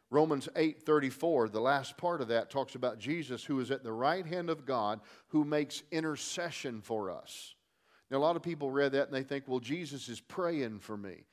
Romans 0.09 0.49
8:34, 0.53 1.47
the 1.49 1.61
last 1.61 1.95
part 1.95 2.19
of 2.19 2.27
that 2.27 2.49
talks 2.49 2.75
about 2.75 2.99
Jesus 2.99 3.45
who 3.45 3.61
is 3.61 3.71
at 3.71 3.85
the 3.85 3.93
right 3.93 4.25
hand 4.25 4.49
of 4.49 4.65
God 4.65 4.99
who 5.27 5.45
makes 5.45 5.83
intercession 5.91 6.81
for 6.81 7.09
us. 7.09 7.55
Now 8.11 8.17
a 8.17 8.19
lot 8.19 8.35
of 8.35 8.43
people 8.43 8.69
read 8.69 8.91
that 8.91 9.07
and 9.07 9.15
they 9.15 9.23
think, 9.23 9.47
"Well, 9.47 9.61
Jesus 9.61 10.09
is 10.09 10.19
praying 10.19 10.79
for 10.79 10.97
me." 10.97 11.23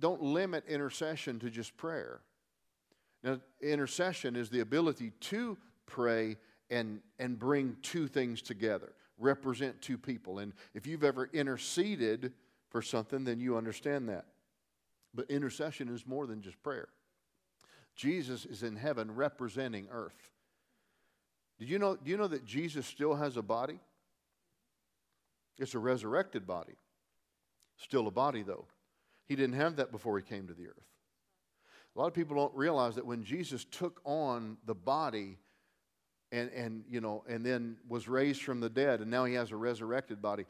Don't 0.00 0.22
limit 0.22 0.64
intercession 0.66 1.38
to 1.40 1.50
just 1.50 1.76
prayer. 1.76 2.20
Now, 3.22 3.38
intercession 3.60 4.34
is 4.34 4.50
the 4.50 4.60
ability 4.60 5.12
to 5.20 5.56
pray 5.86 6.38
and, 6.70 7.00
and 7.18 7.38
bring 7.38 7.76
two 7.82 8.08
things 8.08 8.42
together 8.42 8.94
represent 9.20 9.80
two 9.80 9.98
people. 9.98 10.38
And 10.38 10.52
if 10.74 10.86
you've 10.86 11.04
ever 11.04 11.28
interceded 11.32 12.32
for 12.70 12.82
something, 12.82 13.22
then 13.24 13.38
you 13.38 13.56
understand 13.56 14.08
that. 14.08 14.24
But 15.14 15.30
intercession 15.30 15.88
is 15.88 16.06
more 16.06 16.26
than 16.26 16.40
just 16.40 16.60
prayer. 16.62 16.88
Jesus 17.94 18.46
is 18.46 18.62
in 18.62 18.76
heaven 18.76 19.14
representing 19.14 19.88
earth. 19.92 20.30
Did 21.58 21.68
you 21.68 21.78
know, 21.78 21.96
do 21.96 22.10
you 22.10 22.16
know 22.16 22.28
that 22.28 22.44
Jesus 22.44 22.86
still 22.86 23.14
has 23.14 23.36
a 23.36 23.42
body? 23.42 23.78
It's 25.58 25.74
a 25.74 25.78
resurrected 25.78 26.46
body. 26.46 26.72
Still 27.76 28.06
a 28.06 28.10
body, 28.10 28.42
though. 28.42 28.64
He 29.30 29.36
didn't 29.36 29.54
have 29.54 29.76
that 29.76 29.92
before 29.92 30.18
he 30.18 30.24
came 30.24 30.48
to 30.48 30.54
the 30.54 30.66
earth. 30.66 30.88
A 31.94 32.00
lot 32.00 32.08
of 32.08 32.14
people 32.14 32.34
don't 32.34 32.52
realize 32.52 32.96
that 32.96 33.06
when 33.06 33.22
Jesus 33.22 33.64
took 33.64 34.00
on 34.04 34.56
the 34.66 34.74
body, 34.74 35.38
and, 36.32 36.50
and, 36.50 36.82
you 36.90 37.00
know, 37.00 37.22
and 37.28 37.46
then 37.46 37.76
was 37.88 38.08
raised 38.08 38.42
from 38.42 38.58
the 38.58 38.68
dead, 38.68 39.00
and 39.00 39.08
now 39.08 39.24
he 39.24 39.34
has 39.34 39.52
a 39.52 39.56
resurrected 39.56 40.20
body. 40.20 40.46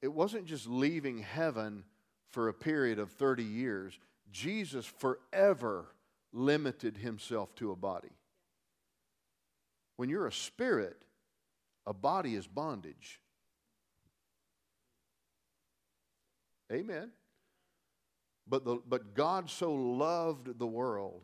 It 0.00 0.08
wasn't 0.08 0.46
just 0.46 0.66
leaving 0.66 1.18
heaven 1.18 1.84
for 2.30 2.48
a 2.48 2.54
period 2.54 2.98
of 2.98 3.10
30 3.10 3.44
years. 3.44 3.98
Jesus 4.32 4.86
forever 4.86 5.84
limited 6.32 6.96
himself 6.96 7.54
to 7.56 7.70
a 7.70 7.76
body. 7.76 8.12
When 9.96 10.08
you're 10.08 10.26
a 10.26 10.32
spirit, 10.32 11.04
a 11.86 11.92
body 11.92 12.34
is 12.34 12.46
bondage. 12.46 13.20
Amen. 16.72 17.10
But, 18.50 18.64
the, 18.64 18.78
but 18.86 19.14
God 19.14 19.48
so 19.48 19.72
loved 19.72 20.58
the 20.58 20.66
world 20.66 21.22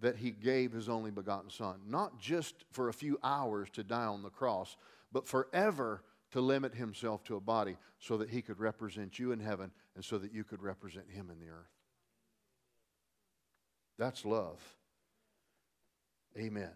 that 0.00 0.16
he 0.16 0.30
gave 0.30 0.70
his 0.70 0.90
only 0.90 1.10
begotten 1.10 1.48
Son, 1.48 1.80
not 1.88 2.20
just 2.20 2.54
for 2.70 2.90
a 2.90 2.92
few 2.92 3.18
hours 3.24 3.70
to 3.70 3.82
die 3.82 4.04
on 4.04 4.22
the 4.22 4.28
cross, 4.28 4.76
but 5.10 5.26
forever 5.26 6.02
to 6.32 6.42
limit 6.42 6.74
himself 6.74 7.24
to 7.24 7.36
a 7.36 7.40
body 7.40 7.78
so 7.98 8.18
that 8.18 8.28
he 8.28 8.42
could 8.42 8.60
represent 8.60 9.18
you 9.18 9.32
in 9.32 9.40
heaven 9.40 9.70
and 9.94 10.04
so 10.04 10.18
that 10.18 10.32
you 10.32 10.44
could 10.44 10.62
represent 10.62 11.08
him 11.10 11.30
in 11.30 11.40
the 11.40 11.50
earth. 11.50 11.72
That's 13.98 14.26
love. 14.26 14.60
Amen. 16.36 16.72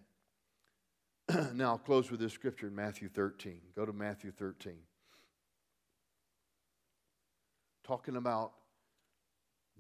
now, 1.55 1.73
I'll 1.73 1.79
close 1.79 2.11
with 2.11 2.21
this 2.21 2.33
scripture 2.33 2.69
in 2.69 2.75
Matthew 2.75 3.11
13. 3.11 3.61
Go 3.77 3.85
to 3.85 3.93
Matthew 3.93 4.31
13. 4.31 4.73
Talking 7.85 8.17
about 8.17 8.53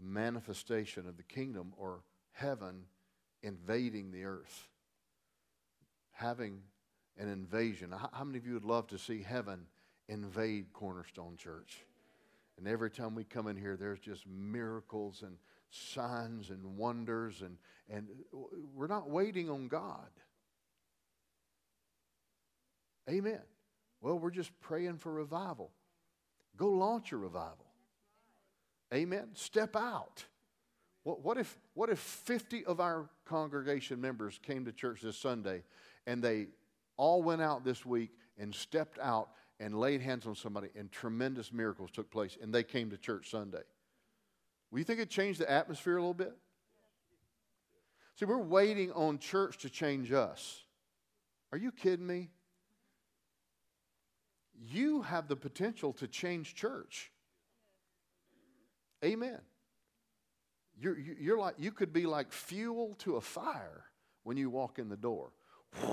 the 0.00 0.06
manifestation 0.06 1.06
of 1.06 1.16
the 1.16 1.22
kingdom 1.22 1.72
or 1.76 2.00
heaven 2.32 2.84
invading 3.42 4.10
the 4.10 4.24
earth, 4.24 4.68
having 6.12 6.60
an 7.18 7.28
invasion. 7.28 7.92
How 8.12 8.24
many 8.24 8.38
of 8.38 8.46
you 8.46 8.54
would 8.54 8.64
love 8.64 8.86
to 8.88 8.98
see 8.98 9.22
heaven 9.22 9.66
invade 10.08 10.72
Cornerstone 10.72 11.36
Church? 11.36 11.84
And 12.58 12.66
every 12.66 12.90
time 12.90 13.14
we 13.14 13.24
come 13.24 13.46
in 13.46 13.56
here, 13.56 13.76
there's 13.76 14.00
just 14.00 14.26
miracles 14.26 15.22
and 15.22 15.36
signs 15.70 16.50
and 16.50 16.76
wonders, 16.76 17.42
and, 17.42 17.56
and 17.88 18.08
we're 18.74 18.86
not 18.86 19.08
waiting 19.08 19.48
on 19.48 19.68
God. 19.68 20.08
Amen. 23.08 23.40
Well, 24.00 24.18
we're 24.18 24.30
just 24.30 24.58
praying 24.60 24.98
for 24.98 25.12
revival. 25.12 25.70
Go 26.56 26.68
launch 26.68 27.12
a 27.12 27.16
revival. 27.16 27.69
Amen. 28.92 29.28
Step 29.34 29.76
out. 29.76 30.24
What, 31.04 31.22
what, 31.24 31.38
if, 31.38 31.58
what 31.74 31.90
if 31.90 31.98
50 31.98 32.64
of 32.64 32.80
our 32.80 33.08
congregation 33.24 34.00
members 34.00 34.38
came 34.42 34.64
to 34.64 34.72
church 34.72 35.00
this 35.00 35.16
Sunday 35.16 35.62
and 36.06 36.22
they 36.22 36.48
all 36.96 37.22
went 37.22 37.40
out 37.40 37.64
this 37.64 37.86
week 37.86 38.10
and 38.38 38.54
stepped 38.54 38.98
out 38.98 39.30
and 39.58 39.78
laid 39.78 40.00
hands 40.00 40.26
on 40.26 40.34
somebody 40.34 40.68
and 40.76 40.90
tremendous 40.90 41.52
miracles 41.52 41.90
took 41.90 42.10
place 42.10 42.36
and 42.40 42.52
they 42.52 42.62
came 42.62 42.90
to 42.90 42.98
church 42.98 43.30
Sunday? 43.30 43.62
Will 44.70 44.78
you 44.78 44.84
think 44.84 45.00
it 45.00 45.10
changed 45.10 45.40
the 45.40 45.50
atmosphere 45.50 45.96
a 45.96 46.00
little 46.00 46.14
bit? 46.14 46.36
See, 48.16 48.24
we're 48.24 48.38
waiting 48.38 48.92
on 48.92 49.18
church 49.18 49.58
to 49.58 49.70
change 49.70 50.12
us. 50.12 50.62
Are 51.52 51.58
you 51.58 51.72
kidding 51.72 52.06
me? 52.06 52.30
you 54.68 55.02
have 55.02 55.28
the 55.28 55.36
potential 55.36 55.92
to 55.94 56.06
change 56.06 56.54
church. 56.54 57.10
Amen. 59.04 59.40
You're, 60.80 60.98
you're 60.98 61.38
like, 61.38 61.54
you 61.58 61.72
could 61.72 61.92
be 61.92 62.06
like 62.06 62.32
fuel 62.32 62.94
to 63.00 63.16
a 63.16 63.20
fire 63.20 63.84
when 64.22 64.36
you 64.36 64.50
walk 64.50 64.78
in 64.78 64.88
the 64.88 64.96
door. 64.96 65.32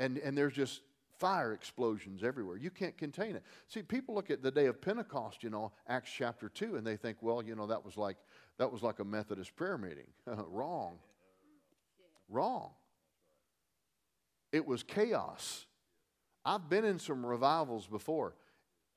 And, 0.00 0.16
and 0.18 0.38
there's 0.38 0.52
just 0.52 0.82
fire 1.18 1.52
explosions 1.52 2.22
everywhere. 2.22 2.56
You 2.56 2.70
can't 2.70 2.96
contain 2.96 3.34
it. 3.34 3.42
See, 3.66 3.82
people 3.82 4.14
look 4.14 4.30
at 4.30 4.42
the 4.42 4.50
day 4.50 4.66
of 4.66 4.80
Pentecost, 4.80 5.42
you 5.42 5.50
know, 5.50 5.72
Acts 5.88 6.10
chapter 6.16 6.48
2, 6.48 6.76
and 6.76 6.86
they 6.86 6.96
think, 6.96 7.18
well, 7.20 7.42
you 7.42 7.56
know, 7.56 7.66
that 7.66 7.84
was 7.84 7.96
like, 7.96 8.16
that 8.58 8.70
was 8.72 8.82
like 8.82 9.00
a 9.00 9.04
Methodist 9.04 9.56
prayer 9.56 9.76
meeting. 9.76 10.06
Wrong. 10.26 10.98
Wrong. 12.28 12.70
It 14.52 14.66
was 14.66 14.82
chaos. 14.82 15.66
I've 16.44 16.70
been 16.70 16.84
in 16.84 16.98
some 16.98 17.26
revivals 17.26 17.86
before. 17.86 18.34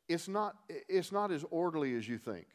It's 0.07 0.27
not, 0.27 0.55
it's 0.67 1.11
not 1.11 1.31
as 1.31 1.45
orderly 1.49 1.95
as 1.95 2.07
you 2.07 2.17
think. 2.17 2.47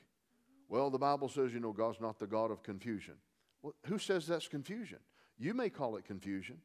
Well, 0.68 0.90
the 0.90 0.98
Bible 0.98 1.28
says, 1.28 1.52
you 1.52 1.60
know, 1.60 1.72
God's 1.72 2.00
not 2.00 2.18
the 2.18 2.26
God 2.26 2.50
of 2.50 2.62
confusion. 2.62 3.14
Well, 3.62 3.74
who 3.86 3.98
says 3.98 4.26
that's 4.26 4.48
confusion? 4.48 4.98
You 5.38 5.54
may 5.54 5.70
call 5.70 5.96
it 5.96 6.04
confusion, 6.04 6.58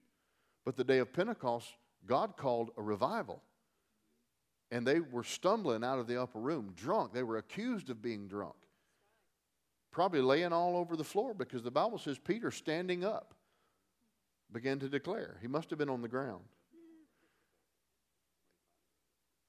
but 0.66 0.76
the 0.76 0.84
day 0.84 1.00
of 1.00 1.14
Pentecost, 1.14 1.68
God 2.06 2.38
called 2.38 2.72
a 2.78 2.82
revival. 2.82 3.42
And 4.72 4.88
they 4.88 5.02
were 5.02 5.24
stumbling 5.24 5.84
out 5.84 6.00
of 6.00 6.08
the 6.08 6.22
upper 6.22 6.40
room, 6.40 6.74
drunk. 6.76 7.14
They 7.14 7.24
were 7.24 7.38
accused 7.38 7.90
of 7.90 8.02
being 8.02 8.28
drunk. 8.28 8.56
Probably 9.92 10.22
laying 10.22 10.54
all 10.54 10.78
over 10.78 10.96
the 10.96 11.04
floor 11.04 11.34
because 11.34 11.64
the 11.64 11.72
Bible 11.72 11.98
says 11.98 12.18
Peter, 12.18 12.50
standing 12.52 13.04
up, 13.04 13.34
began 14.52 14.80
to 14.80 14.88
declare. 14.88 15.38
He 15.42 15.48
must 15.48 15.70
have 15.70 15.80
been 15.80 15.90
on 15.90 16.02
the 16.02 16.08
ground. 16.08 16.44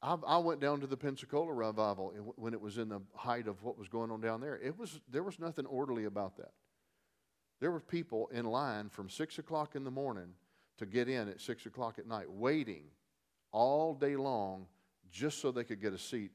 I, 0.02 0.38
went 0.38 0.60
down 0.60 0.80
to 0.80 0.88
the 0.88 0.96
Pensacola 0.96 1.52
revival 1.52 2.12
when 2.34 2.54
it 2.54 2.60
was 2.60 2.76
in 2.76 2.88
the 2.88 3.00
height 3.14 3.46
of 3.46 3.62
what 3.62 3.78
was 3.78 3.86
going 3.86 4.10
on 4.10 4.20
down 4.20 4.40
there. 4.40 4.58
It 4.58 4.76
was, 4.76 5.00
there 5.08 5.22
was 5.22 5.38
nothing 5.38 5.64
orderly 5.66 6.06
about 6.06 6.36
that. 6.38 6.50
There 7.60 7.70
were 7.70 7.80
people 7.80 8.28
in 8.32 8.44
line 8.44 8.88
from 8.88 9.08
6 9.08 9.38
o'clock 9.38 9.76
in 9.76 9.84
the 9.84 9.92
morning 9.92 10.34
to 10.78 10.86
get 10.86 11.08
in 11.08 11.28
at 11.28 11.40
6 11.40 11.66
o'clock 11.66 12.00
at 12.00 12.08
night, 12.08 12.28
waiting 12.28 12.86
all 13.52 13.94
day 13.94 14.16
long 14.16 14.66
just 15.12 15.40
so 15.40 15.52
they 15.52 15.62
could 15.62 15.80
get 15.80 15.92
a 15.92 15.98
seat 15.98 16.32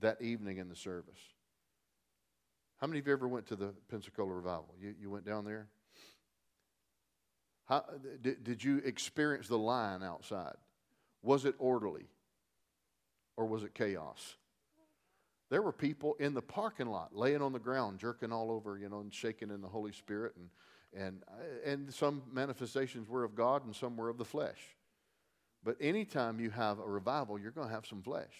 that 0.00 0.20
evening 0.20 0.58
in 0.58 0.68
the 0.68 0.76
service. 0.76 1.18
How 2.76 2.86
many 2.86 2.98
of 2.98 3.06
you 3.06 3.14
ever 3.14 3.28
went 3.28 3.46
to 3.46 3.56
the 3.56 3.72
Pensacola 3.90 4.34
revival? 4.34 4.74
You, 4.78 4.94
you 5.00 5.08
went 5.08 5.24
down 5.24 5.46
there? 5.46 5.68
How, 7.64 7.84
did, 8.20 8.44
did 8.44 8.62
you 8.62 8.78
experience 8.78 9.48
the 9.48 9.58
line 9.58 10.02
outside? 10.02 10.56
Was 11.22 11.46
it 11.46 11.54
orderly? 11.58 12.06
Or 13.40 13.46
was 13.46 13.62
it 13.62 13.72
chaos? 13.74 14.36
There 15.48 15.62
were 15.62 15.72
people 15.72 16.14
in 16.20 16.34
the 16.34 16.42
parking 16.42 16.88
lot 16.88 17.16
laying 17.16 17.40
on 17.40 17.54
the 17.54 17.58
ground, 17.58 17.98
jerking 17.98 18.32
all 18.32 18.50
over, 18.50 18.76
you 18.76 18.90
know, 18.90 19.00
and 19.00 19.12
shaking 19.12 19.48
in 19.48 19.62
the 19.62 19.68
Holy 19.68 19.92
Spirit. 19.92 20.34
And, 20.36 20.50
and, 20.94 21.22
and 21.64 21.94
some 21.94 22.22
manifestations 22.30 23.08
were 23.08 23.24
of 23.24 23.34
God 23.34 23.64
and 23.64 23.74
some 23.74 23.96
were 23.96 24.10
of 24.10 24.18
the 24.18 24.26
flesh. 24.26 24.58
But 25.64 25.76
anytime 25.80 26.38
you 26.38 26.50
have 26.50 26.80
a 26.80 26.86
revival, 26.86 27.38
you're 27.38 27.50
going 27.50 27.66
to 27.66 27.72
have 27.72 27.86
some 27.86 28.02
flesh. 28.02 28.34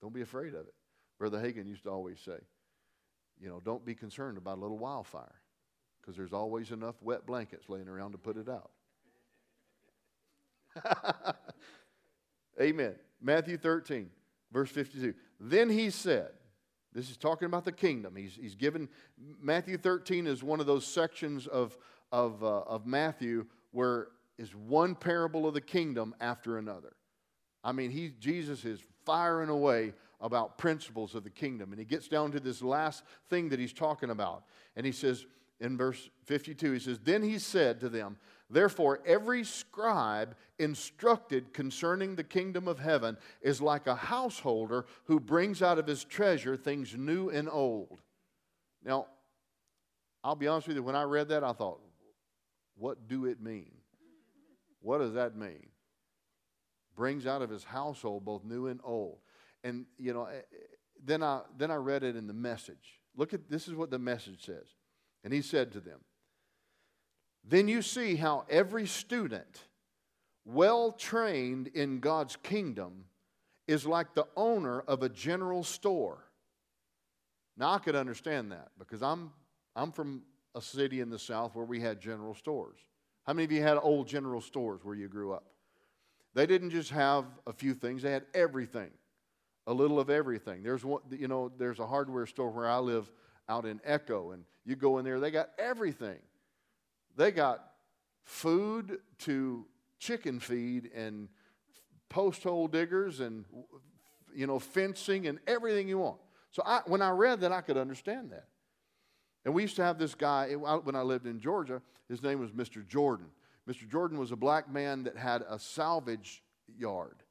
Don't 0.00 0.14
be 0.14 0.22
afraid 0.22 0.54
of 0.54 0.66
it. 0.66 0.74
Brother 1.18 1.38
Hagin 1.38 1.68
used 1.68 1.82
to 1.82 1.90
always 1.90 2.20
say, 2.20 2.38
you 3.38 3.50
know, 3.50 3.60
don't 3.62 3.84
be 3.84 3.94
concerned 3.94 4.38
about 4.38 4.56
a 4.56 4.60
little 4.62 4.78
wildfire 4.78 5.42
because 6.00 6.16
there's 6.16 6.32
always 6.32 6.70
enough 6.70 6.96
wet 7.02 7.26
blankets 7.26 7.68
laying 7.68 7.88
around 7.88 8.12
to 8.12 8.18
put 8.18 8.38
it 8.38 8.48
out. 8.48 8.70
Amen. 12.60 12.94
Matthew 13.20 13.56
13, 13.56 14.10
verse 14.52 14.70
52. 14.70 15.14
Then 15.40 15.70
he 15.70 15.90
said, 15.90 16.30
this 16.94 17.10
is 17.10 17.16
talking 17.16 17.46
about 17.46 17.64
the 17.64 17.72
kingdom. 17.72 18.14
He's, 18.14 18.36
he's 18.40 18.54
given, 18.54 18.88
Matthew 19.40 19.76
13 19.76 20.26
is 20.26 20.42
one 20.42 20.60
of 20.60 20.66
those 20.66 20.86
sections 20.86 21.46
of, 21.48 21.76
of, 22.12 22.42
uh, 22.44 22.60
of 22.60 22.86
Matthew 22.86 23.46
where 23.72 24.08
is 24.38 24.54
one 24.54 24.94
parable 24.94 25.46
of 25.46 25.54
the 25.54 25.60
kingdom 25.60 26.14
after 26.20 26.58
another. 26.58 26.94
I 27.64 27.72
mean, 27.72 27.90
he, 27.90 28.12
Jesus 28.20 28.64
is 28.64 28.80
firing 29.04 29.48
away 29.48 29.92
about 30.20 30.56
principles 30.56 31.14
of 31.14 31.24
the 31.24 31.30
kingdom. 31.30 31.72
And 31.72 31.78
he 31.78 31.84
gets 31.84 32.08
down 32.08 32.30
to 32.32 32.40
this 32.40 32.62
last 32.62 33.02
thing 33.28 33.48
that 33.48 33.58
he's 33.58 33.72
talking 33.72 34.10
about. 34.10 34.44
And 34.76 34.86
he 34.86 34.92
says 34.92 35.26
in 35.60 35.76
verse 35.76 36.10
52, 36.24 36.72
he 36.72 36.78
says, 36.78 36.98
Then 37.02 37.22
he 37.22 37.38
said 37.38 37.80
to 37.80 37.88
them, 37.88 38.16
Therefore, 38.50 39.00
every 39.06 39.42
scribe 39.42 40.36
instructed 40.58 41.52
concerning 41.52 42.14
the 42.14 42.24
kingdom 42.24 42.68
of 42.68 42.78
heaven 42.78 43.16
is 43.40 43.60
like 43.60 43.86
a 43.86 43.94
householder 43.94 44.86
who 45.04 45.18
brings 45.18 45.62
out 45.62 45.78
of 45.78 45.86
his 45.86 46.04
treasure 46.04 46.56
things 46.56 46.94
new 46.96 47.30
and 47.30 47.48
old. 47.48 48.00
Now, 48.84 49.06
I'll 50.22 50.36
be 50.36 50.46
honest 50.46 50.68
with 50.68 50.76
you, 50.76 50.82
when 50.82 50.96
I 50.96 51.02
read 51.02 51.28
that, 51.28 51.42
I 51.42 51.52
thought, 51.52 51.80
what 52.76 53.08
do 53.08 53.24
it 53.24 53.40
mean? 53.40 53.72
What 54.80 54.98
does 54.98 55.14
that 55.14 55.36
mean? 55.36 55.68
Brings 56.96 57.26
out 57.26 57.42
of 57.42 57.50
his 57.50 57.64
household 57.64 58.24
both 58.24 58.44
new 58.44 58.66
and 58.66 58.80
old. 58.84 59.18
And, 59.62 59.86
you 59.98 60.12
know, 60.12 60.26
eh, 60.26 60.36
eh, 60.36 60.56
then 61.02 61.22
I, 61.22 61.40
then 61.56 61.70
I 61.70 61.76
read 61.76 62.02
it 62.02 62.16
in 62.16 62.26
the 62.26 62.34
message. 62.34 63.00
Look 63.16 63.32
at 63.32 63.48
this 63.48 63.68
is 63.68 63.74
what 63.74 63.90
the 63.90 63.98
message 63.98 64.44
says. 64.44 64.66
And 65.24 65.32
he 65.32 65.40
said 65.40 65.72
to 65.72 65.80
them, 65.80 66.00
then 67.46 67.68
you 67.68 67.82
see 67.82 68.16
how 68.16 68.44
every 68.48 68.86
student, 68.86 69.60
well 70.44 70.92
trained 70.92 71.68
in 71.68 72.00
God's 72.00 72.36
kingdom, 72.36 73.04
is 73.66 73.86
like 73.86 74.14
the 74.14 74.26
owner 74.36 74.80
of 74.80 75.02
a 75.02 75.08
general 75.08 75.62
store. 75.62 76.24
Now, 77.56 77.72
I 77.72 77.78
could 77.78 77.94
understand 77.94 78.52
that 78.52 78.68
because 78.78 79.02
I'm, 79.02 79.32
I'm 79.76 79.92
from 79.92 80.22
a 80.54 80.60
city 80.60 81.00
in 81.00 81.10
the 81.10 81.18
South 81.18 81.54
where 81.54 81.64
we 81.64 81.80
had 81.80 82.00
general 82.00 82.34
stores. 82.34 82.78
How 83.24 83.32
many 83.32 83.44
of 83.44 83.52
you 83.52 83.62
had 83.62 83.78
old 83.78 84.08
general 84.08 84.40
stores 84.40 84.80
where 84.82 84.94
you 84.94 85.08
grew 85.08 85.32
up? 85.32 85.44
They 86.34 86.46
didn't 86.46 86.70
just 86.70 86.90
have 86.90 87.26
a 87.46 87.52
few 87.52 87.74
things, 87.74 88.02
they 88.02 88.10
had 88.10 88.24
everything, 88.34 88.90
a 89.66 89.72
little 89.72 90.00
of 90.00 90.10
everything. 90.10 90.62
There's, 90.62 90.84
one, 90.84 91.02
you 91.10 91.28
know, 91.28 91.50
there's 91.56 91.78
a 91.78 91.86
hardware 91.86 92.26
store 92.26 92.50
where 92.50 92.68
I 92.68 92.78
live 92.78 93.10
out 93.48 93.66
in 93.66 93.80
Echo, 93.84 94.32
and 94.32 94.44
you 94.64 94.74
go 94.74 94.98
in 94.98 95.04
there, 95.04 95.20
they 95.20 95.30
got 95.30 95.50
everything. 95.58 96.18
They 97.16 97.30
got 97.30 97.64
food 98.24 98.98
to 99.20 99.66
chicken 99.98 100.40
feed 100.40 100.90
and 100.94 101.28
post 102.08 102.42
hole 102.42 102.68
diggers 102.68 103.20
and 103.20 103.44
you 104.34 104.46
know 104.46 104.58
fencing 104.58 105.26
and 105.26 105.38
everything 105.46 105.88
you 105.88 105.98
want. 105.98 106.18
So 106.50 106.62
I, 106.64 106.82
when 106.86 107.02
I 107.02 107.10
read 107.10 107.40
that, 107.40 107.52
I 107.52 107.60
could 107.60 107.76
understand 107.76 108.30
that. 108.30 108.46
And 109.44 109.52
we 109.54 109.62
used 109.62 109.76
to 109.76 109.84
have 109.84 109.98
this 109.98 110.14
guy 110.14 110.52
when 110.54 110.94
I 110.94 111.02
lived 111.02 111.26
in 111.26 111.40
Georgia. 111.40 111.82
His 112.08 112.22
name 112.22 112.38
was 112.38 112.50
Mr. 112.50 112.86
Jordan. 112.86 113.26
Mr. 113.68 113.88
Jordan 113.88 114.18
was 114.18 114.30
a 114.30 114.36
black 114.36 114.70
man 114.70 115.04
that 115.04 115.16
had 115.16 115.42
a 115.48 115.58
salvage 115.58 116.42
yard, 116.78 117.22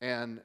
and 0.00 0.40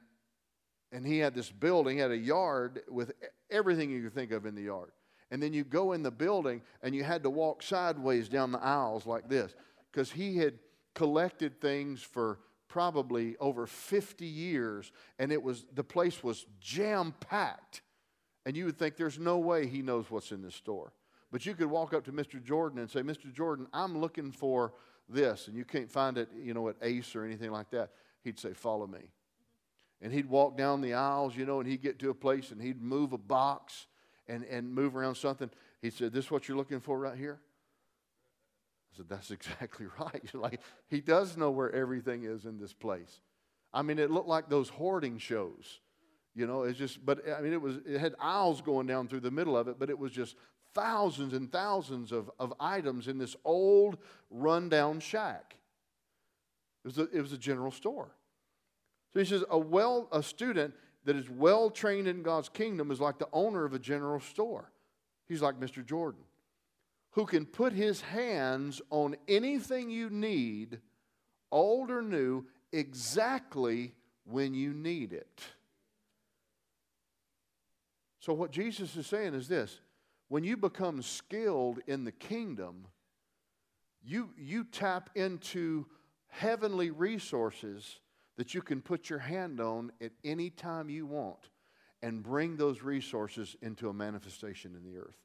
and 0.92 1.06
he 1.06 1.18
had 1.18 1.34
this 1.34 1.50
building, 1.50 1.96
he 1.96 2.00
had 2.00 2.10
a 2.10 2.16
yard 2.16 2.80
with 2.88 3.12
everything 3.50 3.90
you 3.90 4.02
could 4.02 4.14
think 4.14 4.30
of 4.30 4.46
in 4.46 4.54
the 4.54 4.62
yard. 4.62 4.92
And 5.30 5.42
then 5.42 5.52
you 5.52 5.64
go 5.64 5.92
in 5.92 6.02
the 6.02 6.10
building 6.10 6.62
and 6.82 6.94
you 6.94 7.02
had 7.02 7.22
to 7.24 7.30
walk 7.30 7.62
sideways 7.62 8.28
down 8.28 8.52
the 8.52 8.62
aisles 8.62 9.06
like 9.06 9.28
this 9.28 9.54
because 9.90 10.12
he 10.12 10.36
had 10.36 10.58
collected 10.94 11.60
things 11.60 12.00
for 12.00 12.38
probably 12.68 13.36
over 13.38 13.66
50 13.66 14.24
years 14.24 14.92
and 15.18 15.32
it 15.32 15.42
was 15.42 15.64
the 15.74 15.84
place 15.84 16.22
was 16.22 16.46
jam 16.60 17.14
packed 17.20 17.82
and 18.44 18.56
you 18.56 18.64
would 18.66 18.78
think 18.78 18.96
there's 18.96 19.18
no 19.18 19.38
way 19.38 19.66
he 19.66 19.82
knows 19.82 20.10
what's 20.10 20.30
in 20.30 20.42
this 20.42 20.54
store. 20.54 20.92
But 21.32 21.44
you 21.44 21.54
could 21.54 21.68
walk 21.68 21.92
up 21.92 22.04
to 22.04 22.12
mr 22.12 22.42
jordan 22.42 22.78
and 22.78 22.90
say 22.90 23.02
mr 23.02 23.32
jordan 23.32 23.66
i'm 23.72 23.98
looking 23.98 24.30
for 24.30 24.74
this. 25.08 25.48
And 25.48 25.56
you 25.56 25.64
can't 25.64 25.90
find 25.90 26.18
it 26.18 26.28
you 26.40 26.54
know 26.54 26.68
at 26.68 26.76
ace 26.82 27.14
or 27.16 27.24
anything 27.24 27.50
like 27.50 27.70
that. 27.70 27.90
He'd 28.22 28.38
say 28.38 28.52
follow 28.52 28.86
me. 28.86 29.10
And 30.02 30.12
he'd 30.12 30.28
walk 30.28 30.56
down 30.56 30.80
the 30.80 30.94
aisles 30.94 31.36
you 31.36 31.46
know 31.46 31.60
and 31.60 31.68
he'd 31.68 31.82
get 31.82 31.98
to 32.00 32.10
a 32.10 32.14
place 32.14 32.50
and 32.50 32.60
he'd 32.60 32.80
move 32.80 33.12
a 33.12 33.18
box 33.18 33.86
and, 34.28 34.44
and 34.44 34.72
move 34.72 34.96
around 34.96 35.14
something 35.14 35.50
he 35.82 35.90
said 35.90 36.12
this 36.12 36.26
is 36.26 36.30
what 36.30 36.48
you're 36.48 36.56
looking 36.56 36.80
for 36.80 36.98
right 36.98 37.16
here 37.16 37.40
I 38.92 38.96
said, 38.96 39.08
That's 39.08 39.30
exactly 39.30 39.86
right. 39.98 40.22
like, 40.34 40.60
he 40.88 41.00
does 41.00 41.36
know 41.36 41.50
where 41.50 41.70
everything 41.74 42.24
is 42.24 42.44
in 42.44 42.58
this 42.58 42.72
place. 42.72 43.20
I 43.72 43.82
mean, 43.82 43.98
it 43.98 44.10
looked 44.10 44.28
like 44.28 44.48
those 44.48 44.68
hoarding 44.68 45.18
shows. 45.18 45.80
You 46.34 46.46
know, 46.46 46.62
it's 46.62 46.78
just, 46.78 47.04
but 47.04 47.20
I 47.30 47.40
mean, 47.40 47.52
it 47.52 47.60
was, 47.60 47.76
it 47.86 47.98
had 47.98 48.14
aisles 48.20 48.60
going 48.60 48.86
down 48.86 49.08
through 49.08 49.20
the 49.20 49.30
middle 49.30 49.56
of 49.56 49.68
it, 49.68 49.78
but 49.78 49.88
it 49.88 49.98
was 49.98 50.12
just 50.12 50.36
thousands 50.74 51.32
and 51.32 51.50
thousands 51.50 52.12
of, 52.12 52.30
of 52.38 52.52
items 52.60 53.08
in 53.08 53.16
this 53.16 53.36
old, 53.44 53.96
rundown 54.30 55.00
shack. 55.00 55.56
It 56.84 56.88
was, 56.88 56.98
a, 56.98 57.08
it 57.10 57.22
was 57.22 57.32
a 57.32 57.38
general 57.38 57.70
store. 57.70 58.10
So 59.12 59.20
he 59.20 59.24
says, 59.24 59.44
a, 59.50 59.58
well, 59.58 60.08
a 60.12 60.22
student 60.22 60.74
that 61.06 61.16
is 61.16 61.30
well 61.30 61.70
trained 61.70 62.06
in 62.06 62.22
God's 62.22 62.48
kingdom 62.48 62.90
is 62.90 63.00
like 63.00 63.18
the 63.18 63.28
owner 63.32 63.64
of 63.64 63.72
a 63.72 63.78
general 63.78 64.20
store. 64.20 64.70
He's 65.26 65.40
like 65.40 65.58
Mr. 65.58 65.84
Jordan 65.84 66.22
who 67.16 67.24
can 67.24 67.46
put 67.46 67.72
his 67.72 68.02
hands 68.02 68.82
on 68.90 69.16
anything 69.26 69.88
you 69.88 70.10
need, 70.10 70.78
old 71.50 71.90
or 71.90 72.02
new, 72.02 72.44
exactly 72.72 73.94
when 74.24 74.52
you 74.52 74.74
need 74.74 75.14
it. 75.14 75.40
So, 78.20 78.34
what 78.34 78.50
Jesus 78.50 78.94
is 78.96 79.06
saying 79.06 79.32
is 79.32 79.48
this 79.48 79.80
when 80.28 80.44
you 80.44 80.58
become 80.58 81.00
skilled 81.00 81.78
in 81.86 82.04
the 82.04 82.12
kingdom, 82.12 82.86
you, 84.04 84.30
you 84.36 84.64
tap 84.64 85.08
into 85.14 85.86
heavenly 86.28 86.90
resources 86.90 88.00
that 88.36 88.54
you 88.54 88.62
can 88.62 88.80
put 88.80 89.08
your 89.08 89.18
hand 89.18 89.60
on 89.60 89.92
at 90.00 90.12
any 90.24 90.50
time 90.50 90.90
you 90.90 91.06
want 91.06 91.50
and 92.02 92.22
bring 92.22 92.56
those 92.56 92.82
resources 92.82 93.56
into 93.62 93.88
a 93.88 93.94
manifestation 93.94 94.74
in 94.74 94.84
the 94.84 94.98
earth 94.98 95.16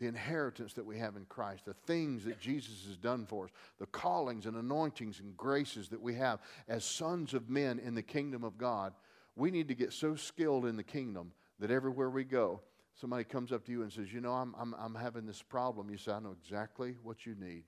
the 0.00 0.06
inheritance 0.06 0.74
that 0.74 0.84
we 0.84 0.98
have 0.98 1.16
in 1.16 1.24
Christ, 1.26 1.64
the 1.64 1.74
things 1.74 2.24
that 2.24 2.40
Jesus 2.40 2.84
has 2.86 2.96
done 2.96 3.26
for 3.26 3.44
us, 3.44 3.50
the 3.78 3.86
callings 3.86 4.46
and 4.46 4.56
anointings 4.56 5.20
and 5.20 5.36
graces 5.36 5.88
that 5.88 6.02
we 6.02 6.14
have 6.14 6.40
as 6.68 6.84
sons 6.84 7.32
of 7.32 7.48
men 7.48 7.78
in 7.78 7.94
the 7.94 8.02
kingdom 8.02 8.42
of 8.42 8.58
God, 8.58 8.92
we 9.36 9.50
need 9.50 9.68
to 9.68 9.74
get 9.74 9.92
so 9.92 10.16
skilled 10.16 10.66
in 10.66 10.76
the 10.76 10.82
kingdom 10.82 11.32
that 11.60 11.70
everywhere 11.70 12.10
we 12.10 12.24
go, 12.24 12.60
somebody 12.94 13.24
comes 13.24 13.52
up 13.52 13.64
to 13.66 13.72
you 13.72 13.82
and 13.82 13.92
says, 13.92 14.12
You 14.12 14.20
know, 14.20 14.32
I'm, 14.32 14.54
I'm, 14.58 14.74
I'm 14.78 14.94
having 14.94 15.26
this 15.26 15.42
problem. 15.42 15.90
You 15.90 15.96
say, 15.96 16.12
I 16.12 16.20
know 16.20 16.34
exactly 16.42 16.96
what 17.02 17.24
you 17.24 17.34
need, 17.36 17.64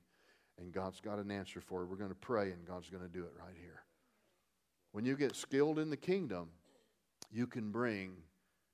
and 0.58 0.72
God's 0.72 1.00
got 1.00 1.18
an 1.18 1.30
answer 1.30 1.60
for 1.60 1.82
it. 1.82 1.86
We're 1.86 1.96
going 1.96 2.10
to 2.10 2.16
pray, 2.16 2.50
and 2.50 2.66
God's 2.66 2.88
going 2.88 3.02
to 3.02 3.08
do 3.08 3.24
it 3.24 3.32
right 3.38 3.54
here. 3.60 3.82
When 4.92 5.04
you 5.04 5.16
get 5.16 5.36
skilled 5.36 5.78
in 5.78 5.90
the 5.90 5.96
kingdom, 5.96 6.48
you 7.30 7.46
can 7.46 7.70
bring 7.70 8.16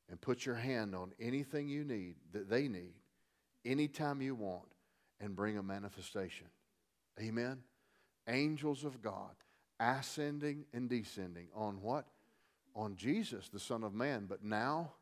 and 0.08 0.20
put 0.20 0.46
your 0.46 0.54
hand 0.54 0.94
on 0.94 1.12
anything 1.18 1.68
you 1.68 1.84
need 1.84 2.16
that 2.32 2.48
they 2.48 2.68
need 2.68 2.94
anytime 3.64 4.20
you 4.20 4.34
want 4.34 4.68
and 5.20 5.34
bring 5.34 5.58
a 5.58 5.62
manifestation. 5.62 6.46
Amen? 7.20 7.58
Angels 8.28 8.84
of 8.84 9.02
God 9.02 9.30
ascending 9.80 10.64
and 10.72 10.88
descending 10.88 11.48
on 11.54 11.80
what? 11.80 12.06
On 12.74 12.94
Jesus, 12.96 13.48
the 13.48 13.60
Son 13.60 13.82
of 13.82 13.94
Man, 13.94 14.26
but 14.28 14.44
now 14.44 14.92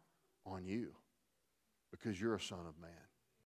on 0.46 0.64
you 0.64 0.94
because 1.90 2.20
you're 2.20 2.34
a 2.34 2.40
Son 2.40 2.60
of 2.66 2.80
Man. 2.80 2.90